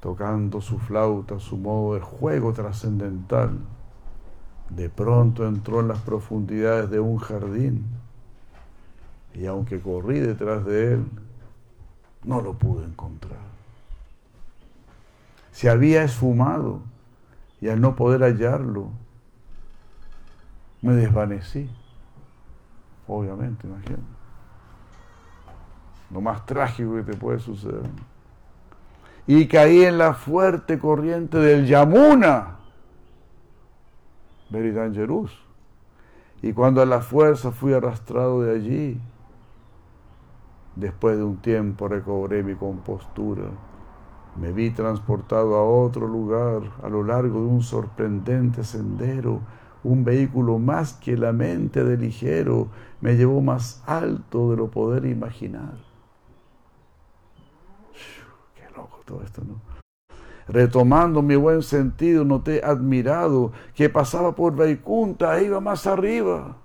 tocando 0.00 0.62
su 0.62 0.78
flauta, 0.78 1.38
su 1.38 1.58
modo 1.58 1.94
de 1.94 2.00
juego 2.00 2.54
trascendental. 2.54 3.58
De 4.70 4.88
pronto 4.88 5.46
entró 5.46 5.80
en 5.80 5.88
las 5.88 6.00
profundidades 6.00 6.88
de 6.88 7.00
un 7.00 7.18
jardín 7.18 7.84
y 9.34 9.44
aunque 9.44 9.78
corrí 9.78 10.20
detrás 10.20 10.64
de 10.64 10.94
él, 10.94 11.04
no 12.24 12.40
lo 12.40 12.54
pude 12.54 12.86
encontrar. 12.86 13.44
Se 15.52 15.68
había 15.68 16.02
esfumado 16.02 16.95
y 17.60 17.68
al 17.68 17.80
no 17.80 17.96
poder 17.96 18.22
hallarlo, 18.22 18.90
me 20.82 20.94
desvanecí. 20.94 21.70
Obviamente, 23.08 23.66
imagínate. 23.66 24.02
Lo 26.10 26.20
más 26.20 26.46
trágico 26.46 26.94
que 26.96 27.02
te 27.02 27.16
puede 27.16 27.38
suceder. 27.38 27.88
Y 29.26 29.48
caí 29.48 29.84
en 29.84 29.98
la 29.98 30.14
fuerte 30.14 30.78
corriente 30.78 31.38
del 31.38 31.66
Yamuna, 31.66 32.56
very 34.50 34.70
dangerous. 34.70 35.32
Y 36.42 36.52
cuando 36.52 36.80
a 36.82 36.86
la 36.86 37.00
fuerza 37.00 37.50
fui 37.50 37.72
arrastrado 37.72 38.42
de 38.42 38.54
allí, 38.54 39.00
Después 40.76 41.16
de 41.16 41.24
un 41.24 41.38
tiempo 41.38 41.88
recobré 41.88 42.42
mi 42.42 42.54
compostura. 42.54 43.44
Me 44.38 44.52
vi 44.52 44.70
transportado 44.70 45.56
a 45.56 45.64
otro 45.64 46.06
lugar 46.06 46.62
a 46.82 46.88
lo 46.88 47.02
largo 47.02 47.40
de 47.40 47.46
un 47.46 47.62
sorprendente 47.62 48.64
sendero. 48.64 49.40
Un 49.82 50.04
vehículo 50.04 50.58
más 50.58 50.94
que 50.94 51.16
la 51.16 51.32
mente 51.32 51.84
de 51.84 51.96
ligero 51.96 52.68
me 53.00 53.16
llevó 53.16 53.40
más 53.40 53.82
alto 53.86 54.50
de 54.50 54.56
lo 54.56 54.70
poder 54.70 55.06
imaginar. 55.06 55.74
Qué 58.54 58.64
loco 58.76 59.00
todo 59.04 59.22
esto, 59.22 59.42
¿no? 59.44 59.60
Retomando 60.48 61.22
mi 61.22 61.34
buen 61.34 61.62
sentido, 61.62 62.24
noté 62.24 62.62
admirado 62.62 63.52
que 63.74 63.88
pasaba 63.88 64.34
por 64.34 64.54
Vaikunta 64.54 65.38
e 65.38 65.46
iba 65.46 65.60
más 65.60 65.86
arriba. 65.86 66.56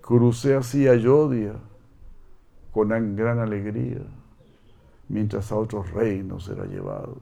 Crucé 0.00 0.56
así 0.56 0.88
a 0.88 0.96
Yodia 0.96 1.54
con 2.72 2.88
gran 3.14 3.38
alegría, 3.38 4.00
mientras 5.12 5.52
a 5.52 5.56
otros 5.56 5.90
reinos 5.90 6.48
era 6.48 6.64
llevado. 6.64 7.18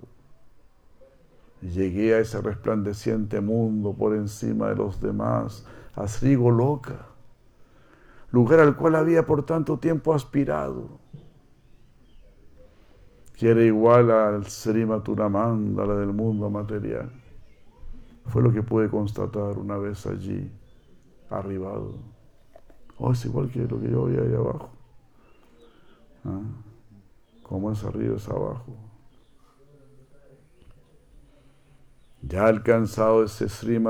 Llegué 1.60 2.14
a 2.14 2.20
ese 2.20 2.40
resplandeciente 2.40 3.40
mundo 3.40 3.92
por 3.92 4.14
encima 4.14 4.68
de 4.68 4.76
los 4.76 5.00
demás, 5.00 5.66
a 5.96 6.06
Loca, 6.24 7.06
lugar 8.30 8.60
al 8.60 8.76
cual 8.76 8.94
había 8.94 9.26
por 9.26 9.44
tanto 9.44 9.78
tiempo 9.78 10.14
aspirado, 10.14 11.00
que 13.36 13.50
era 13.50 13.62
igual 13.62 14.10
al 14.12 14.46
Srima 14.46 15.02
la 15.04 15.94
del 15.96 16.12
mundo 16.12 16.48
material. 16.48 17.10
Fue 18.26 18.40
lo 18.40 18.52
que 18.52 18.62
pude 18.62 18.88
constatar 18.88 19.58
una 19.58 19.76
vez 19.76 20.06
allí, 20.06 20.48
arribado. 21.28 21.94
Oh, 22.98 23.10
es 23.10 23.24
igual 23.24 23.50
que 23.50 23.66
lo 23.66 23.80
que 23.80 23.90
yo 23.90 24.04
vi 24.04 24.16
ahí 24.16 24.34
abajo. 24.34 24.70
¿Ah? 26.24 26.69
Como 27.50 27.72
es 27.72 27.82
arriba 27.82 28.16
es 28.16 28.28
abajo. 28.28 28.76
Ya 32.22 32.46
alcanzado 32.46 33.24
ese 33.24 33.48
Sri 33.48 33.82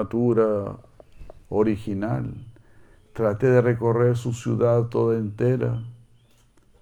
original, 1.51 2.47
traté 3.13 3.51
de 3.51 3.61
recorrer 3.61 4.17
su 4.17 4.33
ciudad 4.33 4.85
toda 4.85 5.19
entera. 5.19 5.85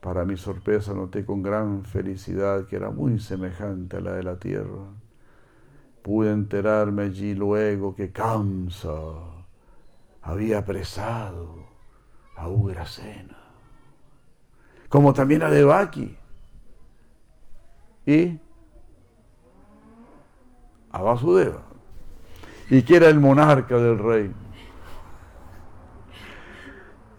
Para 0.01 0.25
mi 0.25 0.37
sorpresa 0.37 0.95
noté 0.95 1.27
con 1.27 1.43
gran 1.43 1.85
felicidad 1.85 2.67
que 2.67 2.77
era 2.77 2.91
muy 2.91 3.19
semejante 3.19 3.97
a 3.97 4.01
la 4.01 4.13
de 4.13 4.23
la 4.23 4.39
tierra. 4.39 4.85
Pude 6.03 6.31
enterarme 6.31 7.03
allí 7.03 7.35
luego 7.35 7.97
que 7.97 8.13
Kamsa 8.13 8.93
había 10.23 10.59
apresado 10.59 11.57
a 12.37 12.49
Ugrasena 12.49 13.37
como 14.89 15.13
también 15.13 15.43
a 15.43 15.51
Devaki 15.51 16.17
y 18.09 18.41
a 20.91 21.03
Vasudeva, 21.03 21.61
y 22.71 22.81
que 22.81 22.97
era 22.97 23.11
el 23.11 23.21
monarca 23.21 23.77
del 23.77 23.99
rey, 23.99 24.33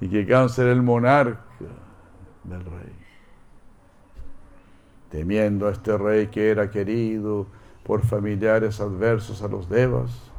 y 0.01 0.09
que 0.09 0.25
Cáncer 0.25 0.65
era 0.65 0.73
el 0.73 0.81
monarca 0.81 1.43
del 2.43 2.65
rey. 2.65 2.95
Temiendo 5.11 5.67
a 5.67 5.71
este 5.71 5.95
rey 5.95 6.25
que 6.27 6.49
era 6.49 6.71
querido 6.71 7.45
por 7.83 8.01
familiares 8.01 8.81
adversos 8.81 9.43
a 9.43 9.47
los 9.47 9.69
devas, 9.69 10.31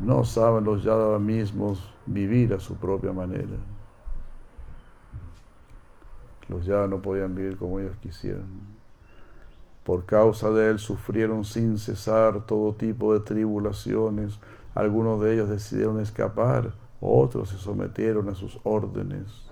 no 0.00 0.24
saben 0.24 0.64
los 0.64 0.82
yadavas 0.82 1.20
mismos 1.20 1.94
vivir 2.04 2.52
a 2.52 2.58
su 2.58 2.74
propia 2.74 3.12
manera. 3.12 3.58
Los 6.48 6.66
ya 6.66 6.88
no 6.88 7.00
podían 7.00 7.36
vivir 7.36 7.56
como 7.56 7.78
ellos 7.78 7.96
quisieran. 7.98 8.67
Por 9.88 10.04
causa 10.04 10.50
de 10.50 10.68
él 10.68 10.78
sufrieron 10.78 11.46
sin 11.46 11.78
cesar 11.78 12.44
todo 12.44 12.74
tipo 12.74 13.14
de 13.14 13.20
tribulaciones. 13.20 14.38
Algunos 14.74 15.18
de 15.22 15.32
ellos 15.32 15.48
decidieron 15.48 15.98
escapar, 15.98 16.74
otros 17.00 17.48
se 17.48 17.56
sometieron 17.56 18.28
a 18.28 18.34
sus 18.34 18.60
órdenes. 18.64 19.48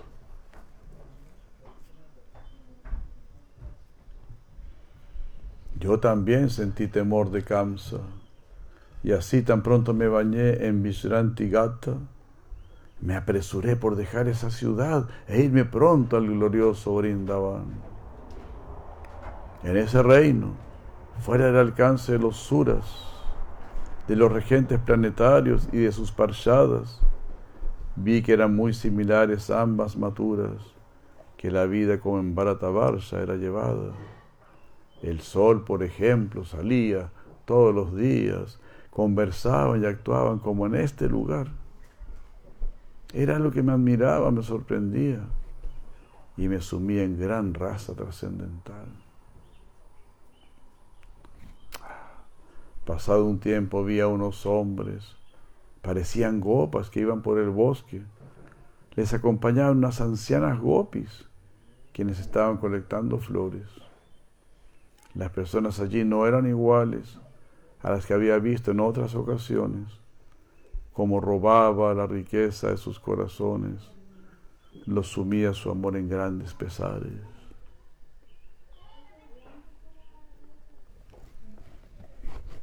Yo 5.81 6.01
también 6.01 6.51
sentí 6.51 6.87
temor 6.87 7.31
de 7.31 7.43
Kamsa, 7.43 8.01
y 9.03 9.13
así 9.13 9.41
tan 9.41 9.63
pronto 9.63 9.95
me 9.95 10.07
bañé 10.07 10.67
en 10.67 10.83
Vishrantigata, 10.83 11.95
me 13.01 13.17
apresuré 13.17 13.77
por 13.77 13.97
dejar 13.97 14.29
esa 14.29 14.51
ciudad 14.51 15.09
e 15.29 15.41
irme 15.41 15.65
pronto 15.65 16.19
al 16.19 16.27
glorioso 16.27 16.95
Brindavan. 16.95 17.96
En 19.63 19.77
ese 19.77 20.03
reino, 20.03 20.55
fuera 21.21 21.47
del 21.47 21.57
alcance 21.57 22.13
de 22.13 22.19
los 22.19 22.37
suras, 22.37 22.85
de 24.07 24.15
los 24.15 24.31
regentes 24.31 24.79
planetarios 24.79 25.69
y 25.73 25.79
de 25.79 25.93
sus 25.93 26.13
parshadas, 26.13 27.01
vi 27.97 28.23
que 28.23 28.35
eran 28.35 28.55
muy 28.55 28.75
similares 28.75 29.51
ambas 29.51 29.97
maturas, 29.97 30.53
que 31.37 31.51
la 31.51 31.65
vida 31.65 31.99
como 32.01 32.19
en 32.19 32.35
Bharatabarsha 32.35 33.21
era 33.21 33.37
llevada. 33.37 33.93
El 35.03 35.21
sol, 35.21 35.65
por 35.65 35.83
ejemplo, 35.83 36.45
salía 36.45 37.11
todos 37.47 37.75
los 37.75 37.97
días, 37.97 38.61
conversaban 38.91 39.83
y 39.83 39.87
actuaban 39.87 40.39
como 40.39 40.67
en 40.67 40.75
este 40.75 41.09
lugar. 41.09 41.49
Era 43.13 43.39
lo 43.39 43.51
que 43.51 43.63
me 43.63 43.73
admiraba, 43.73 44.31
me 44.31 44.43
sorprendía 44.43 45.21
y 46.37 46.49
me 46.49 46.61
sumía 46.61 47.03
en 47.03 47.19
gran 47.19 47.55
raza 47.55 47.95
trascendental. 47.95 49.06
Pasado 52.87 53.27
un 53.27 53.39
tiempo 53.39 53.85
vi 53.85 54.01
a 54.01 54.07
unos 54.07 54.47
hombres, 54.47 55.17
parecían 55.83 56.41
gopas 56.41 56.89
que 56.89 57.01
iban 57.01 57.21
por 57.21 57.39
el 57.39 57.51
bosque. 57.51 58.03
Les 58.95 59.13
acompañaban 59.13 59.77
unas 59.77 60.01
ancianas 60.01 60.59
gopis, 60.59 61.27
quienes 61.93 62.19
estaban 62.19 62.57
colectando 62.57 63.19
flores. 63.19 63.69
Las 65.15 65.31
personas 65.31 65.81
allí 65.81 66.03
no 66.05 66.27
eran 66.27 66.47
iguales 66.47 67.19
a 67.83 67.91
las 67.91 68.07
que 68.07 68.15
había 68.15 68.39
visto 68.39 68.71
en 68.71 68.81
otras 68.81 69.15
ocasiones 69.15 70.01
como 70.97 71.21
robaba 71.21 71.93
la 71.93 72.07
riqueza 72.07 72.71
de 72.71 72.79
sus 72.79 72.99
corazones, 72.99 73.91
los 74.87 75.09
sumía 75.09 75.53
su 75.53 75.71
amor 75.71 75.95
en 75.95 76.09
grandes 76.09 76.55
pesares. 76.55 77.36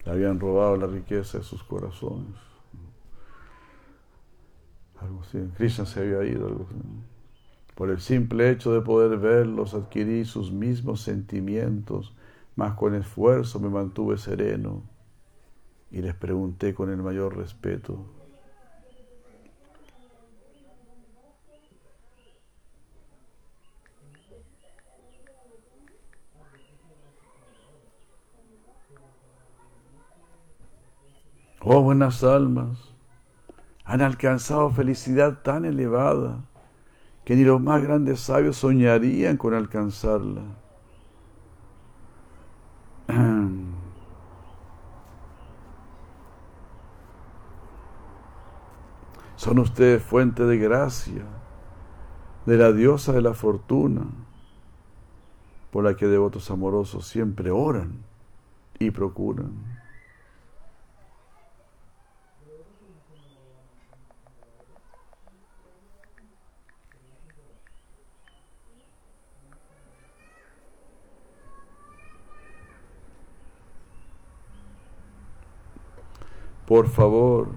Le 0.06 0.12
habían 0.12 0.40
robado 0.40 0.78
la 0.78 0.88
riqueza 0.88 1.38
de 1.38 1.44
sus 1.44 1.64
corazones. 1.64 2.36
Algo 5.00 5.22
así. 5.22 5.40
Krishna 5.56 5.86
se 5.86 6.02
había 6.02 6.24
ido. 6.24 6.48
Algo 6.48 6.68
así. 6.70 6.78
Por 7.76 7.90
el 7.90 8.00
simple 8.00 8.50
hecho 8.50 8.74
de 8.74 8.82
poder 8.82 9.18
verlos, 9.18 9.74
adquirí 9.74 10.26
sus 10.26 10.52
mismos 10.52 11.02
sentimientos, 11.02 12.16
mas 12.56 12.76
con 12.76 12.94
esfuerzo 12.94 13.60
me 13.60 13.70
mantuve 13.70 14.18
sereno 14.18 14.84
y 15.90 16.02
les 16.02 16.14
pregunté 16.14 16.74
con 16.74 16.92
el 16.92 16.98
mayor 16.98 17.38
respeto. 17.38 18.06
Oh 31.66 31.82
buenas 31.82 32.26
almas, 32.26 32.94
han 33.86 34.02
alcanzado 34.02 34.70
felicidad 34.70 35.44
tan 35.44 35.64
elevada 35.64 36.44
que 37.24 37.38
ni 37.38 37.46
los 37.46 37.62
más 37.62 37.82
grandes 37.82 38.20
sabios 38.20 38.58
soñarían 38.58 39.38
con 39.38 39.54
alcanzarla. 39.54 40.42
Son 49.38 49.58
ustedes 49.60 50.04
fuente 50.04 50.44
de 50.44 50.58
gracia, 50.58 51.24
de 52.46 52.58
la 52.58 52.74
diosa 52.74 53.14
de 53.14 53.22
la 53.22 53.34
fortuna, 53.34 54.02
por 55.72 55.86
la 55.86 55.96
que 55.96 56.08
devotos 56.08 56.52
amorosos 56.52 57.08
siempre 57.08 57.52
oran 57.52 58.04
y 58.80 58.92
procuran. 58.92 59.83
Por 76.74 76.88
favor. 76.88 77.50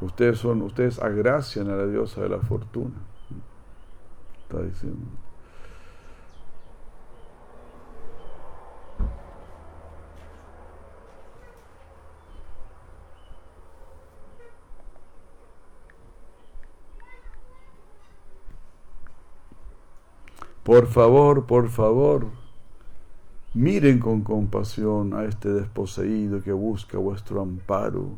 Ustedes 0.00 0.38
son, 0.38 0.62
ustedes 0.62 0.98
agracian 0.98 1.68
a 1.68 1.76
la 1.76 1.84
diosa 1.84 2.22
de 2.22 2.30
la 2.30 2.38
fortuna. 2.38 2.96
Está 4.44 4.62
diciendo. 4.62 5.10
Por 20.68 20.86
favor, 20.86 21.46
por 21.46 21.70
favor, 21.70 22.26
miren 23.54 24.00
con 24.00 24.20
compasión 24.20 25.14
a 25.14 25.24
este 25.24 25.48
desposeído 25.50 26.42
que 26.42 26.52
busca 26.52 26.98
vuestro 26.98 27.40
amparo. 27.40 28.10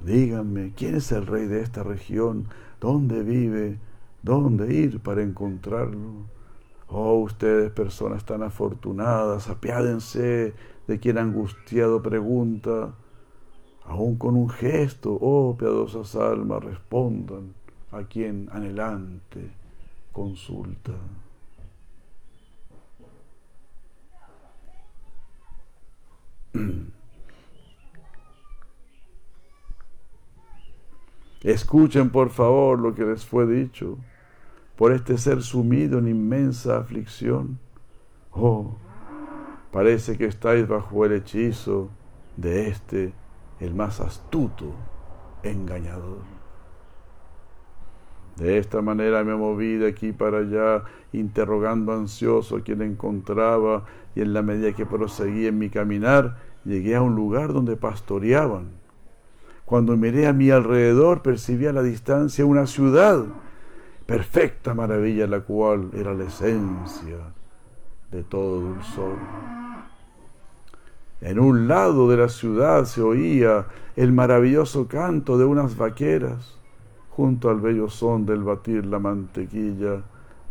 Díganme, 0.00 0.74
¿quién 0.76 0.94
es 0.94 1.10
el 1.10 1.26
rey 1.26 1.48
de 1.48 1.60
esta 1.60 1.82
región? 1.82 2.46
¿Dónde 2.80 3.24
vive? 3.24 3.80
¿Dónde 4.22 4.72
ir 4.72 5.00
para 5.00 5.24
encontrarlo? 5.24 6.28
Oh, 6.86 7.14
ustedes, 7.14 7.72
personas 7.72 8.24
tan 8.24 8.44
afortunadas, 8.44 9.48
apiádense 9.48 10.54
de 10.86 11.00
quien 11.00 11.18
angustiado 11.18 12.00
pregunta. 12.00 12.94
Aún 13.86 14.18
con 14.18 14.36
un 14.36 14.50
gesto, 14.50 15.18
oh 15.20 15.56
piadosas 15.58 16.14
almas, 16.14 16.62
respondan 16.62 17.54
a 17.90 18.04
quien 18.04 18.48
anhelante 18.52 19.50
consulta. 20.12 20.92
Escuchen 31.42 32.10
por 32.10 32.30
favor 32.30 32.78
lo 32.78 32.94
que 32.94 33.04
les 33.04 33.24
fue 33.24 33.46
dicho 33.46 33.98
por 34.76 34.92
este 34.92 35.18
ser 35.18 35.42
sumido 35.42 35.98
en 35.98 36.08
inmensa 36.08 36.78
aflicción. 36.78 37.58
Oh, 38.32 38.76
parece 39.70 40.16
que 40.16 40.26
estáis 40.26 40.66
bajo 40.66 41.04
el 41.04 41.12
hechizo 41.12 41.90
de 42.36 42.68
este, 42.68 43.12
el 43.60 43.74
más 43.74 44.00
astuto 44.00 44.72
engañador. 45.42 46.22
De 48.36 48.56
esta 48.56 48.80
manera 48.80 49.24
me 49.24 49.36
moví 49.36 49.76
de 49.76 49.88
aquí 49.88 50.12
para 50.12 50.38
allá, 50.38 50.84
interrogando 51.12 51.92
ansioso 51.92 52.56
a 52.56 52.62
quien 52.62 52.80
encontraba, 52.80 53.84
y 54.14 54.20
en 54.20 54.32
la 54.32 54.42
medida 54.42 54.72
que 54.72 54.86
proseguí 54.86 55.46
en 55.46 55.58
mi 55.58 55.70
caminar, 55.70 56.36
llegué 56.64 56.96
a 56.96 57.02
un 57.02 57.14
lugar 57.14 57.52
donde 57.52 57.76
pastoreaban. 57.76 58.70
Cuando 59.64 59.96
miré 59.96 60.26
a 60.26 60.32
mi 60.32 60.50
alrededor, 60.50 61.22
percibí 61.22 61.66
a 61.66 61.72
la 61.72 61.82
distancia 61.82 62.44
una 62.44 62.66
ciudad, 62.66 63.24
perfecta 64.06 64.74
maravilla, 64.74 65.26
la 65.26 65.40
cual 65.40 65.90
era 65.94 66.12
la 66.14 66.24
esencia 66.24 67.18
de 68.10 68.22
todo 68.24 68.60
dulzor. 68.60 69.16
En 71.20 71.38
un 71.38 71.68
lado 71.68 72.08
de 72.10 72.16
la 72.16 72.28
ciudad 72.28 72.84
se 72.84 73.00
oía 73.00 73.66
el 73.96 74.12
maravilloso 74.12 74.88
canto 74.88 75.38
de 75.38 75.44
unas 75.44 75.76
vaqueras 75.76 76.58
junto 77.16 77.50
al 77.50 77.60
bello 77.60 77.88
son 77.88 78.24
del 78.24 78.42
batir 78.42 78.86
la 78.86 78.98
mantequilla, 78.98 80.02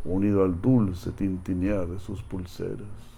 unido 0.06 0.44
al 0.44 0.62
dulce 0.62 1.12
tintinear 1.12 1.88
de 1.88 2.00
sus 2.00 2.22
pulseras. 2.22 3.11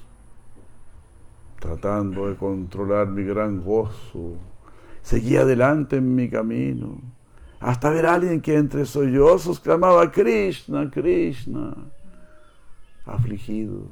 Tratando 1.64 2.28
de 2.28 2.36
controlar 2.36 3.08
mi 3.08 3.24
gran 3.24 3.64
gozo, 3.64 4.36
seguí 5.02 5.38
adelante 5.38 5.96
en 5.96 6.14
mi 6.14 6.30
camino, 6.30 7.00
hasta 7.62 7.90
ver 7.90 8.06
a 8.06 8.16
alguien 8.16 8.42
que 8.42 8.58
entre 8.58 8.86
sollozos 8.86 9.62
clamaba 9.62 10.12
Krishna, 10.12 10.92
Krishna, 10.92 11.74
afligido. 13.06 13.88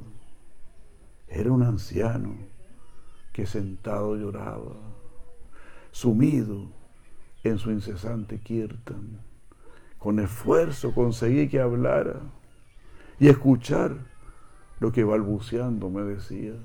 Era 1.29 1.49
un 1.49 1.63
anciano 1.63 2.35
que 3.31 3.45
sentado 3.45 4.17
lloraba, 4.17 4.75
sumido 5.91 6.67
en 7.41 7.57
su 7.57 7.71
incesante 7.71 8.41
kirtan 8.41 9.21
con 9.97 10.19
esfuerzo 10.19 10.93
conseguí 10.93 11.47
que 11.47 11.61
hablara 11.61 12.19
y 13.17 13.29
escuchar 13.29 13.95
lo 14.81 14.91
que 14.91 15.05
balbuceando 15.05 15.89
me 15.89 16.01
decía. 16.01 16.55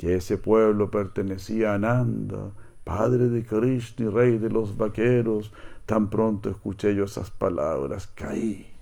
Que 0.00 0.14
ese 0.14 0.38
pueblo 0.38 0.90
pertenecía 0.90 1.74
a 1.74 1.78
Nanda, 1.78 2.52
padre 2.84 3.28
de 3.28 3.44
Krishna 3.44 4.06
y 4.06 4.08
rey 4.08 4.38
de 4.38 4.48
los 4.48 4.78
vaqueros. 4.78 5.52
Tan 5.84 6.08
pronto 6.08 6.48
escuché 6.48 6.94
yo 6.94 7.04
esas 7.04 7.30
palabras, 7.30 8.06
caí 8.06 8.72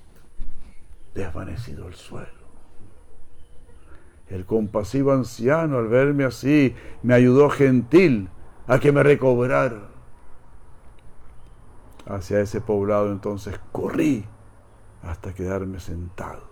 desvanecido 1.17 1.89
el 1.89 1.95
suelo. 1.95 2.29
El 4.29 4.45
compasivo 4.45 5.11
anciano, 5.11 5.79
al 5.79 5.89
verme 5.89 6.23
así, 6.23 6.77
me 7.03 7.15
ayudó 7.15 7.51
gentil 7.51 8.29
a 8.69 8.79
que 8.79 8.93
me 8.93 9.03
recobrara 9.03 9.89
hacia 12.07 12.39
ese 12.39 12.61
poblado, 12.61 13.11
entonces 13.11 13.59
corrí 13.73 14.25
hasta 15.03 15.35
quedarme 15.35 15.81
sentado 15.81 16.49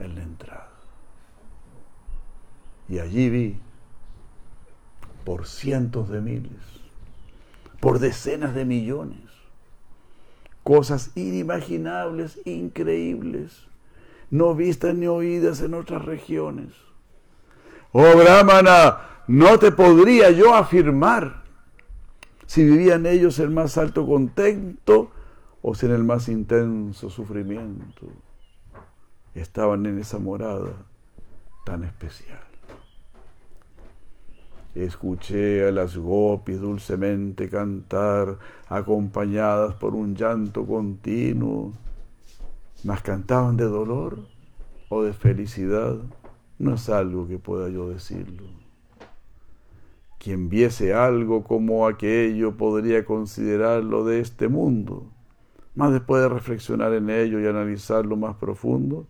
en 0.00 0.16
la 0.16 0.22
entrada. 0.24 0.72
Y 2.88 2.98
allí 2.98 3.30
vi 3.30 3.67
por 5.28 5.46
cientos 5.46 6.08
de 6.08 6.22
miles, 6.22 6.62
por 7.80 7.98
decenas 7.98 8.54
de 8.54 8.64
millones, 8.64 9.20
cosas 10.62 11.10
inimaginables, 11.16 12.40
increíbles, 12.46 13.68
no 14.30 14.54
vistas 14.54 14.94
ni 14.94 15.06
oídas 15.06 15.60
en 15.60 15.74
otras 15.74 16.06
regiones. 16.06 16.68
Oh 17.92 18.16
Brahmana, 18.16 19.00
no 19.26 19.58
te 19.58 19.70
podría 19.70 20.30
yo 20.30 20.54
afirmar 20.54 21.42
si 22.46 22.64
vivían 22.64 23.04
ellos 23.04 23.38
el 23.38 23.50
más 23.50 23.76
alto 23.76 24.06
contento 24.06 25.10
o 25.60 25.74
si 25.74 25.84
en 25.84 25.92
el 25.92 26.04
más 26.04 26.30
intenso 26.30 27.10
sufrimiento 27.10 28.06
estaban 29.34 29.84
en 29.84 29.98
esa 29.98 30.18
morada 30.18 30.72
tan 31.66 31.84
especial. 31.84 32.47
Escuché 34.78 35.66
a 35.66 35.72
las 35.72 35.96
gopis 35.96 36.60
dulcemente 36.60 37.48
cantar, 37.48 38.38
acompañadas 38.68 39.74
por 39.74 39.96
un 39.96 40.14
llanto 40.14 40.64
continuo. 40.64 41.72
¿Mas 42.84 43.02
cantaban 43.02 43.56
de 43.56 43.64
dolor 43.64 44.20
o 44.88 45.02
de 45.02 45.12
felicidad? 45.12 45.96
No 46.60 46.74
es 46.74 46.88
algo 46.90 47.26
que 47.26 47.40
pueda 47.40 47.68
yo 47.70 47.88
decirlo. 47.88 48.44
Quien 50.20 50.48
viese 50.48 50.94
algo 50.94 51.42
como 51.42 51.88
aquello 51.88 52.56
podría 52.56 53.04
considerarlo 53.04 54.04
de 54.04 54.20
este 54.20 54.46
mundo, 54.46 55.10
mas 55.74 55.90
después 55.90 56.22
de 56.22 56.28
reflexionar 56.28 56.92
en 56.94 57.10
ello 57.10 57.40
y 57.40 57.48
analizarlo 57.48 58.16
más 58.16 58.36
profundo, 58.36 59.08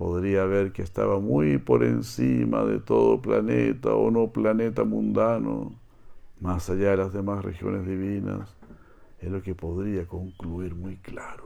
podría 0.00 0.46
ver 0.46 0.72
que 0.72 0.80
estaba 0.80 1.20
muy 1.20 1.58
por 1.58 1.84
encima 1.84 2.64
de 2.64 2.78
todo 2.78 3.20
planeta 3.20 3.94
o 3.94 4.10
no 4.10 4.28
planeta 4.28 4.82
mundano, 4.82 5.74
más 6.40 6.70
allá 6.70 6.92
de 6.92 6.96
las 6.96 7.12
demás 7.12 7.44
regiones 7.44 7.86
divinas, 7.86 8.56
es 9.18 9.30
lo 9.30 9.42
que 9.42 9.54
podría 9.54 10.06
concluir 10.06 10.74
muy 10.74 10.96
claro. 10.96 11.44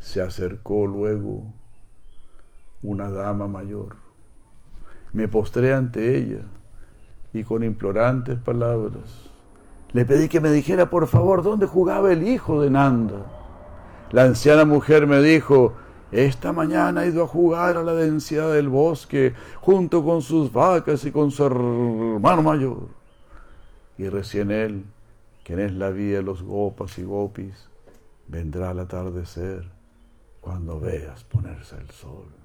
Se 0.00 0.20
acercó 0.20 0.88
luego 0.88 1.44
una 2.82 3.08
dama 3.08 3.46
mayor 3.46 3.94
me 5.12 5.28
postré 5.28 5.72
ante 5.72 6.16
ella 6.16 6.42
y 7.32 7.44
con 7.44 7.62
implorantes 7.62 8.40
palabras 8.40 9.30
le 9.92 10.04
pedí 10.04 10.28
que 10.28 10.40
me 10.40 10.50
dijera 10.50 10.90
por 10.90 11.06
favor 11.06 11.44
dónde 11.44 11.66
jugaba 11.66 12.12
el 12.12 12.26
hijo 12.26 12.60
de 12.60 12.70
Nanda. 12.70 13.39
La 14.12 14.24
anciana 14.24 14.64
mujer 14.64 15.06
me 15.06 15.22
dijo, 15.22 15.74
esta 16.10 16.52
mañana 16.52 17.02
ha 17.02 17.06
ido 17.06 17.22
a 17.22 17.28
jugar 17.28 17.76
a 17.76 17.84
la 17.84 17.94
densidad 17.94 18.52
del 18.52 18.68
bosque 18.68 19.34
junto 19.60 20.04
con 20.04 20.22
sus 20.22 20.52
vacas 20.52 21.04
y 21.04 21.12
con 21.12 21.30
su 21.30 21.44
hermano 21.44 22.42
mayor. 22.42 22.88
Y 23.98 24.08
recién 24.08 24.50
él, 24.50 24.84
quien 25.44 25.60
es 25.60 25.72
la 25.72 25.90
vía 25.90 26.16
de 26.16 26.22
los 26.24 26.42
gopas 26.42 26.98
y 26.98 27.04
gopis, 27.04 27.68
vendrá 28.26 28.70
al 28.70 28.80
atardecer 28.80 29.70
cuando 30.40 30.80
veas 30.80 31.22
ponerse 31.24 31.76
el 31.76 31.90
sol. 31.90 32.39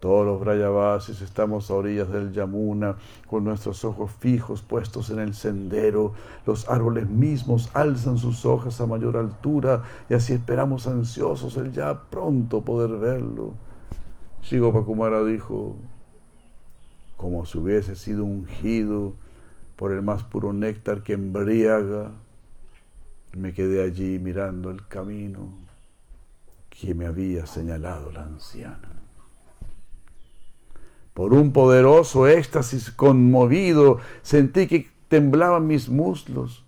Todos 0.00 0.24
los 0.24 0.40
Brayavasis 0.40 1.20
estamos 1.20 1.70
a 1.70 1.74
orillas 1.74 2.10
del 2.10 2.32
Yamuna, 2.32 2.96
con 3.26 3.44
nuestros 3.44 3.84
ojos 3.84 4.10
fijos 4.18 4.62
puestos 4.62 5.10
en 5.10 5.18
el 5.18 5.34
sendero. 5.34 6.14
Los 6.46 6.70
árboles 6.70 7.06
mismos 7.06 7.68
alzan 7.74 8.16
sus 8.16 8.46
hojas 8.46 8.80
a 8.80 8.86
mayor 8.86 9.18
altura 9.18 9.82
y 10.08 10.14
así 10.14 10.32
esperamos 10.32 10.86
ansiosos 10.86 11.58
el 11.58 11.72
ya 11.72 12.00
pronto 12.08 12.62
poder 12.62 12.98
verlo. 12.98 13.52
Shigopakumara 14.42 15.22
dijo, 15.22 15.76
como 17.18 17.44
si 17.44 17.58
hubiese 17.58 17.94
sido 17.94 18.24
ungido 18.24 19.12
por 19.76 19.92
el 19.92 20.00
más 20.00 20.22
puro 20.22 20.54
néctar 20.54 21.02
que 21.02 21.12
embriaga, 21.12 22.12
me 23.36 23.52
quedé 23.52 23.82
allí 23.82 24.18
mirando 24.18 24.70
el 24.70 24.86
camino 24.86 25.52
que 26.70 26.94
me 26.94 27.04
había 27.04 27.44
señalado 27.44 28.10
la 28.10 28.22
anciana. 28.22 28.99
Por 31.20 31.34
un 31.34 31.52
poderoso 31.52 32.26
éxtasis 32.26 32.90
conmovido, 32.90 33.98
sentí 34.22 34.66
que 34.66 34.88
temblaban 35.08 35.66
mis 35.66 35.90
muslos, 35.90 36.64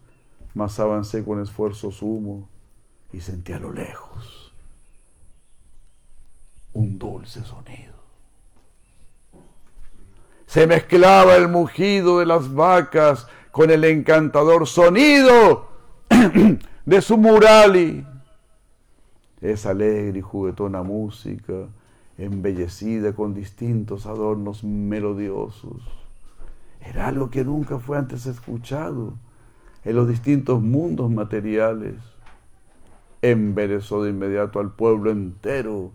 mas 0.52 0.78
avancé 0.78 1.24
con 1.24 1.40
esfuerzo 1.40 1.90
sumo 1.90 2.50
y 3.14 3.20
sentí 3.20 3.54
a 3.54 3.58
lo 3.58 3.72
lejos 3.72 4.52
un 6.74 6.98
dulce 6.98 7.42
sonido. 7.46 7.94
Se 10.44 10.66
mezclaba 10.66 11.36
el 11.36 11.48
mugido 11.48 12.18
de 12.18 12.26
las 12.26 12.52
vacas 12.52 13.26
con 13.52 13.70
el 13.70 13.84
encantador 13.84 14.66
sonido 14.66 15.68
de 16.84 17.00
su 17.00 17.16
murali. 17.16 18.06
Esa 19.40 19.70
alegre 19.70 20.18
y 20.18 20.20
juguetona 20.20 20.82
música 20.82 21.54
embellecida 22.18 23.14
con 23.14 23.34
distintos 23.34 24.06
adornos 24.06 24.64
melodiosos. 24.64 25.82
Era 26.80 27.08
algo 27.08 27.30
que 27.30 27.44
nunca 27.44 27.78
fue 27.78 27.98
antes 27.98 28.26
escuchado 28.26 29.14
en 29.84 29.96
los 29.96 30.08
distintos 30.08 30.60
mundos 30.60 31.10
materiales. 31.10 31.94
Embelezó 33.22 34.02
de 34.02 34.10
inmediato 34.10 34.58
al 34.58 34.72
pueblo 34.72 35.10
entero 35.10 35.92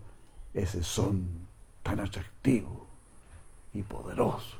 ese 0.53 0.81
son 0.81 1.27
tan 1.84 1.99
atractivo 1.99 2.88
y 3.73 3.84
poderoso. 3.84 4.57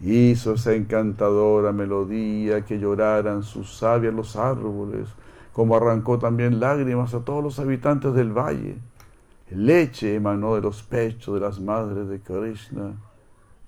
Hizo 0.00 0.54
esa 0.54 0.74
encantadora 0.74 1.72
melodía 1.72 2.64
que 2.64 2.78
lloraran 2.78 3.44
sus 3.44 3.76
sabias 3.76 4.12
los 4.12 4.36
árboles, 4.36 5.08
como 5.52 5.76
arrancó 5.76 6.18
también 6.18 6.58
lágrimas 6.58 7.14
a 7.14 7.20
todos 7.20 7.42
los 7.42 7.58
habitantes 7.60 8.12
del 8.14 8.36
valle 8.36 8.78
leche 9.56 10.14
emanó 10.14 10.54
de 10.54 10.60
los 10.60 10.82
pechos 10.82 11.34
de 11.34 11.40
las 11.40 11.60
madres 11.60 12.08
de 12.08 12.20
Krishna, 12.20 12.96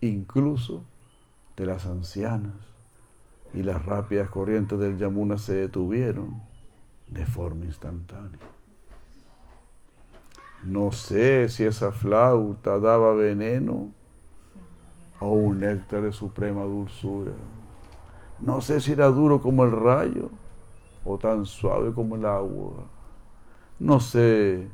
incluso 0.01 0.85
de 1.57 1.67
las 1.67 1.87
ancianas, 1.87 2.55
y 3.53 3.63
las 3.63 3.85
rápidas 3.85 4.29
corrientes 4.31 4.79
del 4.79 4.99
Yamuna 4.99 5.39
se 5.39 5.55
detuvieron 5.55 6.43
de 7.09 7.25
forma 7.27 7.65
instantánea. 7.65 8.39
No 10.65 10.93
sé 10.93 11.49
si 11.49 11.65
esa 11.65 11.93
flauta 11.93 12.79
daba 12.79 13.13
veneno 13.15 13.93
o 15.21 15.29
un 15.31 15.61
néctar 15.61 16.03
de 16.03 16.13
suprema 16.13 16.63
dulzura. 16.63 17.33
No 18.41 18.61
sé 18.61 18.81
si 18.81 18.93
era 18.93 19.09
duro 19.09 19.41
como 19.41 19.65
el 19.65 19.73
rayo 19.73 20.31
o 21.05 21.19
tan 21.19 21.45
suave 21.45 21.93
como 21.93 22.17
el 22.17 22.25
agua. 22.25 22.87
No 23.79 24.01
sé 24.01 24.69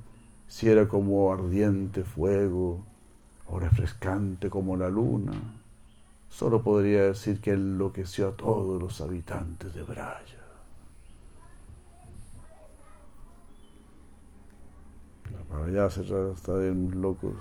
si 0.51 0.69
era 0.69 0.89
como 0.89 1.33
ardiente 1.33 2.03
fuego 2.03 2.85
o 3.47 3.61
refrescante 3.61 4.51
como 4.51 4.77
la 4.77 4.89
luna, 4.89 5.33
solo 6.29 6.61
podría 6.61 7.05
decir 7.05 7.41
que 7.41 7.53
enloqueció 7.53 8.29
a 8.29 8.33
todos 8.33 8.83
los 8.83 9.01
habitantes 9.01 9.73
de 9.73 9.83
Braya. 9.85 10.41
Para 15.49 15.67
allá 15.67 15.89
se 15.89 16.03
está 16.03 16.55
de 16.57 16.75
locos. 16.97 17.37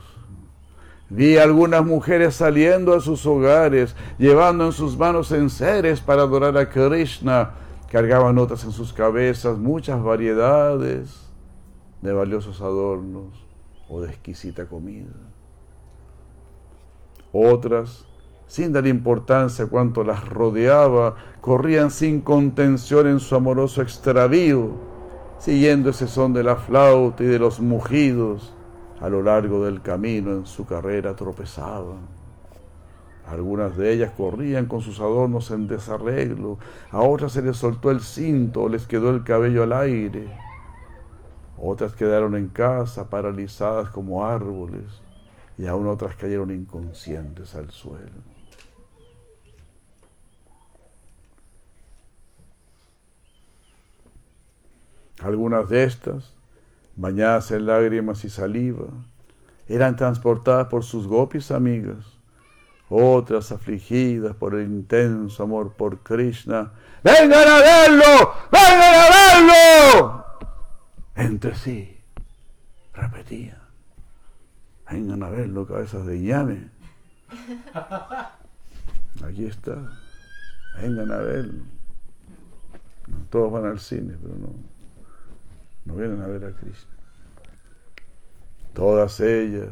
Vi 1.09 1.39
algunas 1.39 1.83
mujeres 1.83 2.35
saliendo 2.35 2.93
a 2.93 3.01
sus 3.01 3.25
hogares, 3.25 3.95
llevando 4.19 4.67
en 4.67 4.71
sus 4.71 4.95
manos 4.95 5.31
enseres 5.31 5.99
para 5.99 6.21
adorar 6.21 6.55
a 6.59 6.69
Krishna. 6.69 7.55
Cargaban 7.91 8.37
otras 8.37 8.63
en 8.65 8.71
sus 8.71 8.93
cabezas, 8.93 9.57
muchas 9.57 9.99
variedades 10.03 11.28
de 12.01 12.13
valiosos 12.13 12.61
adornos 12.61 13.45
o 13.89 14.01
de 14.01 14.09
exquisita 14.09 14.67
comida. 14.67 15.13
Otras, 17.33 18.05
sin 18.47 18.73
dar 18.73 18.87
importancia 18.87 19.65
a 19.65 19.67
cuanto 19.67 20.03
las 20.03 20.27
rodeaba, 20.27 21.15
corrían 21.41 21.91
sin 21.91 22.21
contención 22.21 23.07
en 23.07 23.19
su 23.19 23.35
amoroso 23.35 23.81
extravío, 23.81 24.71
siguiendo 25.37 25.89
ese 25.89 26.07
son 26.07 26.33
de 26.33 26.43
la 26.43 26.55
flauta 26.55 27.23
y 27.23 27.27
de 27.27 27.39
los 27.39 27.59
mugidos. 27.59 28.55
A 29.01 29.07
lo 29.09 29.21
largo 29.21 29.63
del 29.63 29.81
camino 29.81 30.31
en 30.31 30.45
su 30.45 30.65
carrera 30.65 31.15
tropezaban. 31.15 32.19
Algunas 33.27 33.77
de 33.77 33.93
ellas 33.93 34.11
corrían 34.17 34.65
con 34.65 34.81
sus 34.81 34.99
adornos 34.99 35.51
en 35.51 35.67
desarreglo, 35.67 36.57
a 36.91 37.01
otras 37.01 37.33
se 37.33 37.43
les 37.43 37.57
soltó 37.57 37.91
el 37.91 38.01
cinto 38.01 38.63
o 38.63 38.69
les 38.69 38.87
quedó 38.87 39.11
el 39.11 39.23
cabello 39.23 39.63
al 39.63 39.73
aire 39.73 40.48
otras 41.61 41.93
quedaron 41.93 42.35
en 42.35 42.47
casa 42.47 43.09
paralizadas 43.09 43.89
como 43.89 44.25
árboles 44.25 44.85
y 45.57 45.67
aún 45.67 45.87
otras 45.87 46.15
cayeron 46.15 46.51
inconscientes 46.51 47.53
al 47.55 47.69
suelo. 47.71 48.39
Algunas 55.21 55.67
de 55.67 55.83
estas, 55.83 56.33
bañadas 56.95 57.51
en 57.51 57.65
lágrimas 57.65 58.23
y 58.23 58.29
saliva, 58.29 58.85
eran 59.67 59.97
transportadas 59.97 60.67
por 60.67 60.85
sus 60.85 61.07
gopis 61.07 61.51
amigas. 61.51 62.05
Otras, 62.89 63.51
afligidas 63.51 64.35
por 64.35 64.55
el 64.55 64.65
intenso 64.65 65.43
amor 65.43 65.73
por 65.73 65.99
Krishna, 65.99 66.71
¡vengan 67.03 67.47
a 67.47 67.59
verlo! 67.59 68.33
¡vengan 68.49 68.93
a 68.95 69.09
verlo! 69.09 70.18
Entre 71.19 71.55
sí 71.55 71.97
repetían. 72.93 73.59
Vengan 74.89 75.23
a 75.23 75.29
verlo, 75.29 75.67
cabezas 75.67 76.05
de 76.05 76.21
llame. 76.21 76.69
Aquí 79.23 79.45
está. 79.45 79.75
Vengan 80.81 81.11
a 81.11 81.17
verlo. 81.17 81.63
todos 83.29 83.51
van 83.51 83.65
al 83.65 83.79
cine, 83.79 84.17
pero 84.21 84.35
no, 84.35 84.49
no 85.85 85.95
vienen 85.95 86.21
a 86.21 86.27
ver 86.27 86.45
a 86.45 86.51
Cristo. 86.51 86.91
Todas 88.73 89.19
ellas 89.19 89.69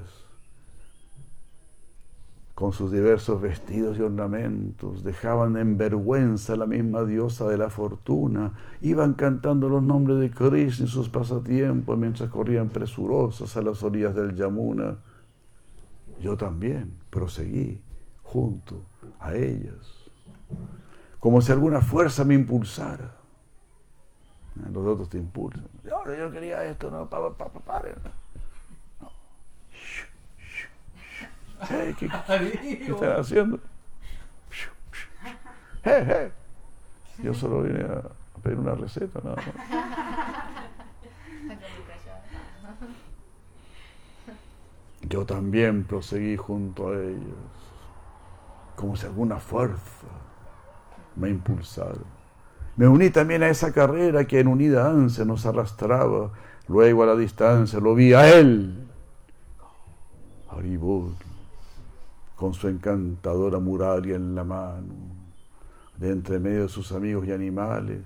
con 2.57 2.73
sus 2.73 2.91
diversos 2.91 3.39
vestidos 3.39 3.99
y 3.99 4.01
ornamentos, 4.01 5.03
dejaban 5.03 5.57
en 5.57 5.77
vergüenza 5.77 6.53
a 6.53 6.55
la 6.55 6.65
misma 6.65 7.03
diosa 7.03 7.47
de 7.47 7.55
la 7.55 7.69
fortuna, 7.69 8.53
iban 8.81 9.13
cantando 9.13 9.69
los 9.69 9.83
nombres 9.83 10.19
de 10.19 10.31
Krishna 10.31 10.87
y 10.87 10.89
sus 10.89 11.07
pasatiempos 11.07 11.95
mientras 11.99 12.31
corrían 12.31 12.69
presurosas 12.69 13.55
a 13.55 13.61
las 13.61 13.83
orillas 13.83 14.15
del 14.15 14.33
Yamuna. 14.33 14.97
Yo 16.19 16.35
también 16.35 16.93
proseguí 17.11 17.79
junto 18.23 18.81
a 19.19 19.35
ellas, 19.35 20.09
como 21.19 21.41
si 21.41 21.51
alguna 21.51 21.81
fuerza 21.81 22.23
me 22.23 22.33
impulsara. 22.33 23.17
Los 24.73 24.83
otros 24.83 25.09
te 25.09 25.19
impulsan. 25.19 25.67
Yo, 25.83 26.31
quería 26.31 26.65
esto, 26.65 26.89
no, 26.89 27.07
pa, 27.07 27.37
pa, 27.37 27.49
pa, 27.49 27.83
¿qué, 31.97 32.07
¿qué, 32.07 32.91
están 32.91 33.19
haciendo? 33.19 33.59
Yo 37.23 37.33
solo 37.33 37.61
vine 37.63 37.83
a 37.83 38.03
pedir 38.41 38.59
una 38.59 38.75
receta, 38.75 39.19
nada 39.23 39.37
Yo 45.09 45.25
también 45.25 45.85
proseguí 45.85 46.35
junto 46.35 46.89
a 46.89 46.95
ellos, 46.95 47.21
como 48.75 48.95
si 48.97 49.05
alguna 49.05 49.37
fuerza 49.37 50.07
me 51.15 51.29
impulsara. 51.29 51.95
Me 52.75 52.87
uní 52.87 53.09
también 53.09 53.41
a 53.41 53.47
esa 53.47 53.71
carrera 53.71 54.25
que 54.25 54.39
en 54.39 54.47
unida 54.47 54.89
ansia 54.89 55.23
nos 55.23 55.45
arrastraba. 55.45 56.31
Luego 56.67 57.03
a 57.03 57.05
la 57.07 57.15
distancia 57.15 57.79
lo 57.79 57.95
vi 57.95 58.13
a 58.13 58.37
él, 58.37 58.87
Haribur, 60.49 61.11
con 62.37 62.53
su 62.53 62.67
encantadora 62.67 63.59
muralla 63.59 64.15
en 64.15 64.35
la 64.35 64.43
mano, 64.43 64.93
de 65.97 66.11
entre 66.11 66.39
medio 66.39 66.61
de 66.61 66.69
sus 66.69 66.91
amigos 66.91 67.27
y 67.27 67.31
animales, 67.33 68.03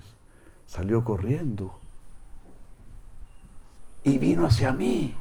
salió 0.66 1.04
corriendo 1.04 1.82
y 4.04 4.18
vino 4.18 4.46
hacia 4.46 4.72
mí. 4.72 5.14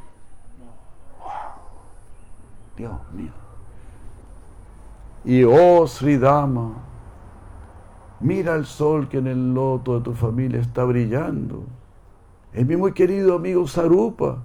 Dios 2.76 2.92
mío. 3.12 3.32
Y 5.24 5.42
oh 5.44 5.86
Sridama, 5.86 6.72
mira 8.20 8.54
el 8.54 8.64
sol 8.64 9.08
que 9.08 9.18
en 9.18 9.26
el 9.26 9.52
loto 9.52 9.98
de 9.98 10.04
tu 10.04 10.14
familia 10.14 10.60
está 10.60 10.84
brillando. 10.84 11.64
Es 12.52 12.66
mi 12.66 12.76
muy 12.76 12.92
querido 12.92 13.34
amigo 13.34 13.66
Sarupa. 13.66 14.38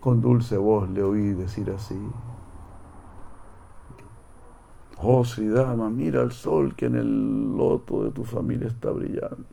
Con 0.00 0.20
dulce 0.20 0.56
voz 0.56 0.88
le 0.90 1.02
oí 1.02 1.32
decir 1.32 1.70
así. 1.70 1.98
Oh 5.00 5.24
Sridama, 5.24 5.90
mira 5.90 6.22
el 6.22 6.32
sol 6.32 6.74
que 6.74 6.86
en 6.86 6.96
el 6.96 7.56
loto 7.56 8.04
de 8.04 8.10
tu 8.10 8.24
familia 8.24 8.68
está 8.68 8.90
brillando. 8.90 9.44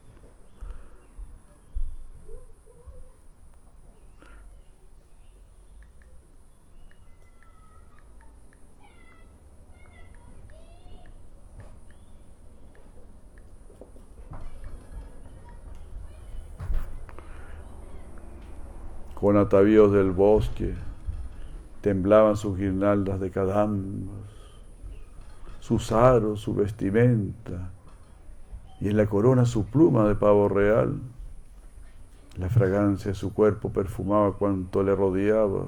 con 19.25 19.37
atavíos 19.37 19.91
del 19.91 20.11
bosque, 20.11 20.75
temblaban 21.81 22.35
sus 22.35 22.59
guirnaldas 22.59 23.19
de 23.19 23.31
cadambas, 23.31 24.34
sus 25.65 25.91
aros, 25.91 26.41
su 26.41 26.53
vestimenta, 26.53 27.71
y 28.79 28.87
en 28.87 28.97
la 28.97 29.07
corona 29.07 29.47
su 29.47 29.65
pluma 29.65 30.07
de 30.07 30.13
pavo 30.13 30.47
real. 30.47 31.01
La 32.37 32.49
fragancia 32.49 33.09
de 33.09 33.15
su 33.15 33.33
cuerpo 33.33 33.71
perfumaba 33.71 34.33
cuanto 34.33 34.83
le 34.83 34.95
rodeaba, 34.95 35.65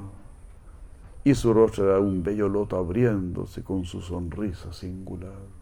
y 1.24 1.34
su 1.34 1.52
rostro 1.52 1.86
era 1.86 1.99
un 1.99 2.22
bello 2.22 2.48
loto 2.48 2.78
abriéndose 2.78 3.64
con 3.64 3.86
su 3.86 3.99
sonrisa 4.02 4.72
singular. 4.72 5.57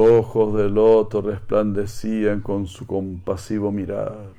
Ojos 0.00 0.54
de 0.54 0.68
loto 0.68 1.20
resplandecían 1.20 2.40
con 2.40 2.66
su 2.66 2.86
compasivo 2.86 3.70
mirar. 3.70 4.32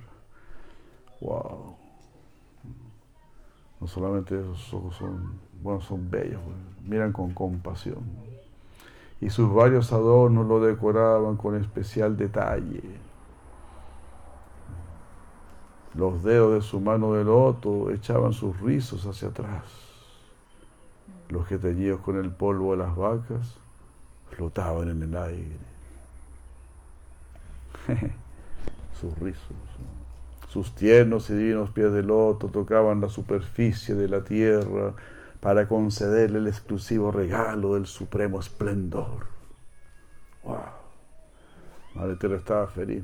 Wow. 1.22 1.76
No 3.80 3.88
solamente 3.88 4.40
esos 4.40 4.74
ojos 4.74 4.96
son, 4.96 5.40
bueno, 5.62 5.82
son 5.82 6.10
bellos, 6.10 6.42
pues, 6.44 6.90
miran 6.90 7.14
con 7.14 7.34
compasión. 7.34 8.04
Y 9.20 9.30
sus 9.30 9.54
varios 9.54 9.94
adornos 9.94 10.48
lo 10.48 10.60
decoraban 10.60 11.38
con 11.38 11.56
especial 11.56 12.18
detalle. 12.18 12.82
Los 15.94 16.24
dedos 16.24 16.56
de 16.56 16.62
su 16.62 16.80
mano 16.80 17.14
de 17.14 17.24
loto 17.24 17.92
echaban 17.92 18.34
sus 18.34 18.60
rizos 18.60 19.06
hacia 19.06 19.28
atrás. 19.28 19.64
Los 21.30 21.48
que 21.48 21.58
teñidos 21.58 22.02
con 22.02 22.18
el 22.18 22.32
polvo 22.32 22.72
de 22.72 22.78
las 22.78 22.96
vacas 22.96 23.61
flotaban 24.36 24.90
en 24.90 25.04
el 25.04 25.18
aire. 25.18 25.58
sus 29.00 29.18
rizos, 29.20 29.56
sus 30.50 30.76
tiernos 30.76 31.30
y 31.30 31.34
divinos 31.34 31.72
pies 31.72 31.92
de 31.94 32.04
loto 32.04 32.48
tocaban 32.50 33.02
la 33.02 33.10
superficie 33.10 33.96
de 33.96 34.08
la 34.08 34.24
tierra 34.24 34.94
para 35.40 35.68
concederle 35.68 36.40
el 36.40 36.48
exclusivo 36.48 37.12
regalo 37.12 37.74
del 37.76 37.88
supremo 37.88 38.40
esplendor. 38.40 39.26
¡Wow! 40.44 40.82
Madre 41.96 42.16
Tierra 42.16 42.38
estaba 42.38 42.68
feliz. 42.68 43.04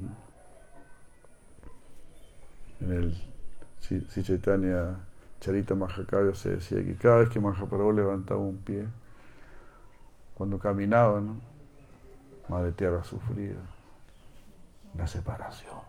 En 2.80 2.91
el 2.91 3.16
Chaitanya 3.82 4.99
Charita 5.40 5.76
Mahakavya 5.76 6.36
se 6.36 6.52
decía 6.52 6.84
que 6.84 6.95
cada 6.95 7.18
vez 7.18 7.30
que 7.30 7.40
Mahaprabhu 7.40 7.91
levantaba 7.91 8.40
un 8.40 8.58
pie, 8.58 8.86
cuando 10.38 10.60
caminaba, 10.60 11.20
¿no? 11.20 11.36
Madre 12.48 12.72
Tierra 12.72 13.04
sufría 13.04 13.56
la 14.96 15.08
separación. 15.08 15.80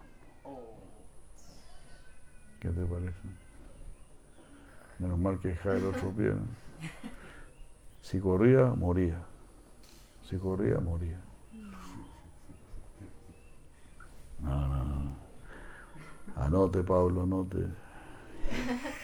¿Qué 2.59 2.71
te 2.71 2.81
parece? 2.87 3.13
Menos 4.99 5.19
mal 5.19 5.39
que 5.39 5.51
el 5.51 5.85
otro 5.85 6.11
pie. 6.17 6.33
Si 8.01 8.19
corría, 8.19 8.65
moría. 8.65 9.19
Si 10.23 10.39
corría, 10.39 10.79
moría. 10.79 11.21
No, 14.41 14.67
no, 14.67 14.85
no. 14.85 15.17
Anote, 16.37 16.83
Pablo, 16.83 17.25
anote. 17.25 17.59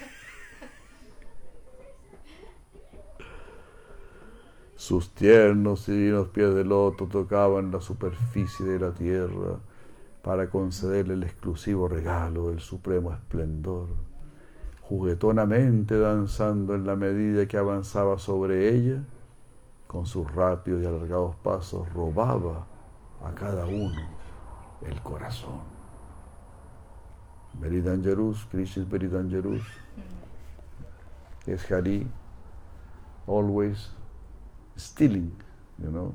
Sus 4.85 5.09
tiernos 5.15 5.89
y 5.89 5.93
divinos 5.93 6.27
pies 6.27 6.53
de 6.53 6.63
loto 6.63 7.07
tocaban 7.07 7.71
la 7.71 7.81
superficie 7.81 8.67
de 8.67 8.77
la 8.77 8.91
tierra 8.91 9.57
para 10.21 10.47
concederle 10.51 11.15
el 11.15 11.23
exclusivo 11.23 11.87
regalo 11.87 12.49
del 12.49 12.59
supremo 12.59 13.11
esplendor. 13.11 13.87
Juguetonamente 14.83 15.97
danzando 15.97 16.75
en 16.75 16.85
la 16.85 16.95
medida 16.95 17.47
que 17.47 17.57
avanzaba 17.57 18.19
sobre 18.19 18.75
ella, 18.75 19.03
con 19.87 20.05
sus 20.05 20.31
rápidos 20.31 20.83
y 20.83 20.85
alargados 20.85 21.35
pasos 21.37 21.91
robaba 21.91 22.67
a 23.23 23.33
cada 23.33 23.65
uno 23.65 24.07
el 24.85 25.01
corazón. 25.01 25.61
Very 27.59 27.81
dangerous, 27.81 28.45
Krishna 28.51 28.83
is 28.83 28.87
very 28.87 29.07
dangerous. 29.07 29.63
Es 31.47 31.71
Hari, 31.71 32.07
always 33.25 33.94
stealing, 34.75 35.31
you 35.81 35.89
know. 35.89 36.13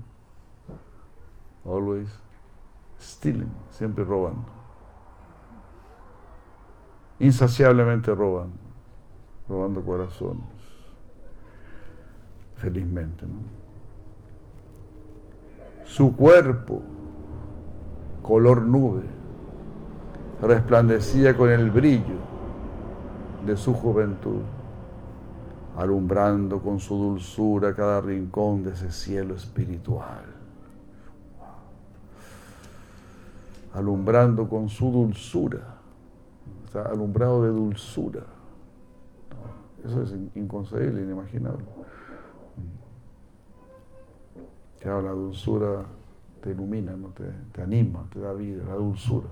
Always 1.64 2.08
stealing, 2.98 3.50
siempre 3.70 4.04
robando. 4.04 4.60
insaciablemente 7.20 8.14
roban, 8.14 8.50
robando 9.48 9.82
corazones, 9.82 10.42
felizmente. 12.56 13.26
¿no? 13.26 13.60
Su 15.84 16.16
cuerpo, 16.16 16.80
color 18.22 18.62
nube, 18.62 19.02
resplandecía 20.40 21.36
con 21.36 21.50
el 21.50 21.70
brillo 21.70 22.18
de 23.46 23.56
su 23.56 23.74
juventud, 23.74 24.40
alumbrando 25.76 26.60
con 26.60 26.80
su 26.80 26.97
dulzura 26.97 27.74
cada 27.74 28.01
rincón 28.01 28.62
de 28.62 28.72
ese 28.72 28.90
cielo 28.90 29.34
espiritual. 29.34 30.24
Alumbrando 33.72 34.48
con 34.48 34.68
su 34.68 34.90
dulzura, 34.90 35.76
está 36.64 36.82
alumbrado 36.82 37.44
de 37.44 37.51
dulzura. 37.51 38.22
Eso 39.84 40.02
es 40.02 40.14
inconcebible, 40.34 41.02
inimaginable. 41.02 41.64
Claro, 44.80 45.02
la 45.02 45.10
dulzura 45.12 45.84
te 46.42 46.51
ilumina, 46.51 46.97
¿no? 46.97 47.09
te, 47.09 47.24
te 47.52 47.62
anima, 47.62 48.05
te 48.12 48.18
da 48.18 48.32
vida, 48.32 48.64
la 48.64 48.74
dulzura. 48.74 49.28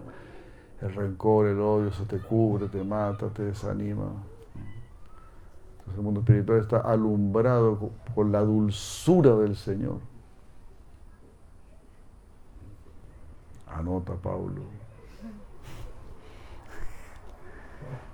El 0.81 0.95
rencor, 0.95 1.47
el 1.47 1.59
odio, 1.59 1.91
se 1.91 2.05
te 2.05 2.19
cubre, 2.19 2.69
te 2.69 2.85
mata, 2.85 3.29
te 3.29 3.43
desanima. 3.43 4.13
Entonces 5.89 5.99
el 5.99 6.05
mundo 6.05 6.21
espiritual 6.21 6.61
está 6.61 6.79
alumbrado 6.81 7.91
por 8.15 8.27
la 8.27 8.41
dulzura 8.41 9.37
del 9.37 9.57
Señor. 9.57 10.01
Anota 13.67 14.15
Pablo. 14.15 14.63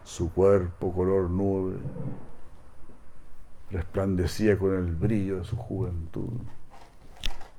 Su 0.04 0.32
cuerpo 0.32 0.92
color 0.92 1.30
nube 1.30 1.78
resplandecía 3.70 4.56
con 4.56 4.74
el 4.74 4.94
brillo 4.94 5.38
de 5.38 5.44
su 5.44 5.56
juventud. 5.56 6.30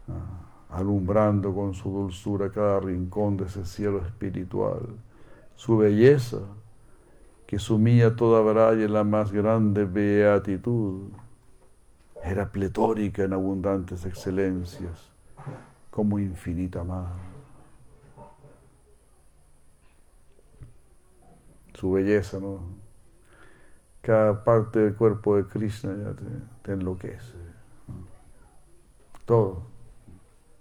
Ah, 0.08 0.78
alumbrando 0.78 1.54
con 1.54 1.74
su 1.74 1.90
dulzura 1.90 2.52
cada 2.52 2.80
rincón 2.80 3.36
de 3.36 3.46
ese 3.46 3.66
cielo 3.66 4.00
espiritual. 4.06 4.96
Su 5.56 5.78
belleza, 5.78 6.40
que 7.48 7.60
sumía 7.60 8.16
toda 8.16 8.42
Braya 8.42 8.86
en 8.86 8.94
la 8.94 9.04
más 9.04 9.32
grande 9.32 9.86
beatitud, 9.86 11.10
era 12.24 12.52
pletórica 12.52 13.24
en 13.24 13.34
abundantes 13.34 14.06
excelencias, 14.06 15.12
como 15.92 16.18
infinita 16.18 16.84
mar. 16.84 17.14
Su 21.76 21.92
belleza, 21.92 22.40
¿no? 22.40 22.62
Cada 24.02 24.44
parte 24.44 24.80
del 24.80 24.96
cuerpo 24.96 25.36
de 25.36 25.46
Krishna 25.46 25.96
ya 25.96 26.16
te, 26.64 26.74
enloquece. 26.74 27.36
Todo 29.26 29.64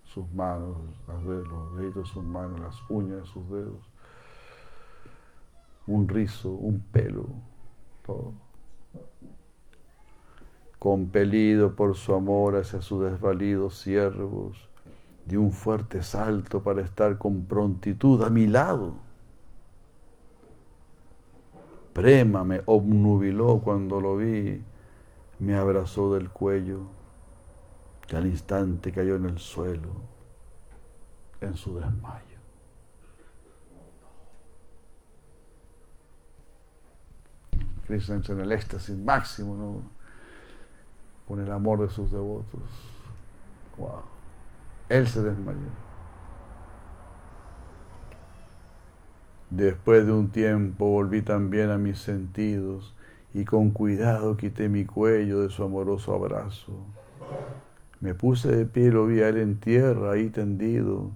sus 0.05 0.31
manos, 0.33 0.77
los 1.07 1.77
deditos 1.77 2.09
de 2.09 2.15
sus 2.15 2.25
manos, 2.25 2.61
las 2.61 2.91
uñas 2.91 3.23
de 3.23 3.27
sus 3.27 3.49
dedos, 3.51 3.94
un 5.87 6.09
rizo, 6.09 6.51
un 6.51 6.81
pelo, 6.81 7.27
todo. 8.05 8.33
Compelido 10.79 11.75
por 11.75 11.97
su 11.97 12.15
amor 12.15 12.57
hacia 12.57 12.83
sus 12.83 13.05
desvalidos 13.05 13.79
siervos, 13.79 14.69
dio 15.27 15.41
un 15.41 15.53
fuerte 15.53 16.03
salto 16.03 16.63
para 16.63 16.83
estar 16.83 17.19
con 17.19 17.45
prontitud 17.45 18.23
a 18.23 18.31
mi 18.31 18.47
lado. 18.47 18.95
Prema 21.93 22.45
me 22.45 22.61
obnubiló 22.67 23.61
cuando 23.61 24.01
lo 24.01 24.17
vi, 24.17 24.63
me 25.39 25.55
abrazó 25.55 26.13
del 26.15 26.29
cuello 26.31 26.81
que 28.07 28.17
al 28.17 28.27
instante 28.27 28.93
cayó 28.93 29.17
en 29.17 29.27
el 29.27 29.39
suelo, 29.39 29.91
en 31.41 31.57
su 31.57 31.77
desmayo. 31.77 32.34
Cristo 37.87 38.15
entra 38.15 38.35
en 38.35 38.41
el 38.41 38.53
éxtasis 38.53 38.97
máximo, 38.97 39.57
¿no? 39.57 39.83
Con 41.29 41.41
el 41.41 41.51
amor 41.51 41.81
de 41.81 41.89
sus 41.89 42.11
devotos. 42.11 42.63
Wow. 43.77 44.03
Él 44.89 45.07
se 45.07 45.23
desmayó. 45.23 45.59
Después 49.51 50.07
de 50.07 50.13
un 50.13 50.31
tiempo 50.31 50.87
volví 50.87 51.23
también 51.23 51.71
a 51.71 51.79
mis 51.79 51.99
sentidos 51.99 52.95
y 53.33 53.45
con 53.45 53.71
cuidado 53.71 54.37
quité 54.37 54.69
mi 54.69 54.85
cuello 54.85 55.41
de 55.41 55.51
su 55.51 55.63
amoroso 55.63 56.15
abrazo. 56.15 56.73
Me 58.01 58.15
puse 58.15 58.55
de 58.55 58.67
pie 58.67 58.87
y 58.87 58.91
lo 58.91 59.07
vi 59.07 59.21
a 59.21 59.29
él 59.29 59.39
en 59.39 59.61
tierra, 59.61 60.13
ahí 60.13 60.29
tendido, 60.31 61.11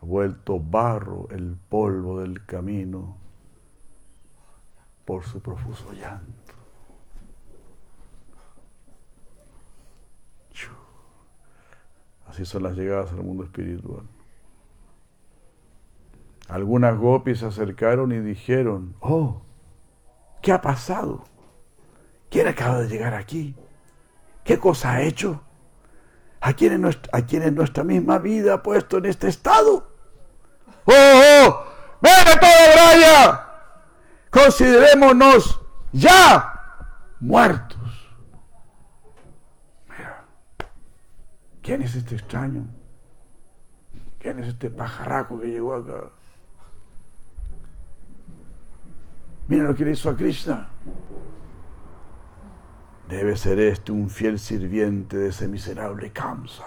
vuelto 0.00 0.60
barro 0.60 1.28
el 1.30 1.56
polvo 1.68 2.20
del 2.20 2.44
camino 2.44 3.23
por 5.04 5.24
su 5.24 5.40
profuso 5.40 5.92
llanto. 5.92 6.34
Así 12.34 12.44
son 12.44 12.64
las 12.64 12.74
llegadas 12.74 13.12
al 13.12 13.22
mundo 13.22 13.44
espiritual. 13.44 14.02
Algunas 16.48 16.98
gopis 16.98 17.38
se 17.38 17.46
acercaron 17.46 18.10
y 18.10 18.18
dijeron, 18.18 18.96
oh, 18.98 19.42
¿qué 20.42 20.50
ha 20.50 20.60
pasado? 20.60 21.22
¿Quién 22.30 22.48
acaba 22.48 22.80
de 22.80 22.88
llegar 22.88 23.14
aquí? 23.14 23.54
¿Qué 24.42 24.58
cosa 24.58 24.94
ha 24.94 25.02
hecho? 25.02 25.42
¿A 26.40 26.52
quién, 26.54 26.72
en 26.72 27.54
nuestra, 27.54 27.84
misma 27.84 28.18
vida 28.18 28.54
ha 28.54 28.62
puesto 28.64 28.98
en 28.98 29.06
este 29.06 29.28
estado? 29.28 29.86
¡Oh, 30.84 30.92
oh! 30.92 31.64
¡Venga 32.00 32.40
todo, 32.40 32.50
Braya! 32.74 33.43
Considerémonos 34.34 35.60
ya 35.92 36.52
muertos. 37.20 37.78
Mira, 39.88 40.24
¿quién 41.62 41.82
es 41.82 41.94
este 41.94 42.16
extraño? 42.16 42.66
¿Quién 44.18 44.40
es 44.40 44.48
este 44.48 44.70
pajarraco 44.70 45.38
que 45.38 45.46
llegó 45.46 45.74
acá? 45.74 46.10
Mira 49.46 49.64
lo 49.64 49.74
que 49.76 49.84
le 49.84 49.92
hizo 49.92 50.10
a 50.10 50.16
Krishna. 50.16 50.68
Debe 53.08 53.36
ser 53.36 53.60
este 53.60 53.92
un 53.92 54.10
fiel 54.10 54.40
sirviente 54.40 55.16
de 55.16 55.28
ese 55.28 55.46
miserable 55.46 56.10
Kamsa, 56.10 56.64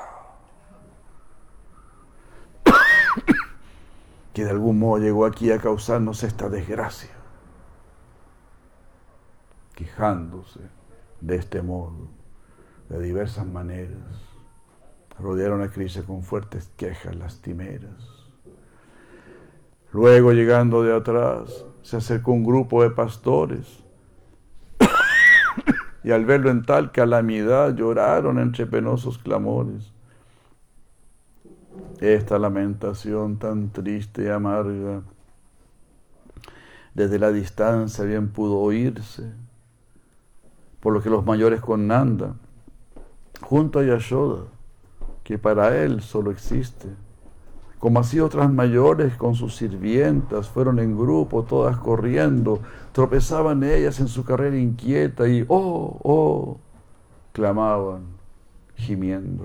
que 4.33 4.45
de 4.45 4.51
algún 4.51 4.79
modo 4.79 4.99
llegó 4.99 5.25
aquí 5.25 5.51
a 5.51 5.57
causarnos 5.57 6.23
esta 6.23 6.47
desgracia, 6.47 7.16
quejándose 9.77 10.59
de 11.21 11.35
este 11.35 11.61
modo, 11.61 12.09
de 12.89 12.99
diversas 12.99 13.45
maneras. 13.45 14.01
Rodearon 15.19 15.61
a 15.61 15.69
Krishna 15.69 16.01
con 16.03 16.23
fuertes 16.23 16.71
quejas 16.75 17.15
lastimeras. 17.15 18.25
Luego, 19.93 20.33
llegando 20.33 20.81
de 20.81 20.95
atrás, 20.95 21.63
se 21.83 21.97
acercó 21.97 22.31
un 22.31 22.43
grupo 22.43 22.81
de 22.81 22.89
pastores 22.89 23.83
y 26.03 26.11
al 26.11 26.25
verlo 26.25 26.49
en 26.49 26.63
tal 26.63 26.91
calamidad 26.91 27.75
lloraron 27.75 28.39
entre 28.39 28.65
penosos 28.65 29.19
clamores. 29.19 29.93
Esta 31.99 32.39
lamentación 32.39 33.37
tan 33.37 33.71
triste 33.71 34.23
y 34.23 34.27
amarga 34.27 35.03
desde 36.95 37.19
la 37.19 37.31
distancia 37.31 38.03
bien 38.05 38.29
pudo 38.29 38.57
oírse, 38.57 39.31
por 40.87 40.93
lo 40.93 41.01
que 41.01 41.09
los 41.09 41.25
mayores 41.25 41.59
con 41.59 41.85
Nanda, 41.85 42.35
junto 43.41 43.79
a 43.79 43.83
Yashoda, 43.83 44.43
que 45.21 45.37
para 45.37 45.83
él 45.83 46.01
solo 46.01 46.31
existe, 46.31 46.87
como 47.77 47.99
así 47.99 48.21
otras 48.21 48.49
mayores 48.49 49.17
con 49.17 49.35
sus 49.35 49.57
sirvientas 49.57 50.47
fueron 50.47 50.79
en 50.79 50.97
grupo, 50.97 51.43
todas 51.43 51.75
corriendo, 51.75 52.61
tropezaban 52.93 53.63
ellas 53.65 53.99
en 53.99 54.07
su 54.07 54.23
carrera 54.23 54.57
inquieta 54.57 55.27
y, 55.27 55.43
oh, 55.49 55.99
oh, 56.03 56.57
clamaban, 57.33 58.03
gimiendo. 58.75 59.43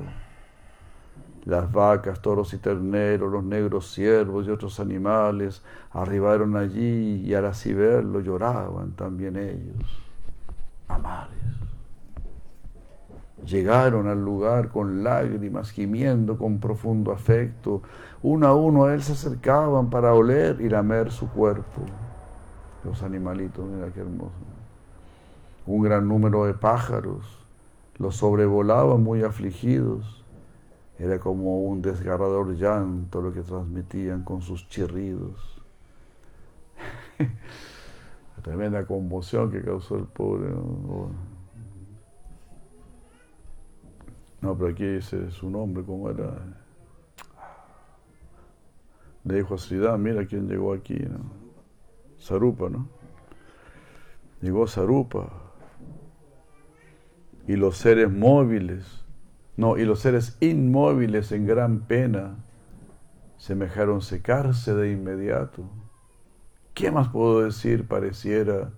Las 1.44 1.72
vacas, 1.72 2.22
toros 2.22 2.54
y 2.54 2.58
terneros, 2.58 3.32
los 3.32 3.42
negros 3.42 3.92
ciervos 3.92 4.46
y 4.46 4.50
otros 4.50 4.78
animales 4.78 5.60
arribaron 5.90 6.56
allí 6.56 7.20
y 7.26 7.34
al 7.34 7.46
así 7.46 7.72
verlo 7.74 8.20
lloraban 8.20 8.92
también 8.92 9.36
ellos, 9.36 10.11
Llegaron 13.46 14.06
al 14.06 14.24
lugar 14.24 14.68
con 14.68 15.02
lágrimas, 15.02 15.72
gimiendo 15.72 16.38
con 16.38 16.60
profundo 16.60 17.10
afecto. 17.12 17.82
Uno 18.22 18.46
a 18.46 18.54
uno 18.54 18.84
a 18.84 18.94
él 18.94 19.02
se 19.02 19.12
acercaban 19.12 19.90
para 19.90 20.14
oler 20.14 20.60
y 20.60 20.68
lamer 20.68 21.10
su 21.10 21.28
cuerpo. 21.28 21.82
los 22.84 23.02
animalitos, 23.02 23.64
mira 23.64 23.92
qué 23.92 24.00
hermoso. 24.00 24.32
Un 25.66 25.82
gran 25.82 26.08
número 26.08 26.44
de 26.44 26.54
pájaros 26.54 27.38
los 27.98 28.16
sobrevolaban 28.16 29.02
muy 29.02 29.22
afligidos. 29.22 30.24
Era 30.98 31.18
como 31.18 31.62
un 31.62 31.82
desgarrador 31.82 32.54
llanto 32.54 33.20
lo 33.20 33.32
que 33.32 33.42
transmitían 33.42 34.22
con 34.24 34.42
sus 34.42 34.68
chirridos. 34.68 35.60
La 38.36 38.42
tremenda 38.42 38.86
conmoción 38.86 39.50
que 39.50 39.62
causó 39.62 39.96
el 39.96 40.04
pobre. 40.04 40.50
No, 44.40 44.58
pero 44.58 44.70
aquí 44.70 44.84
dice 44.84 45.30
su 45.30 45.48
nombre, 45.48 45.84
¿cómo 45.84 46.10
era? 46.10 46.34
Le 49.24 49.36
dijo 49.36 49.54
a 49.54 49.58
Sridham, 49.58 50.02
mira 50.02 50.26
quién 50.26 50.48
llegó 50.48 50.72
aquí, 50.72 50.98
¿no? 50.98 51.20
Sarupa, 52.18 52.68
¿no? 52.68 52.88
Llegó 54.40 54.66
Sarupa. 54.66 55.28
Y 57.46 57.54
los 57.56 57.76
seres 57.76 58.10
móviles, 58.10 59.04
no, 59.56 59.76
y 59.76 59.84
los 59.84 60.00
seres 60.00 60.36
inmóviles 60.40 61.30
en 61.30 61.46
gran 61.46 61.80
pena, 61.80 62.36
semejaron 63.36 64.00
secarse 64.00 64.74
de 64.74 64.92
inmediato. 64.92 65.64
¿Qué 66.74 66.90
más 66.90 67.08
puedo 67.08 67.42
decir? 67.42 67.86
Pareciera 67.86 68.70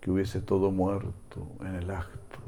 que 0.00 0.10
hubiese 0.10 0.40
todo 0.40 0.72
muerto 0.72 1.46
en 1.60 1.76
el 1.76 1.90
acto. 1.90 2.40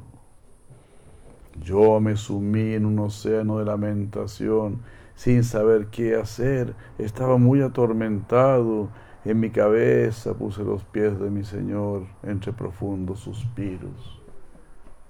Yo 1.63 1.99
me 1.99 2.17
sumí 2.17 2.73
en 2.73 2.85
un 2.85 2.99
océano 2.99 3.59
de 3.59 3.65
lamentación 3.65 4.81
sin 5.15 5.43
saber 5.43 5.87
qué 5.87 6.15
hacer. 6.15 6.75
Estaba 6.97 7.37
muy 7.37 7.61
atormentado. 7.61 8.89
En 9.25 9.39
mi 9.39 9.49
cabeza 9.49 10.33
puse 10.33 10.63
los 10.63 10.83
pies 10.85 11.19
de 11.19 11.29
mi 11.29 11.43
Señor 11.43 12.05
entre 12.23 12.53
profundos 12.53 13.19
suspiros 13.19 14.21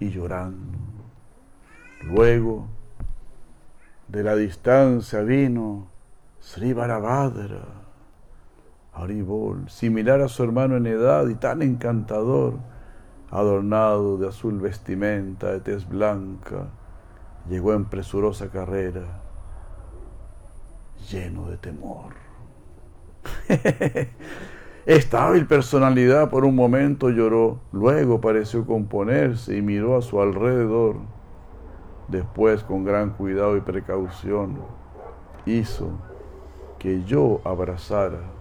y 0.00 0.10
llorando. 0.10 0.78
Luego, 2.02 2.66
de 4.08 4.22
la 4.24 4.34
distancia 4.34 5.20
vino 5.22 5.86
Sri 6.40 6.72
Barabhadra, 6.72 7.79
Haribol, 8.92 9.68
similar 9.68 10.20
a 10.20 10.28
su 10.28 10.42
hermano 10.42 10.76
en 10.76 10.86
edad 10.86 11.28
y 11.28 11.34
tan 11.34 11.62
encantador 11.62 12.58
adornado 13.30 14.18
de 14.18 14.28
azul 14.28 14.60
vestimenta, 14.60 15.52
de 15.52 15.60
tez 15.60 15.88
blanca, 15.88 16.66
llegó 17.48 17.72
en 17.74 17.84
presurosa 17.84 18.48
carrera, 18.50 19.22
lleno 21.10 21.48
de 21.48 21.56
temor. 21.56 22.14
Esta 24.86 25.26
hábil 25.26 25.46
personalidad 25.46 26.30
por 26.30 26.44
un 26.44 26.56
momento 26.56 27.10
lloró, 27.10 27.60
luego 27.70 28.20
pareció 28.20 28.66
componerse 28.66 29.56
y 29.56 29.62
miró 29.62 29.96
a 29.96 30.02
su 30.02 30.20
alrededor. 30.20 30.96
Después, 32.08 32.64
con 32.64 32.84
gran 32.84 33.10
cuidado 33.10 33.56
y 33.56 33.60
precaución, 33.60 34.58
hizo 35.46 35.90
que 36.78 37.04
yo 37.04 37.40
abrazara 37.44 38.39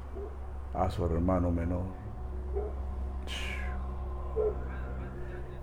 a 0.73 0.89
su 0.89 1.05
hermano 1.05 1.51
menor. 1.51 1.85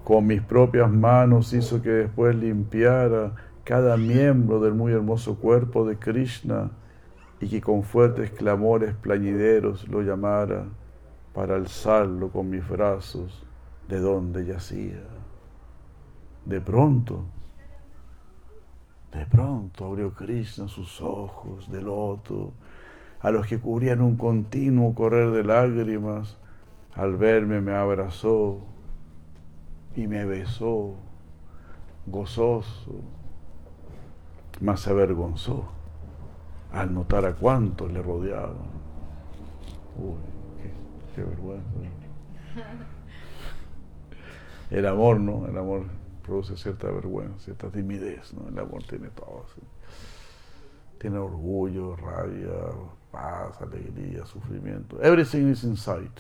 Con 0.05 0.27
mis 0.27 0.41
propias 0.43 0.91
manos 0.91 1.53
hizo 1.53 1.83
que 1.83 1.91
después 1.91 2.37
limpiara 2.37 3.35
cada 3.65 3.97
miembro 3.97 4.61
del 4.61 4.75
muy 4.75 4.93
hermoso 4.93 5.37
cuerpo 5.37 5.85
de 5.85 5.99
Krishna 5.99 6.71
y 7.41 7.49
que 7.49 7.61
con 7.61 7.83
fuertes 7.83 8.31
clamores 8.31 8.95
plañideros 8.95 9.89
lo 9.89 10.03
llamara 10.03 10.67
para 11.35 11.57
alzarlo 11.57 12.31
con 12.31 12.49
mis 12.49 12.67
brazos 12.67 13.45
de 13.89 13.99
donde 13.99 14.47
yacía. 14.47 15.03
De 16.45 16.61
pronto, 16.61 17.25
de 19.13 19.27
pronto 19.27 19.87
abrió 19.87 20.15
Krishna 20.15 20.69
sus 20.69 21.01
ojos 21.01 21.71
de 21.71 21.83
loto, 21.83 22.53
a 23.21 23.31
los 23.31 23.47
que 23.47 23.59
cubrían 23.59 24.01
un 24.01 24.17
continuo 24.17 24.95
correr 24.95 25.31
de 25.31 25.45
lágrimas. 25.45 26.37
Al 26.95 27.17
verme 27.17 27.61
me 27.61 27.73
abrazó 27.73 28.61
y 29.95 30.07
me 30.07 30.25
besó 30.25 30.95
gozoso, 32.07 33.01
mas 34.61 34.81
se 34.81 34.91
avergonzó 34.91 35.69
al 36.73 36.93
notar 36.95 37.25
a 37.27 37.35
cuántos 37.35 37.93
le 37.93 38.03
rodeaban. 38.03 38.57
Uy, 39.99 40.15
qué, 41.15 41.25
vergüenza. 41.25 41.67
El 44.71 44.87
amor, 44.87 45.21
¿no? 45.21 45.47
El 45.47 45.57
amor 45.57 45.85
produce 46.23 46.57
cierta 46.57 46.89
vergüenza, 46.91 47.39
cierta 47.39 47.71
timidez, 47.71 48.35
¿no? 48.35 48.49
El 48.49 48.59
amor 48.59 48.83
tiene 48.85 49.09
todo. 49.09 49.45
Tiene 50.99 51.19
orgullo, 51.19 51.95
rabia, 51.97 52.51
paz, 53.17 53.61
alegría, 53.63 54.27
sufrimiento. 54.27 55.03
Everything 55.03 55.51
is 55.51 55.65
inside. 55.65 56.11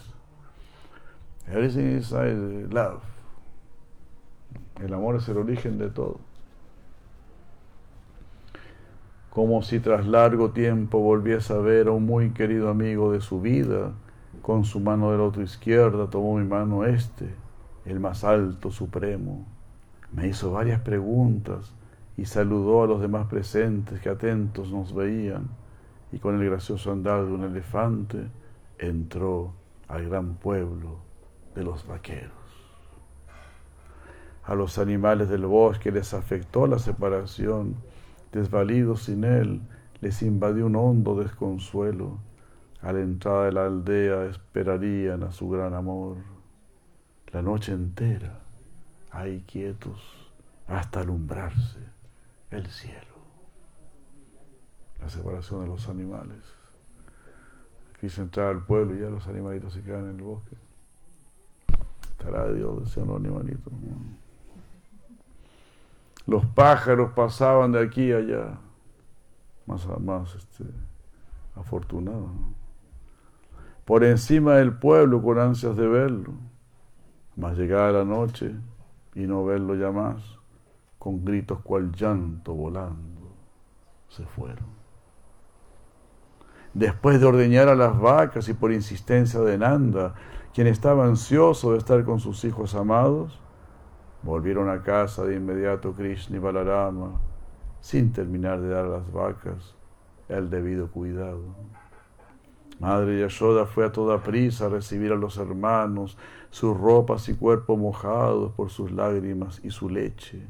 Everything 1.46 1.98
is 1.98 2.10
inside 2.10 2.72
love. 2.72 3.02
El 4.82 4.94
amor 4.94 5.16
es 5.16 5.28
el 5.28 5.36
origen 5.36 5.78
de 5.78 5.90
todo. 5.90 6.18
Como 9.30 9.62
si 9.62 9.80
tras 9.80 10.06
largo 10.06 10.50
tiempo 10.52 10.98
volviese 11.00 11.52
a 11.52 11.58
ver 11.58 11.88
a 11.88 11.92
un 11.92 12.06
muy 12.06 12.30
querido 12.30 12.70
amigo 12.70 13.12
de 13.12 13.20
su 13.20 13.40
vida, 13.42 13.92
con 14.40 14.64
su 14.64 14.80
mano 14.80 15.10
de 15.12 15.18
la 15.18 15.24
otra 15.24 15.42
izquierda 15.42 16.08
tomó 16.08 16.38
mi 16.38 16.46
mano 16.46 16.84
este, 16.86 17.28
el 17.84 18.00
más 18.00 18.24
alto, 18.24 18.70
supremo. 18.70 19.44
Me 20.12 20.28
hizo 20.28 20.52
varias 20.52 20.80
preguntas 20.80 21.74
y 22.16 22.24
saludó 22.24 22.84
a 22.84 22.86
los 22.86 23.02
demás 23.02 23.26
presentes 23.26 24.00
que 24.00 24.08
atentos 24.08 24.72
nos 24.72 24.94
veían, 24.94 25.48
y 26.12 26.18
con 26.18 26.40
el 26.40 26.48
gracioso 26.48 26.92
andar 26.92 27.24
de 27.24 27.32
un 27.32 27.44
elefante 27.44 28.28
entró 28.78 29.52
al 29.88 30.08
gran 30.08 30.34
pueblo 30.34 30.98
de 31.54 31.64
los 31.64 31.86
vaqueros 31.86 32.46
a 34.46 34.54
los 34.54 34.78
animales 34.78 35.28
del 35.28 35.44
bosque 35.44 35.90
les 35.90 36.14
afectó 36.14 36.68
la 36.68 36.78
separación, 36.78 37.74
desvalidos 38.30 39.04
sin 39.04 39.24
él, 39.24 39.60
les 40.00 40.22
invadió 40.22 40.66
un 40.66 40.76
hondo 40.76 41.16
desconsuelo. 41.16 42.18
A 42.80 42.92
la 42.92 43.00
entrada 43.00 43.46
de 43.46 43.52
la 43.52 43.66
aldea 43.66 44.26
esperarían 44.26 45.24
a 45.24 45.32
su 45.32 45.48
gran 45.48 45.74
amor. 45.74 46.18
La 47.32 47.42
noche 47.42 47.72
entera, 47.72 48.38
ahí 49.10 49.42
quietos, 49.48 50.00
hasta 50.68 51.00
alumbrarse 51.00 51.80
el 52.52 52.68
cielo. 52.68 53.15
La 55.06 55.10
separación 55.10 55.60
de 55.60 55.68
los 55.68 55.88
animales. 55.88 56.42
Quise 58.00 58.22
entrar 58.22 58.48
al 58.48 58.64
pueblo 58.64 58.96
y 58.96 59.02
ya 59.02 59.08
los 59.08 59.24
animalitos 59.28 59.72
se 59.72 59.80
quedan 59.80 60.10
en 60.10 60.16
el 60.16 60.22
bosque. 60.22 60.56
Estará 62.10 62.52
Dios, 62.52 62.82
decían 62.82 63.06
los 63.06 63.18
animalitos. 63.18 63.72
Los 66.26 66.44
pájaros 66.46 67.12
pasaban 67.12 67.70
de 67.70 67.84
aquí 67.84 68.10
a 68.10 68.16
allá, 68.16 68.58
más, 69.66 69.86
más 70.00 70.34
este, 70.34 70.64
afortunados. 71.54 72.32
Por 73.84 74.02
encima 74.02 74.54
del 74.54 74.72
pueblo 74.72 75.22
con 75.22 75.38
ansias 75.38 75.76
de 75.76 75.86
verlo, 75.86 76.32
más 77.36 77.56
llegada 77.56 77.92
la 77.92 78.04
noche 78.04 78.56
y 79.14 79.20
no 79.20 79.44
verlo 79.44 79.76
ya 79.76 79.92
más, 79.92 80.20
con 80.98 81.24
gritos 81.24 81.60
cual 81.60 81.92
llanto 81.92 82.54
volando, 82.54 83.30
se 84.08 84.26
fueron. 84.26 84.75
Después 86.76 87.20
de 87.20 87.26
ordeñar 87.26 87.68
a 87.68 87.74
las 87.74 87.98
vacas 87.98 88.48
y 88.50 88.54
por 88.54 88.70
insistencia 88.70 89.40
de 89.40 89.56
Nanda, 89.56 90.14
quien 90.52 90.66
estaba 90.66 91.06
ansioso 91.06 91.72
de 91.72 91.78
estar 91.78 92.04
con 92.04 92.20
sus 92.20 92.44
hijos 92.44 92.74
amados, 92.74 93.40
Volvieron 94.26 94.68
a 94.68 94.82
casa 94.82 95.24
de 95.24 95.36
inmediato 95.36 95.92
Krishna 95.92 96.36
y 96.36 96.40
Balarama, 96.40 97.20
sin 97.80 98.12
terminar 98.12 98.60
de 98.60 98.70
dar 98.70 98.86
a 98.86 98.88
las 98.88 99.12
vacas 99.12 99.76
el 100.28 100.50
debido 100.50 100.90
cuidado. 100.90 101.44
Madre 102.80 103.20
Yashoda 103.20 103.66
fue 103.66 103.86
a 103.86 103.92
toda 103.92 104.24
prisa 104.24 104.66
a 104.66 104.68
recibir 104.68 105.12
a 105.12 105.14
los 105.14 105.36
hermanos, 105.36 106.18
sus 106.50 106.76
ropas 106.76 107.28
y 107.28 107.34
cuerpo 107.34 107.76
mojados 107.76 108.52
por 108.54 108.70
sus 108.70 108.90
lágrimas 108.90 109.60
y 109.62 109.70
su 109.70 109.88
leche. 109.88 110.44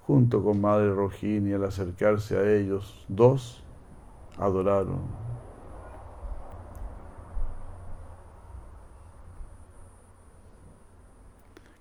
Junto 0.00 0.42
con 0.42 0.60
Madre 0.60 0.92
Rohini, 0.92 1.52
al 1.52 1.64
acercarse 1.64 2.38
a 2.38 2.52
ellos, 2.52 3.06
dos 3.08 3.59
adoraron 4.38 5.00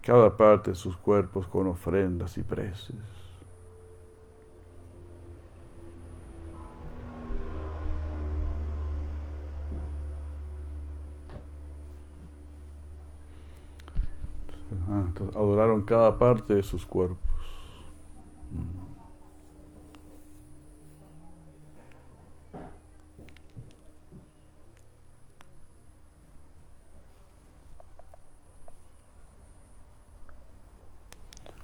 cada 0.01 0.35
parte 0.35 0.71
de 0.71 0.75
sus 0.75 0.97
cuerpos 0.97 1.47
con 1.47 1.67
ofrendas 1.67 2.37
y 2.37 2.43
preces. 2.43 2.95
Ah, 14.89 15.05
adoraron 15.35 15.83
cada 15.83 16.17
parte 16.17 16.55
de 16.55 16.63
sus 16.63 16.85
cuerpos. 16.85 17.19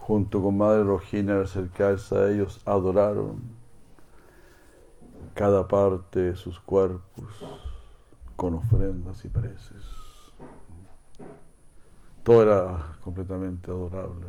Junto 0.07 0.39
con 0.39 0.55
Madre 0.55 0.83
Rogina, 0.83 1.33
al 1.33 1.45
acercarse 1.45 2.15
a 2.15 2.29
ellos, 2.29 2.61
adoraron 2.63 3.41
cada 5.33 5.67
parte 5.67 6.19
de 6.19 6.35
sus 6.35 6.59
cuerpos 6.59 7.25
con 8.35 8.53
ofrendas 8.53 9.25
y 9.25 9.29
preces. 9.29 9.83
Todo 12.21 12.43
era 12.43 12.97
completamente 13.03 13.71
adorable. 13.71 14.27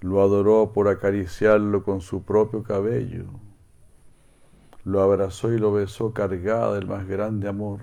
Lo 0.00 0.22
adoró 0.22 0.72
por 0.72 0.88
acariciarlo 0.88 1.84
con 1.84 2.00
su 2.00 2.22
propio 2.22 2.62
cabello. 2.62 3.26
Lo 4.84 5.02
abrazó 5.02 5.52
y 5.52 5.58
lo 5.58 5.74
besó 5.74 6.14
cargada 6.14 6.72
del 6.72 6.86
más 6.86 7.06
grande 7.06 7.48
amor. 7.48 7.80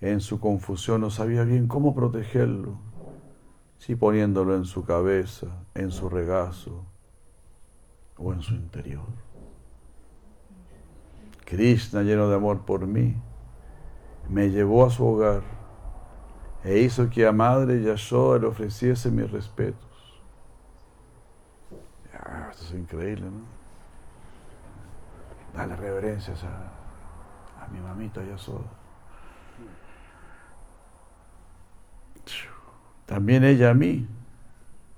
En 0.00 0.20
su 0.20 0.40
confusión 0.40 1.00
no 1.00 1.10
sabía 1.10 1.44
bien 1.44 1.66
cómo 1.66 1.94
protegerlo, 1.94 2.78
si 3.78 3.96
poniéndolo 3.96 4.54
en 4.54 4.64
su 4.64 4.84
cabeza, 4.84 5.46
en 5.74 5.90
su 5.90 6.08
regazo 6.08 6.84
o 8.16 8.32
en 8.32 8.42
su 8.42 8.54
interior. 8.54 9.06
Krishna, 11.44 12.02
lleno 12.02 12.28
de 12.28 12.36
amor 12.36 12.62
por 12.62 12.86
mí, 12.86 13.16
me 14.28 14.50
llevó 14.50 14.86
a 14.86 14.90
su 14.90 15.06
hogar 15.06 15.42
e 16.64 16.78
hizo 16.78 17.10
que 17.10 17.26
a 17.26 17.32
Madre 17.32 17.82
Yashoda 17.82 18.38
le 18.38 18.46
ofreciese 18.46 19.10
mis 19.10 19.30
respetos. 19.30 19.84
esto 22.50 22.64
es 22.64 22.72
increíble, 22.72 23.26
¿no? 23.26 23.44
Dale 25.54 25.76
reverencias 25.76 26.42
a, 26.44 27.64
a 27.64 27.68
mi 27.68 27.80
mamita 27.80 28.24
Yashoda. 28.24 28.83
También 33.06 33.44
ella 33.44 33.70
a 33.70 33.74
mí, 33.74 34.06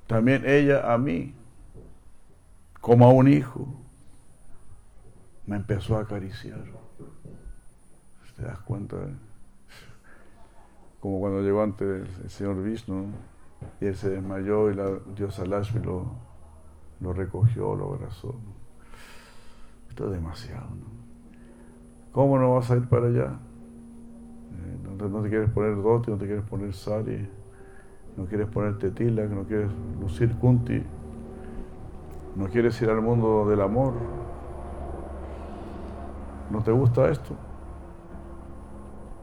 también 0.07 0.45
ella 0.47 0.93
a 0.93 0.99
mí, 0.99 1.35
como 2.81 3.07
a 3.07 3.13
un 3.13 3.29
hijo 3.29 3.67
me 5.47 5.57
empezó 5.57 5.97
a 5.97 6.03
acariciar. 6.03 6.65
¿Te 8.37 8.43
das 8.43 8.59
cuenta? 8.61 8.97
Como 11.01 11.21
cuando 11.21 11.41
llegó 11.41 11.63
ante 11.63 11.85
el, 11.85 12.31
señor 12.31 12.63
Vishnu 12.63 13.07
y 13.81 13.87
él 13.87 13.97
se 13.97 14.11
desmayó 14.11 14.71
y 14.71 14.75
la 14.75 14.91
diosa 15.15 15.47
Lashmi 15.47 15.83
lo, 15.83 16.05
lo 17.01 17.13
recogió, 17.13 17.75
lo 17.75 17.95
abrazó. 17.95 18.35
Esto 19.89 20.07
es 20.07 20.13
demasiado. 20.13 20.67
¿no? 20.67 20.87
¿Cómo 22.13 22.39
no 22.39 22.55
vas 22.55 22.71
a 22.71 22.77
ir 22.77 22.89
para 22.89 23.07
allá? 23.07 23.39
No, 24.99 25.23
te, 25.23 25.29
quieres 25.29 25.51
poner 25.51 25.77
doti, 25.83 26.11
no 26.11 26.17
te 26.17 26.27
quieres 26.27 26.45
poner 26.45 26.73
sari, 26.73 27.29
no 28.17 28.25
quieres 28.27 28.49
ponerte 28.49 28.91
tila, 28.91 29.25
no 29.27 29.45
quieres 29.45 29.71
lucir 30.01 30.35
kunti, 30.37 30.83
no 32.35 32.47
quieres 32.47 32.81
ir 32.81 32.89
al 32.89 33.03
mundo 33.03 33.49
del 33.49 33.61
amor. 33.61 33.95
¿No 36.51 36.63
te 36.63 36.71
gusta 36.71 37.11
esto? 37.11 37.35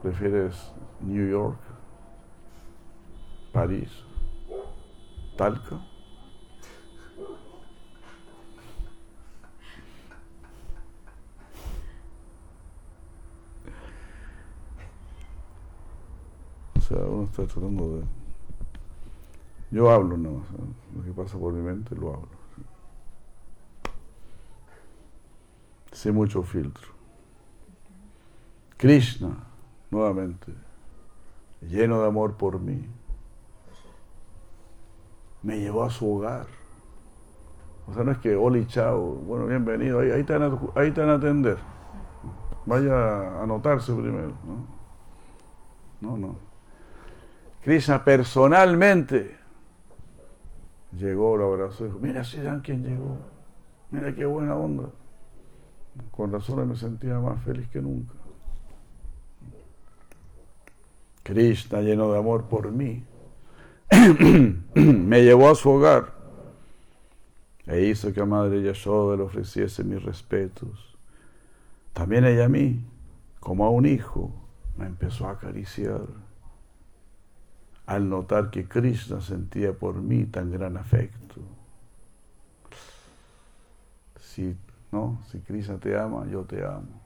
¿Prefieres 0.02 0.72
New 1.00 1.28
York? 1.28 1.58
¿París? 3.52 4.04
¿Talca? 5.36 5.80
Está 17.24 17.46
tratando 17.46 17.96
de... 17.96 18.04
Yo 19.70 19.90
hablo 19.90 20.16
más, 20.16 20.44
lo 20.94 21.02
que 21.02 21.10
pasa 21.12 21.38
por 21.38 21.52
mi 21.52 21.60
mente 21.60 21.96
lo 21.96 22.14
hablo. 22.14 22.28
Sin 25.92 26.14
mucho 26.14 26.42
filtro. 26.42 26.88
Krishna, 28.76 29.36
nuevamente, 29.90 30.52
lleno 31.62 32.00
de 32.02 32.08
amor 32.08 32.36
por 32.36 32.60
mí, 32.60 32.86
me 35.42 35.58
llevó 35.58 35.84
a 35.84 35.90
su 35.90 36.08
hogar. 36.16 36.46
O 37.86 37.94
sea, 37.94 38.04
no 38.04 38.12
es 38.12 38.18
que, 38.18 38.34
Oli, 38.34 38.66
chao, 38.66 39.00
bueno, 39.00 39.46
bienvenido, 39.46 40.00
ahí, 40.00 40.10
ahí, 40.10 40.24
te, 40.24 40.36
van 40.36 40.58
ahí 40.74 40.90
te 40.90 41.00
van 41.00 41.10
a 41.10 41.14
atender. 41.14 41.58
Vaya 42.66 42.94
a 42.94 43.42
anotarse 43.42 43.92
primero. 43.92 44.32
No, 46.00 46.10
no. 46.10 46.16
no. 46.16 46.43
Krishna 47.64 48.04
personalmente 48.04 49.38
llegó, 50.92 51.38
lo 51.38 51.46
abrazó 51.46 51.84
y 51.84 51.86
dijo, 51.86 51.98
mira, 51.98 52.22
dan 52.42 52.60
quién 52.60 52.84
llegó. 52.84 53.16
Mira 53.90 54.14
qué 54.14 54.26
buena 54.26 54.54
onda. 54.54 54.90
Con 56.10 56.30
razón 56.30 56.68
me 56.68 56.76
sentía 56.76 57.18
más 57.18 57.42
feliz 57.42 57.66
que 57.68 57.80
nunca. 57.80 58.12
Krishna, 61.22 61.80
lleno 61.80 62.12
de 62.12 62.18
amor 62.18 62.48
por 62.48 62.70
mí, 62.70 63.02
me 64.74 65.22
llevó 65.22 65.48
a 65.48 65.54
su 65.54 65.70
hogar 65.70 66.12
e 67.66 67.86
hizo 67.86 68.12
que 68.12 68.20
a 68.20 68.26
Madre 68.26 68.62
Yashoda 68.62 69.16
le 69.16 69.22
ofreciese 69.22 69.84
mis 69.84 70.02
respetos. 70.02 70.98
También 71.94 72.26
ella 72.26 72.44
a 72.44 72.48
mí, 72.50 72.84
como 73.40 73.64
a 73.64 73.70
un 73.70 73.86
hijo, 73.86 74.30
me 74.76 74.84
empezó 74.84 75.28
a 75.28 75.32
acariciar 75.32 76.02
al 77.86 78.08
notar 78.08 78.50
que 78.50 78.66
Krishna 78.66 79.20
sentía 79.20 79.72
por 79.72 79.96
mí 79.96 80.24
tan 80.24 80.50
gran 80.50 80.76
afecto. 80.76 81.40
Si, 84.18 84.56
¿no? 84.90 85.20
si 85.30 85.40
Krishna 85.40 85.78
te 85.78 85.98
ama, 85.98 86.26
yo 86.26 86.42
te 86.42 86.64
amo. 86.64 87.04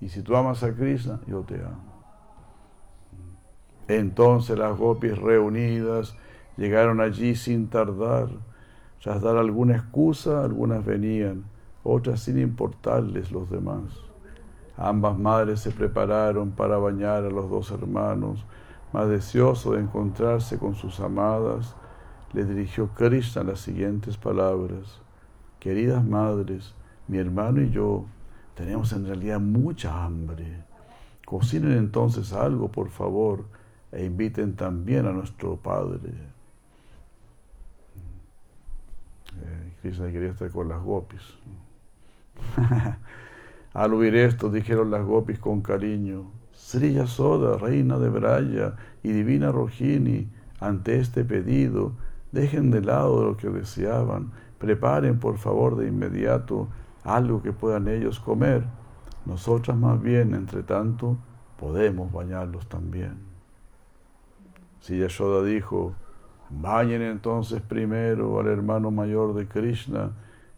Y 0.00 0.08
si 0.08 0.22
tú 0.22 0.36
amas 0.36 0.62
a 0.62 0.72
Krishna, 0.74 1.20
yo 1.26 1.42
te 1.42 1.56
amo. 1.56 1.96
Entonces 3.88 4.58
las 4.58 4.76
gopis 4.76 5.16
reunidas 5.16 6.16
llegaron 6.56 7.00
allí 7.00 7.34
sin 7.34 7.68
tardar. 7.68 8.28
Tras 9.02 9.22
dar 9.22 9.36
alguna 9.36 9.76
excusa, 9.76 10.42
algunas 10.42 10.84
venían, 10.84 11.44
otras 11.84 12.20
sin 12.20 12.38
importarles 12.38 13.30
los 13.30 13.48
demás. 13.50 14.05
Ambas 14.76 15.18
madres 15.18 15.60
se 15.60 15.70
prepararon 15.70 16.50
para 16.50 16.76
bañar 16.76 17.24
a 17.24 17.30
los 17.30 17.48
dos 17.48 17.70
hermanos, 17.70 18.44
más 18.92 19.08
deseoso 19.08 19.72
de 19.72 19.80
encontrarse 19.80 20.58
con 20.58 20.74
sus 20.74 21.00
amadas, 21.00 21.74
le 22.32 22.44
dirigió 22.44 22.88
Krishna 22.88 23.42
las 23.42 23.60
siguientes 23.60 24.16
palabras. 24.16 25.00
Queridas 25.58 26.04
madres, 26.04 26.74
mi 27.08 27.18
hermano 27.18 27.62
y 27.62 27.70
yo 27.70 28.04
tenemos 28.54 28.92
en 28.92 29.06
realidad 29.06 29.40
mucha 29.40 30.04
hambre. 30.04 30.64
Cocinen 31.24 31.72
entonces 31.72 32.32
algo, 32.32 32.70
por 32.70 32.90
favor, 32.90 33.44
e 33.92 34.04
inviten 34.04 34.54
también 34.56 35.06
a 35.06 35.12
nuestro 35.12 35.56
Padre. 35.56 36.12
Eh, 39.42 39.72
Krishna 39.80 40.10
quería 40.12 40.30
estar 40.30 40.50
con 40.50 40.68
las 40.68 40.82
gopis. 40.82 41.22
Al 43.76 43.92
oír 43.92 44.16
esto, 44.16 44.48
dijeron 44.48 44.90
las 44.90 45.04
gopis 45.04 45.38
con 45.38 45.60
cariño, 45.60 46.30
Sri 46.54 46.94
Yasoda, 46.94 47.58
reina 47.58 47.98
de 47.98 48.08
Braya 48.08 48.74
y 49.02 49.12
divina 49.12 49.52
Rohini, 49.52 50.30
ante 50.60 50.98
este 50.98 51.26
pedido, 51.26 51.92
dejen 52.32 52.70
de 52.70 52.80
lado 52.80 53.22
lo 53.22 53.36
que 53.36 53.50
deseaban, 53.50 54.32
preparen 54.56 55.18
por 55.18 55.36
favor 55.36 55.76
de 55.76 55.88
inmediato 55.88 56.68
algo 57.04 57.42
que 57.42 57.52
puedan 57.52 57.86
ellos 57.86 58.18
comer. 58.18 58.64
Nosotras 59.26 59.76
más 59.76 60.00
bien, 60.00 60.32
entre 60.32 60.62
tanto, 60.62 61.18
podemos 61.58 62.10
bañarlos 62.10 62.66
también. 62.70 63.18
Si 64.80 64.98
Yashoda 64.98 65.44
dijo, 65.44 65.92
bañen 66.48 67.02
entonces 67.02 67.60
primero 67.60 68.40
al 68.40 68.46
hermano 68.46 68.90
mayor 68.90 69.34
de 69.34 69.46
Krishna 69.46 70.12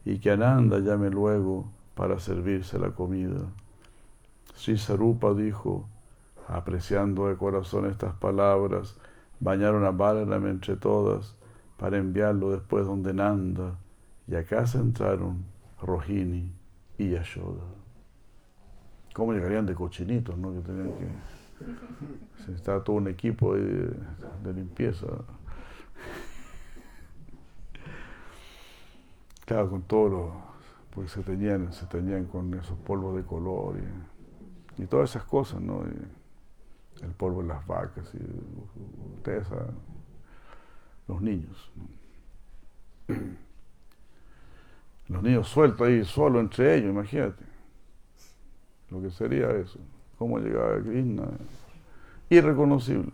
y 0.04 0.20
que 0.20 0.30
Ananda 0.30 0.78
llame 0.78 1.10
luego 1.10 1.66
para 1.98 2.20
servirse 2.20 2.78
la 2.78 2.92
comida. 2.92 3.40
Si 4.54 4.78
Sarupa 4.78 5.34
dijo, 5.34 5.88
apreciando 6.46 7.26
de 7.26 7.36
corazón 7.36 7.86
estas 7.86 8.14
palabras, 8.14 8.96
bañaron 9.40 9.84
a 9.84 9.90
Balaram 9.90 10.46
entre 10.46 10.76
todas 10.76 11.34
para 11.76 11.98
enviarlo 11.98 12.52
después 12.52 12.86
donde 12.86 13.12
Nanda, 13.12 13.78
y 14.28 14.36
acá 14.36 14.64
se 14.68 14.78
entraron 14.78 15.44
Rohini 15.82 16.52
y 16.98 17.10
Yashoda. 17.10 17.64
¿Cómo 19.12 19.32
llegarían 19.32 19.66
de 19.66 19.74
cochinitos, 19.74 20.38
no? 20.38 20.52
Que 20.52 20.60
tenían 20.60 20.92
que... 20.92 22.52
Estaba 22.52 22.84
todo 22.84 22.94
un 22.94 23.08
equipo 23.08 23.56
de, 23.56 23.92
de 24.44 24.52
limpieza. 24.54 25.08
Claro, 29.44 29.68
con 29.68 29.82
todos 29.82 30.12
los... 30.12 30.57
Porque 30.98 31.12
se 31.12 31.22
teñían, 31.22 31.72
se 31.72 31.86
teñían 31.86 32.24
con 32.24 32.52
esos 32.54 32.76
polvos 32.76 33.14
de 33.14 33.22
color 33.22 33.76
y, 33.78 34.82
y 34.82 34.86
todas 34.86 35.10
esas 35.10 35.22
cosas, 35.22 35.60
¿no? 35.60 35.84
El 37.00 37.12
polvo 37.12 37.40
de 37.40 37.46
las 37.46 37.64
vacas 37.68 38.12
y 38.14 39.14
ustedes 39.14 39.46
los 41.06 41.22
niños. 41.22 41.70
Los 45.06 45.22
niños 45.22 45.48
sueltos 45.48 45.86
ahí, 45.86 46.04
solo 46.04 46.40
entre 46.40 46.74
ellos, 46.74 46.90
imagínate. 46.90 47.44
Lo 48.90 49.00
que 49.00 49.12
sería 49.12 49.52
eso. 49.52 49.78
¿Cómo 50.18 50.40
llegaba 50.40 50.82
Krishna? 50.82 51.28
Irreconocible. 52.28 53.12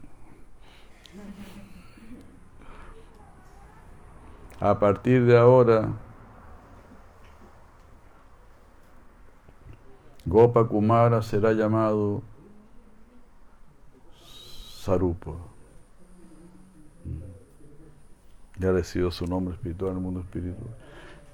A 4.58 4.78
partir 4.78 5.26
de 5.26 5.36
ahora, 5.36 5.92
Gopa 10.26 10.66
Kumara 10.66 11.22
será 11.22 11.52
llamado 11.52 12.22
Sarupa. 14.80 15.32
Ya 18.58 18.70
recibió 18.70 19.10
su 19.10 19.26
nombre 19.26 19.54
espiritual 19.54 19.92
en 19.92 19.96
el 19.98 20.02
mundo 20.02 20.20
espiritual. 20.20 20.74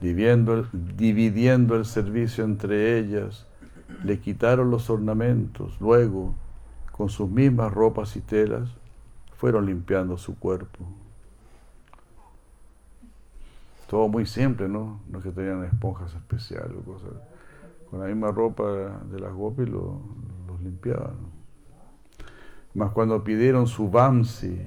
Dividiendo, 0.01 0.67
dividiendo 0.73 1.77
el 1.77 1.85
servicio 1.85 2.45
entre 2.45 2.99
ellas, 2.99 3.47
le 4.03 4.19
quitaron 4.19 4.71
los 4.71 4.89
ornamentos. 4.89 5.79
Luego, 5.81 6.35
con 6.93 7.11
sus 7.11 7.29
mismas 7.29 7.73
ropas 7.73 8.17
y 8.17 8.21
telas, 8.21 8.71
fueron 9.37 9.67
limpiando 9.67 10.17
su 10.17 10.39
cuerpo. 10.39 10.87
Todo 13.89 14.09
muy 14.09 14.25
simple, 14.25 14.69
¿no? 14.69 15.01
No 15.09 15.19
es 15.19 15.25
que 15.25 15.31
tenían 15.31 15.65
esponjas 15.65 16.15
especiales 16.15 16.73
o 16.79 16.83
cosas. 16.83 17.11
Con 17.91 18.01
la 18.01 18.07
misma 18.07 18.31
ropa 18.31 18.65
de 19.11 19.19
las 19.19 19.33
gopis 19.33 19.69
los 19.69 20.61
limpiaban. 20.62 21.17
Más 22.75 22.93
cuando 22.93 23.25
pidieron 23.25 23.67
su 23.67 23.91
Bamsi, 23.91 24.61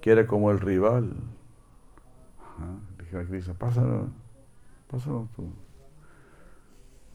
que 0.00 0.12
era 0.12 0.26
como 0.26 0.52
el 0.52 0.60
rival, 0.60 1.12
dijeron 2.98 3.26
a 3.26 3.28
Krishna, 3.28 3.54
pásanos 3.54 4.10
tu, 5.34 5.52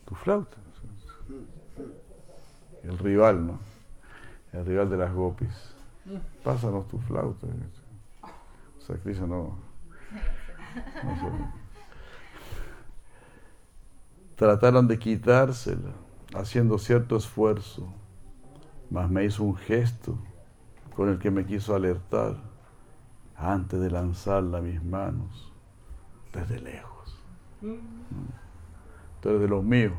tu 0.05 0.15
flauta. 0.15 0.57
El 2.83 2.97
rival, 2.99 3.47
¿no? 3.47 3.59
El 4.51 4.65
rival 4.65 4.89
de 4.89 4.97
las 4.97 5.13
gopis. 5.13 5.73
Pásanos 6.43 6.87
tu 6.87 6.99
flauta. 6.99 7.47
O 8.77 8.81
sea, 8.81 8.97
Krishna 8.97 9.25
no. 9.25 9.57
no 11.03 11.15
sé. 11.15 11.64
Trataron 14.35 14.87
de 14.87 14.99
quitársela, 14.99 15.93
haciendo 16.33 16.77
cierto 16.77 17.15
esfuerzo, 17.15 17.93
mas 18.89 19.09
me 19.09 19.23
hizo 19.23 19.43
un 19.43 19.55
gesto 19.55 20.17
con 20.95 21.09
el 21.09 21.19
que 21.19 21.31
me 21.31 21.45
quiso 21.45 21.73
alertar 21.73 22.35
antes 23.35 23.79
de 23.79 23.89
lanzarla 23.89 24.57
a 24.57 24.61
mis 24.61 24.83
manos 24.83 25.53
desde 26.33 26.59
lejos. 26.59 27.23
Tú 29.21 29.29
eres 29.29 29.41
de 29.41 29.47
los 29.47 29.63
míos, 29.63 29.93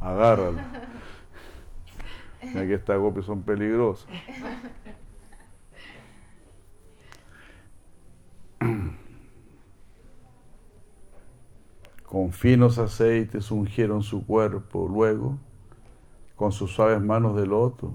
agárrala. 0.00 0.64
Mira 2.42 2.66
que 2.66 2.74
estas 2.74 2.98
gopis 2.98 3.26
son 3.26 3.42
peligrosas. 3.42 4.08
Con 12.10 12.32
finos 12.32 12.78
aceites 12.78 13.52
ungieron 13.52 14.02
su 14.02 14.26
cuerpo, 14.26 14.88
luego, 14.88 15.38
con 16.34 16.50
sus 16.50 16.72
suaves 16.72 17.00
manos 17.00 17.36
de 17.36 17.46
loto, 17.46 17.94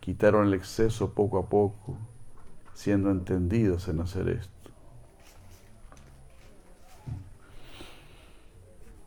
quitaron 0.00 0.48
el 0.48 0.52
exceso 0.52 1.14
poco 1.14 1.38
a 1.38 1.46
poco, 1.46 1.96
siendo 2.74 3.10
entendidos 3.10 3.88
en 3.88 4.00
hacer 4.02 4.28
esto. 4.28 4.70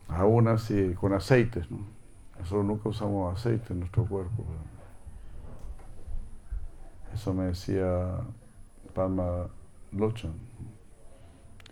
Aún 0.08 0.48
así, 0.48 0.92
con 0.94 1.12
aceites, 1.12 1.70
¿no? 1.70 1.78
Nosotros 2.40 2.64
nunca 2.64 2.88
usamos 2.88 3.32
aceite 3.32 3.72
en 3.72 3.78
nuestro 3.78 4.04
cuerpo. 4.06 4.44
Eso 7.14 7.32
me 7.32 7.44
decía 7.44 8.18
Palma 8.92 9.46
Lochan. 9.92 10.34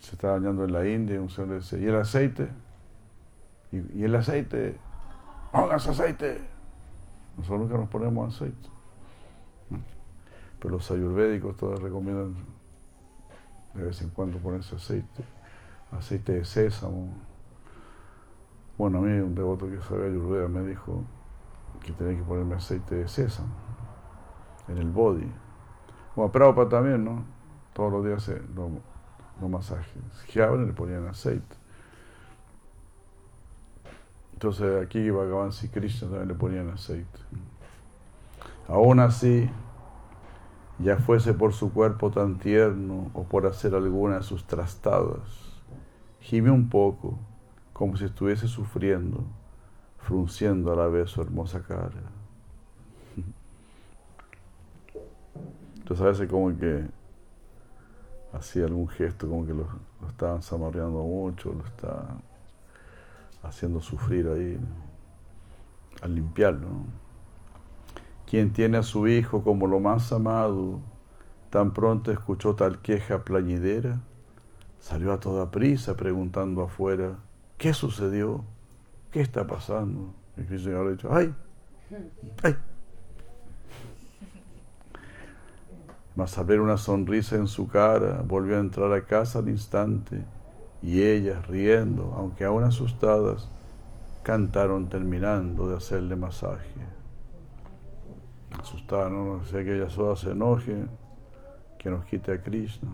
Se 0.01 0.13
estaba 0.13 0.35
bañando 0.35 0.65
en 0.65 0.73
la 0.73 0.89
India 0.89 1.21
un 1.21 1.29
señor 1.29 1.49
le 1.49 1.55
decía, 1.57 1.79
¿y 1.79 1.87
el 1.87 1.97
aceite? 1.97 2.49
¿Y, 3.71 4.03
el 4.03 4.17
aceite? 4.17 4.77
¡Póngase 5.53 5.91
aceite! 5.91 6.41
Nosotros 7.37 7.61
nunca 7.61 7.77
nos 7.77 7.89
ponemos 7.89 8.35
aceite. 8.35 8.69
Pero 10.59 10.75
los 10.75 10.91
ayurvédicos 10.91 11.57
todos 11.57 11.81
recomiendan 11.81 12.35
de 13.75 13.85
vez 13.85 14.03
en 14.03 14.11
cuando 14.11 14.39
ponerse 14.39 14.77
aceite. 14.77 15.25
Aceite 15.93 16.33
de 16.33 16.45
sésamo. 16.45 17.15
Bueno, 18.77 18.99
a 18.99 19.01
mí 19.03 19.21
un 19.21 19.35
devoto 19.35 19.69
que 19.69 19.81
sabe 19.83 20.09
ayurveda 20.09 20.49
me 20.49 20.63
dijo 20.63 21.05
que 21.85 21.93
tenía 21.93 22.17
que 22.17 22.25
ponerme 22.25 22.57
aceite 22.57 22.95
de 22.95 23.09
sésamo 23.09 23.55
en 24.69 24.79
el 24.79 24.91
body. 24.91 25.31
Bueno, 26.17 26.33
Prabhupada 26.33 26.69
también, 26.69 27.05
¿no? 27.05 27.25
Todos 27.73 27.93
los 27.93 28.05
días 28.05 28.23
se 28.23 28.41
lo, 28.55 28.71
lo 29.41 29.49
masajes. 29.49 30.03
y 30.35 30.39
le 30.39 30.73
ponían 30.73 31.09
aceite. 31.09 31.57
Entonces 34.33 34.83
aquí 34.83 35.11
Bhagavan 35.11 35.53
Sri 35.53 35.69
Krishna 35.69 36.09
también 36.09 36.29
le 36.29 36.35
ponían 36.35 36.71
aceite. 36.71 37.19
Aún 38.69 39.01
así, 39.01 39.51
ya 40.79 40.97
fuese 40.97 41.35
por 41.35 41.53
su 41.53 41.73
cuerpo 41.73 42.11
tan 42.11 42.39
tierno 42.39 43.11
o 43.13 43.25
por 43.25 43.47
hacer 43.47 43.75
alguna 43.75 44.17
de 44.17 44.23
sus 44.23 44.47
trastadas, 44.47 45.53
gime 46.21 46.51
un 46.51 46.69
poco, 46.69 47.19
como 47.73 47.97
si 47.97 48.07
estuviese 48.07 48.49
sufriendo, 48.49 49.25
frunciendo 49.99 50.73
a 50.73 50.77
la 50.77 50.87
vez 50.87 51.11
su 51.11 51.21
hermosa 51.21 51.63
cara. 51.63 51.91
Entonces 55.79 56.01
a 56.01 56.09
veces 56.09 56.31
como 56.31 56.57
que 56.57 57.00
hacía 58.41 58.65
algún 58.65 58.89
gesto, 58.89 59.29
como 59.29 59.47
que 59.47 59.53
lo, 59.53 59.67
lo 60.01 60.09
estaban 60.09 60.43
zamarreando 60.43 61.03
mucho, 61.03 61.53
lo 61.53 61.65
estaban 61.65 62.23
haciendo 63.43 63.81
sufrir 63.81 64.29
ahí, 64.29 64.59
al 66.03 66.15
limpiarlo. 66.15 66.67
Quien 68.27 68.53
tiene 68.53 68.79
a 68.79 68.83
su 68.83 69.09
hijo 69.09 69.43
como 69.43 69.67
lo 69.67 69.81
más 69.81 70.13
amado, 70.13 70.81
tan 71.51 71.73
pronto 71.73 72.13
escuchó 72.13 72.55
tal 72.55 72.81
queja 72.81 73.25
plañidera, 73.25 74.01
salió 74.81 75.13
a 75.13 75.21
toda 75.21 75.51
prisa 75.51 75.97
preguntando 75.97 76.63
afuera, 76.63 77.19
¿qué 77.59 77.75
sucedió? 77.75 78.45
¿Qué 79.11 79.21
está 79.21 79.47
pasando? 79.47 80.15
Y 80.37 80.53
el 80.53 80.61
Señor 80.63 80.87
le 80.87 80.93
dicho, 80.93 81.09
¡ay! 81.13 81.35
¡ay! 82.43 82.57
Mas 86.21 86.37
al 86.37 86.45
ver 86.45 86.61
una 86.61 86.77
sonrisa 86.77 87.37
en 87.37 87.47
su 87.47 87.67
cara, 87.67 88.23
volvió 88.23 88.59
a 88.59 88.61
entrar 88.61 88.93
a 88.93 89.07
casa 89.07 89.39
al 89.39 89.49
instante, 89.49 90.23
y 90.83 91.01
ellas, 91.01 91.49
riendo, 91.49 92.13
aunque 92.15 92.45
aún 92.45 92.63
asustadas, 92.63 93.49
cantaron 94.23 94.91
terminando 94.91 95.67
de 95.67 95.79
hacerle 95.79 96.17
masaje 96.17 96.69
asustada, 98.61 99.09
¿no? 99.09 99.39
No 99.39 99.45
sea 99.47 99.65
que 99.65 99.89
se 100.17 100.31
enoje, 100.31 100.85
que 101.79 101.89
nos 101.89 102.05
quite 102.05 102.33
a 102.33 102.43
Krishna. 102.43 102.91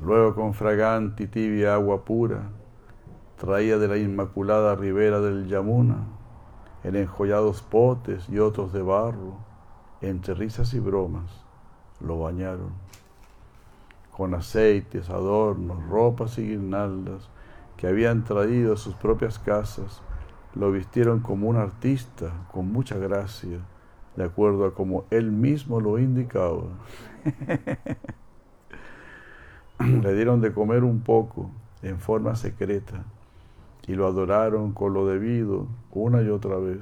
Luego 0.00 0.34
con 0.34 0.52
fragante 0.52 1.22
y 1.22 1.26
tibia 1.28 1.74
agua 1.74 2.04
pura, 2.04 2.42
traía 3.38 3.78
de 3.78 3.86
la 3.86 3.98
inmaculada 3.98 4.74
ribera 4.74 5.20
del 5.20 5.46
Yamuna, 5.46 5.98
en 6.82 6.96
enjollados 6.96 7.62
potes 7.62 8.28
y 8.28 8.40
otros 8.40 8.72
de 8.72 8.82
barro, 8.82 9.36
entre 10.00 10.34
risas 10.34 10.74
y 10.74 10.80
bromas, 10.80 11.43
lo 12.00 12.18
bañaron. 12.18 12.72
Con 14.16 14.34
aceites, 14.34 15.10
adornos, 15.10 15.86
ropas 15.88 16.38
y 16.38 16.48
guirnaldas 16.48 17.28
que 17.76 17.88
habían 17.88 18.24
traído 18.24 18.74
a 18.74 18.76
sus 18.76 18.94
propias 18.94 19.38
casas, 19.38 20.02
lo 20.54 20.70
vistieron 20.70 21.20
como 21.20 21.48
un 21.48 21.56
artista 21.56 22.32
con 22.52 22.72
mucha 22.72 22.96
gracia 22.96 23.58
de 24.16 24.24
acuerdo 24.24 24.66
a 24.66 24.74
como 24.74 25.04
él 25.10 25.32
mismo 25.32 25.80
lo 25.80 25.98
indicaba. 25.98 26.62
Le 29.80 30.14
dieron 30.14 30.40
de 30.40 30.52
comer 30.52 30.84
un 30.84 31.00
poco 31.00 31.50
en 31.82 31.98
forma 31.98 32.36
secreta 32.36 33.02
y 33.86 33.94
lo 33.94 34.06
adoraron 34.06 34.72
con 34.72 34.94
lo 34.94 35.06
debido 35.06 35.66
una 35.90 36.22
y 36.22 36.28
otra 36.28 36.56
vez. 36.56 36.80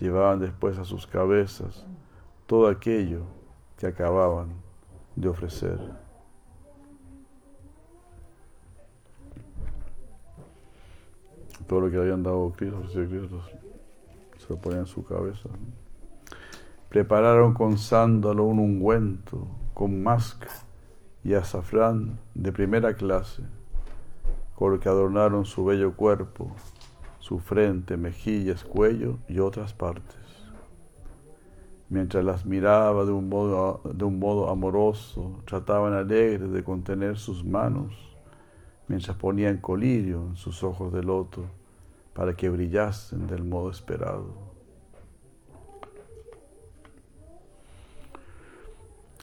Llevaban 0.00 0.40
después 0.40 0.78
a 0.78 0.84
sus 0.84 1.06
cabezas 1.06 1.86
todo 2.46 2.68
aquello 2.68 3.20
que 3.80 3.86
acababan 3.86 4.50
de 5.16 5.28
ofrecer. 5.28 5.80
Todo 11.66 11.80
lo 11.80 11.90
que 11.90 11.96
habían 11.96 12.22
dado 12.22 12.52
Cristo, 12.52 12.82
Cristo 12.92 13.42
se 14.36 14.48
lo 14.50 14.56
ponían 14.60 14.80
en 14.80 14.86
su 14.86 15.02
cabeza. 15.02 15.48
Prepararon 16.90 17.54
con 17.54 17.78
sándalo 17.78 18.44
un 18.44 18.58
ungüento, 18.58 19.46
con 19.72 20.02
masca 20.02 20.48
y 21.24 21.32
azafrán 21.32 22.18
de 22.34 22.52
primera 22.52 22.94
clase, 22.94 23.44
con 24.56 24.72
lo 24.72 24.80
que 24.80 24.90
adornaron 24.90 25.46
su 25.46 25.64
bello 25.64 25.96
cuerpo, 25.96 26.54
su 27.18 27.38
frente, 27.38 27.96
mejillas, 27.96 28.62
cuello 28.62 29.18
y 29.26 29.38
otras 29.38 29.72
partes. 29.72 30.19
Mientras 31.90 32.24
las 32.24 32.46
miraba 32.46 33.04
de 33.04 33.12
un 33.12 33.28
modo, 33.28 33.82
de 33.84 34.04
un 34.04 34.18
modo 34.18 34.48
amoroso, 34.48 35.42
trataban 35.44 35.92
alegres 35.92 36.50
de 36.50 36.64
contener 36.64 37.18
sus 37.18 37.44
manos, 37.44 37.92
mientras 38.88 39.16
ponían 39.16 39.58
colirio 39.58 40.28
en 40.28 40.36
sus 40.36 40.62
ojos 40.62 40.92
de 40.92 41.02
loto 41.02 41.44
para 42.14 42.34
que 42.34 42.48
brillasen 42.48 43.26
del 43.26 43.44
modo 43.44 43.70
esperado. 43.70 44.50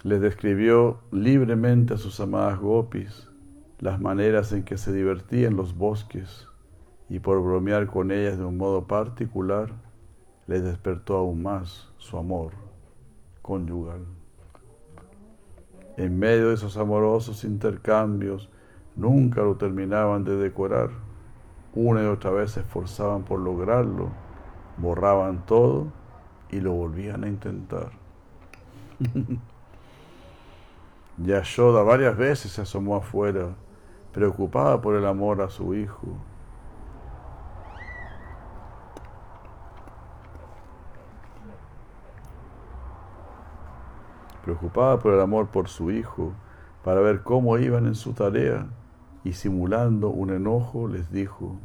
les 0.03 0.22
describió 0.22 0.99
libremente 1.11 1.95
a 1.95 1.98
sus 1.98 2.19
amadas 2.19 2.60
gopis 2.60 3.30
las 3.80 3.99
maneras 3.99 4.53
en 4.53 4.64
que 4.64 4.77
se 4.77 4.94
divertía 4.94 5.48
en 5.48 5.57
los 5.57 5.76
bosques 5.76 6.48
y 7.10 7.19
por 7.19 7.41
bromear 7.44 7.88
con 7.88 8.11
ellas 8.11 8.38
de 8.38 8.45
un 8.45 8.57
modo 8.57 8.88
particular 8.88 9.73
les 10.45 10.64
despertó 10.64 11.18
aún 11.18 11.44
más 11.44 11.89
su 11.97 12.17
amor 12.17 12.51
conyugal. 13.41 14.05
En 15.97 16.19
medio 16.19 16.49
de 16.49 16.55
esos 16.55 16.77
amorosos 16.77 17.43
intercambios 17.43 18.49
nunca 18.95 19.41
lo 19.41 19.55
terminaban 19.55 20.23
de 20.23 20.35
decorar. 20.35 20.89
Una 21.73 22.03
y 22.03 22.05
otra 22.05 22.31
vez 22.31 22.51
se 22.51 22.59
esforzaban 22.61 23.23
por 23.23 23.39
lograrlo, 23.39 24.09
borraban 24.77 25.45
todo 25.45 25.87
y 26.49 26.59
lo 26.59 26.73
volvían 26.73 27.23
a 27.23 27.27
intentar. 27.27 27.91
Yashoda 31.17 31.81
varias 31.81 32.15
veces 32.15 32.51
se 32.51 32.61
asomó 32.61 32.95
afuera, 32.95 33.55
preocupada 34.11 34.81
por 34.81 34.95
el 34.95 35.05
amor 35.05 35.41
a 35.41 35.49
su 35.49 35.73
hijo. 35.73 36.17
Preocupada 44.47 44.97
por 44.97 45.13
el 45.13 45.19
amor 45.19 45.47
por 45.47 45.67
su 45.67 45.91
hijo, 45.91 46.31
para 46.81 47.01
ver 47.01 47.21
cómo 47.21 47.57
iban 47.57 47.85
en 47.85 47.95
su 47.95 48.13
tarea, 48.13 48.65
y 49.25 49.33
simulando 49.33 50.07
un 50.07 50.29
enojo 50.29 50.87
les 50.87 51.11
dijo, 51.11 51.57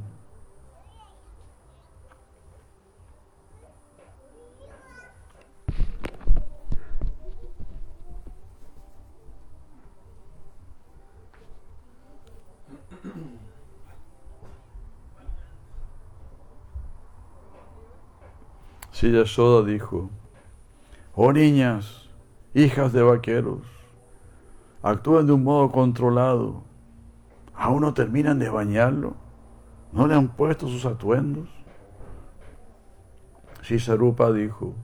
Si 18.90 19.12
Yashoda 19.12 19.64
dijo, 19.64 20.10
oh 21.14 21.32
niñas, 21.32 22.01
hijas 22.54 22.92
de 22.92 23.02
vaqueros, 23.02 23.62
actúan 24.82 25.26
de 25.26 25.32
un 25.32 25.44
modo 25.44 25.70
controlado, 25.70 26.62
aún 27.54 27.82
no 27.82 27.94
terminan 27.94 28.38
de 28.38 28.50
bañarlo, 28.50 29.14
no 29.92 30.06
le 30.06 30.14
han 30.14 30.28
puesto 30.28 30.68
sus 30.68 30.84
atuendos. 30.84 31.48
Shisarupa 33.62 34.32
dijo, 34.32 34.74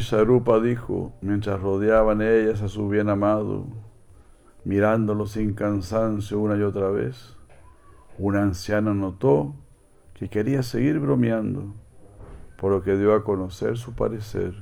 Sarupa 0.00 0.60
dijo, 0.60 1.12
mientras 1.20 1.60
rodeaban 1.60 2.22
ellas 2.22 2.62
a 2.62 2.68
su 2.68 2.88
bien 2.88 3.08
amado, 3.08 3.66
mirándolo 4.64 5.26
sin 5.26 5.54
cansancio 5.54 6.38
una 6.38 6.56
y 6.56 6.62
otra 6.62 6.88
vez, 6.88 7.36
una 8.18 8.42
anciana 8.42 8.94
notó 8.94 9.54
que 10.14 10.28
quería 10.28 10.62
seguir 10.62 10.98
bromeando, 10.98 11.74
por 12.58 12.72
lo 12.72 12.82
que 12.82 12.96
dio 12.96 13.14
a 13.14 13.24
conocer 13.24 13.76
su 13.76 13.92
parecer. 13.94 14.54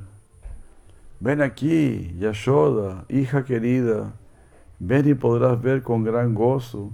Ven 1.20 1.42
aquí, 1.42 2.16
Yashoda, 2.18 3.04
hija 3.08 3.44
querida, 3.44 4.14
ven 4.78 5.08
y 5.08 5.14
podrás 5.14 5.60
ver 5.60 5.82
con 5.82 6.02
gran 6.02 6.34
gozo 6.34 6.90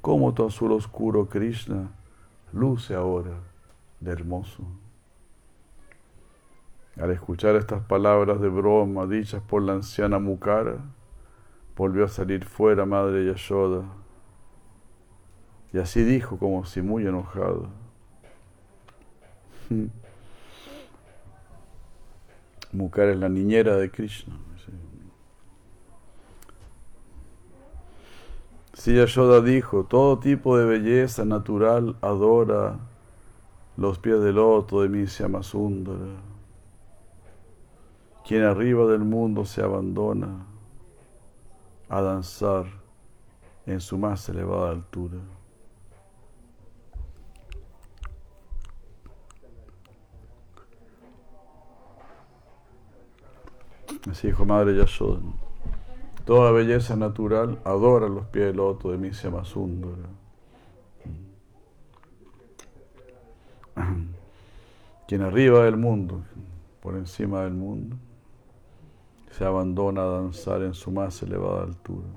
cómo 0.00 0.32
tu 0.32 0.46
azul 0.46 0.72
oscuro 0.72 1.28
Krishna 1.28 1.90
luce 2.52 2.94
ahora 2.94 3.40
de 4.00 4.12
hermoso. 4.12 4.62
Al 7.00 7.12
escuchar 7.12 7.54
estas 7.54 7.82
palabras 7.84 8.40
de 8.40 8.48
broma 8.48 9.06
dichas 9.06 9.40
por 9.40 9.62
la 9.62 9.74
anciana 9.74 10.18
Mukara, 10.18 10.78
volvió 11.76 12.04
a 12.04 12.08
salir 12.08 12.44
fuera 12.44 12.86
Madre 12.86 13.24
Yashoda. 13.24 13.84
Y 15.72 15.78
así 15.78 16.02
dijo 16.02 16.38
como 16.38 16.64
si 16.64 16.82
muy 16.82 17.06
enojado. 17.06 17.68
Mukara 22.72 23.12
es 23.12 23.18
la 23.18 23.28
niñera 23.28 23.76
de 23.76 23.90
Krishna. 23.92 24.34
Si 28.72 28.94
Yashoda 28.94 29.40
dijo, 29.40 29.84
todo 29.84 30.18
tipo 30.18 30.58
de 30.58 30.64
belleza 30.64 31.24
natural 31.24 31.96
adora 32.00 32.78
los 33.76 34.00
pies 34.00 34.20
del 34.20 34.34
loto 34.34 34.82
de 34.82 34.88
mi 34.88 35.06
Sundara 35.06 36.27
quien 38.28 38.42
arriba 38.42 38.86
del 38.86 39.04
mundo 39.04 39.46
se 39.46 39.62
abandona 39.62 40.44
a 41.88 42.02
danzar 42.02 42.66
en 43.64 43.80
su 43.80 43.96
más 43.96 44.28
elevada 44.28 44.68
altura. 44.68 45.16
Así 54.10 54.26
dijo 54.26 54.44
Madre 54.44 54.76
Yashoda. 54.76 55.22
Toda 56.26 56.52
belleza 56.52 56.96
natural 56.96 57.58
adora 57.64 58.08
los 58.08 58.26
pies 58.26 58.48
del 58.48 58.58
loto 58.58 58.90
de 58.90 58.98
Misya 58.98 59.30
Masundara. 59.30 60.10
Quien 65.08 65.22
arriba 65.22 65.64
del 65.64 65.78
mundo, 65.78 66.20
por 66.82 66.94
encima 66.94 67.40
del 67.44 67.54
mundo, 67.54 67.96
se 69.38 69.44
abandona 69.44 70.02
a 70.02 70.06
danzar 70.06 70.62
en 70.62 70.74
su 70.74 70.90
más 70.90 71.22
elevada 71.22 71.62
altura. 71.62 72.08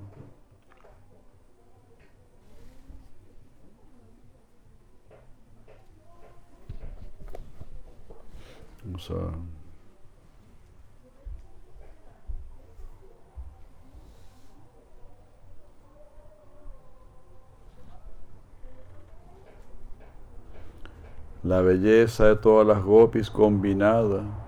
La 21.44 21.62
belleza 21.62 22.26
de 22.30 22.36
todas 22.38 22.66
las 22.66 22.84
gopis 22.84 23.30
combinada 23.30 24.41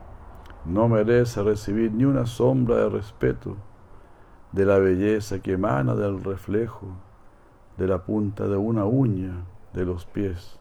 no 0.66 0.88
merece 0.88 1.44
recibir 1.44 1.92
ni 1.92 2.06
una 2.06 2.26
sombra 2.26 2.78
de 2.78 2.90
respeto 2.90 3.58
de 4.52 4.66
la 4.66 4.78
belleza 4.78 5.40
que 5.40 5.54
emana 5.54 5.96
del 5.96 6.24
reflejo 6.24 6.88
de 7.78 7.88
la 7.88 8.04
punta 8.04 8.48
de 8.48 8.56
una 8.56 8.86
uña 8.86 9.46
de 9.74 9.86
los 9.86 10.06
pies 10.06 10.60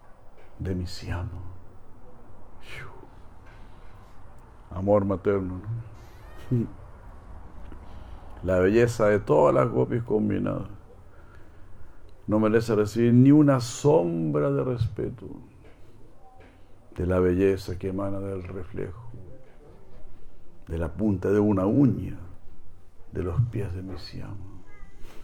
de 0.58 0.74
mi 0.74 0.86
ciano. 0.86 1.52
Amor 4.70 5.04
materno. 5.04 5.60
La 8.42 8.58
belleza 8.58 9.06
de 9.06 9.20
todas 9.20 9.54
las 9.54 9.68
gopis 9.68 10.02
combinadas 10.02 10.68
no 12.26 12.40
merece 12.40 12.74
recibir 12.74 13.12
ni 13.12 13.30
una 13.30 13.60
sombra 13.60 14.50
de 14.50 14.64
respeto 14.64 15.26
de 16.96 17.06
la 17.06 17.20
belleza 17.20 17.78
que 17.78 17.88
emana 17.88 18.18
del 18.18 18.42
reflejo, 18.42 19.10
de 20.68 20.78
la 20.78 20.92
punta 20.92 21.30
de 21.30 21.40
una 21.40 21.66
uña 21.66 22.18
de 23.12 23.22
los 23.22 23.40
pies 23.50 23.72
de 23.74 23.82
mi 23.82 23.98
ciano. 23.98 24.62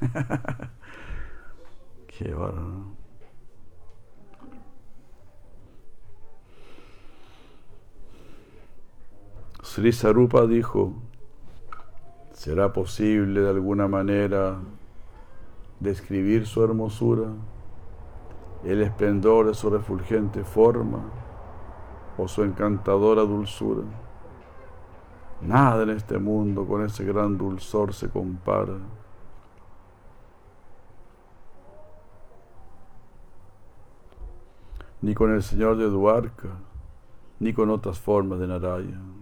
Qué 2.06 2.32
bárbaro. 2.34 2.98
Sri 9.62 9.92
Sarupa 9.92 10.46
dijo, 10.46 10.94
¿será 12.32 12.72
posible 12.72 13.40
de 13.42 13.50
alguna 13.50 13.86
manera 13.86 14.58
describir 15.78 16.46
su 16.46 16.64
hermosura, 16.64 17.28
el 18.64 18.82
esplendor 18.82 19.46
de 19.46 19.54
su 19.54 19.70
refulgente 19.70 20.42
forma 20.42 21.12
o 22.16 22.26
su 22.28 22.44
encantadora 22.44 23.22
dulzura? 23.22 23.84
Nada 25.40 25.84
en 25.84 25.90
este 25.90 26.18
mundo 26.18 26.66
con 26.66 26.84
ese 26.84 27.04
gran 27.04 27.38
dulzor 27.38 27.94
se 27.94 28.08
compara. 28.08 28.78
Ni 35.00 35.14
con 35.14 35.32
el 35.32 35.42
Señor 35.44 35.76
de 35.76 35.84
Duarca, 35.84 36.48
ni 37.38 37.52
con 37.52 37.70
otras 37.70 38.00
formas 38.00 38.40
de 38.40 38.48
Narayana. 38.48 39.17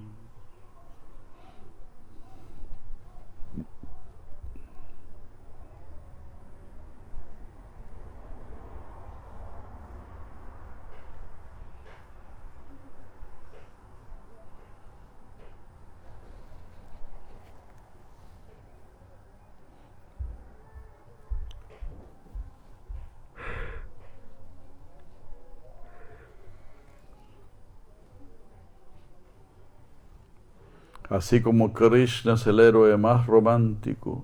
Así 31.17 31.41
como 31.41 31.73
Krishna 31.73 32.35
es 32.35 32.47
el 32.47 32.61
héroe 32.61 32.95
más 32.99 33.27
romántico, 33.27 34.23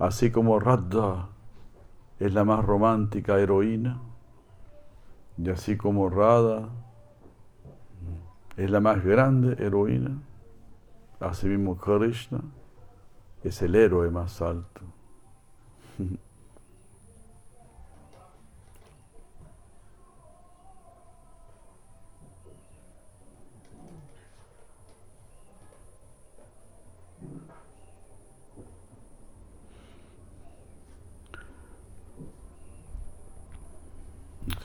así 0.00 0.32
como 0.32 0.58
Radha 0.58 1.28
es 2.18 2.34
la 2.34 2.42
más 2.42 2.64
romántica 2.64 3.38
heroína, 3.38 4.00
y 5.38 5.48
así 5.50 5.76
como 5.76 6.10
Radha 6.10 6.68
es 8.56 8.68
la 8.72 8.80
más 8.80 9.04
grande 9.04 9.54
heroína, 9.64 10.20
así 11.20 11.46
mismo 11.46 11.76
Krishna 11.76 12.40
es 13.44 13.62
el 13.62 13.76
héroe 13.76 14.10
más 14.10 14.42
alto. 14.42 14.80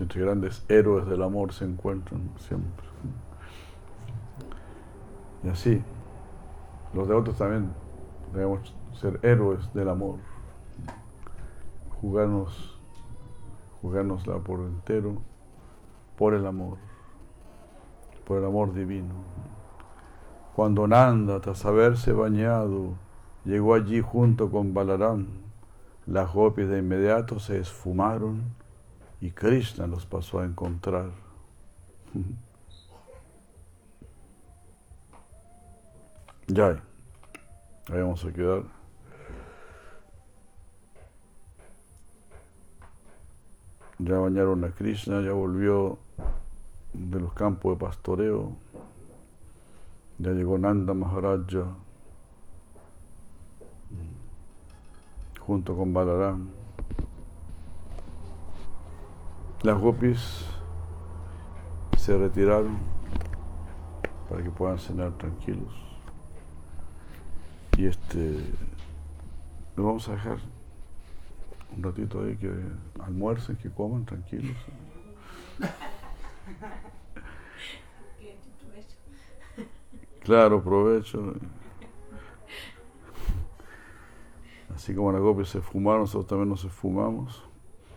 entre 0.02 0.22
grandes 0.22 0.66
héroes 0.70 1.06
del 1.08 1.24
amor 1.24 1.54
se 1.54 1.66
encuentran 1.66 2.30
siempre. 2.38 2.86
Y 5.44 5.50
así, 5.50 5.82
los 6.94 7.08
de 7.08 7.14
otros 7.14 7.38
también 7.38 7.72
debemos 8.34 8.76
ser 8.94 9.20
héroes 9.24 9.74
del 9.74 9.90
amor, 9.90 10.18
jugarnos, 12.02 12.80
jugárnosla 13.82 14.40
por 14.40 14.60
entero, 14.62 15.22
por 16.18 16.34
el 16.34 16.46
amor, 16.46 16.78
por 18.26 18.40
el 18.40 18.46
amor 18.46 18.74
divino. 18.74 19.14
Cuando 20.56 20.88
Nanda, 20.88 21.40
tras 21.40 21.66
haberse 21.66 22.12
bañado, 22.12 22.96
llegó 23.46 23.74
allí 23.74 24.02
junto 24.02 24.52
con 24.52 24.74
Balaram, 24.74 25.28
las 26.06 26.34
gopis 26.34 26.68
de 26.68 26.80
inmediato 26.80 27.40
se 27.40 27.60
esfumaron 27.60 28.59
y 29.22 29.32
Krishna 29.32 29.88
los 29.88 30.06
pasó 30.06 30.40
a 30.40 30.46
encontrar. 30.46 31.12
Ya, 36.52 36.82
ahí 37.92 38.02
vamos 38.02 38.26
a 38.26 38.34
quedar. 38.34 38.64
Ya 44.00 44.18
bañaron 44.18 44.64
a 44.64 44.72
Krishna, 44.72 45.22
ya 45.22 45.32
volvió 45.34 46.00
de 46.94 47.20
los 47.20 47.34
campos 47.34 47.78
de 47.78 47.86
pastoreo, 47.86 48.56
ya 50.18 50.32
llegó 50.32 50.58
Nanda 50.58 50.96
Maharaja 50.96 51.68
junto 55.40 55.76
con 55.76 55.94
Balaram. 55.94 56.59
Las 59.62 59.78
gopis 59.78 60.46
se 61.98 62.18
retiraron 62.18 62.78
para 64.30 64.42
que 64.42 64.50
puedan 64.50 64.80
cenar 64.80 65.12
tranquilos. 65.18 65.74
Y 67.78 67.88
este, 67.88 68.38
lo 69.76 69.84
vamos 69.84 70.08
a 70.08 70.14
dejar 70.14 70.38
un 71.76 71.84
ratito 71.84 72.24
ahí 72.24 72.38
que 72.38 72.52
almuercen, 73.02 73.58
que 73.58 73.70
coman 73.70 74.06
tranquilos. 74.06 74.56
Claro, 80.22 80.64
provecho. 80.64 81.34
Así 84.74 84.96
como 84.96 85.12
las 85.12 85.22
gopis 85.22 85.50
se 85.50 85.60
fumaron, 85.60 86.02
nosotros 86.02 86.28
también 86.28 86.50
nos 86.50 86.62
fumamos. 86.68 87.49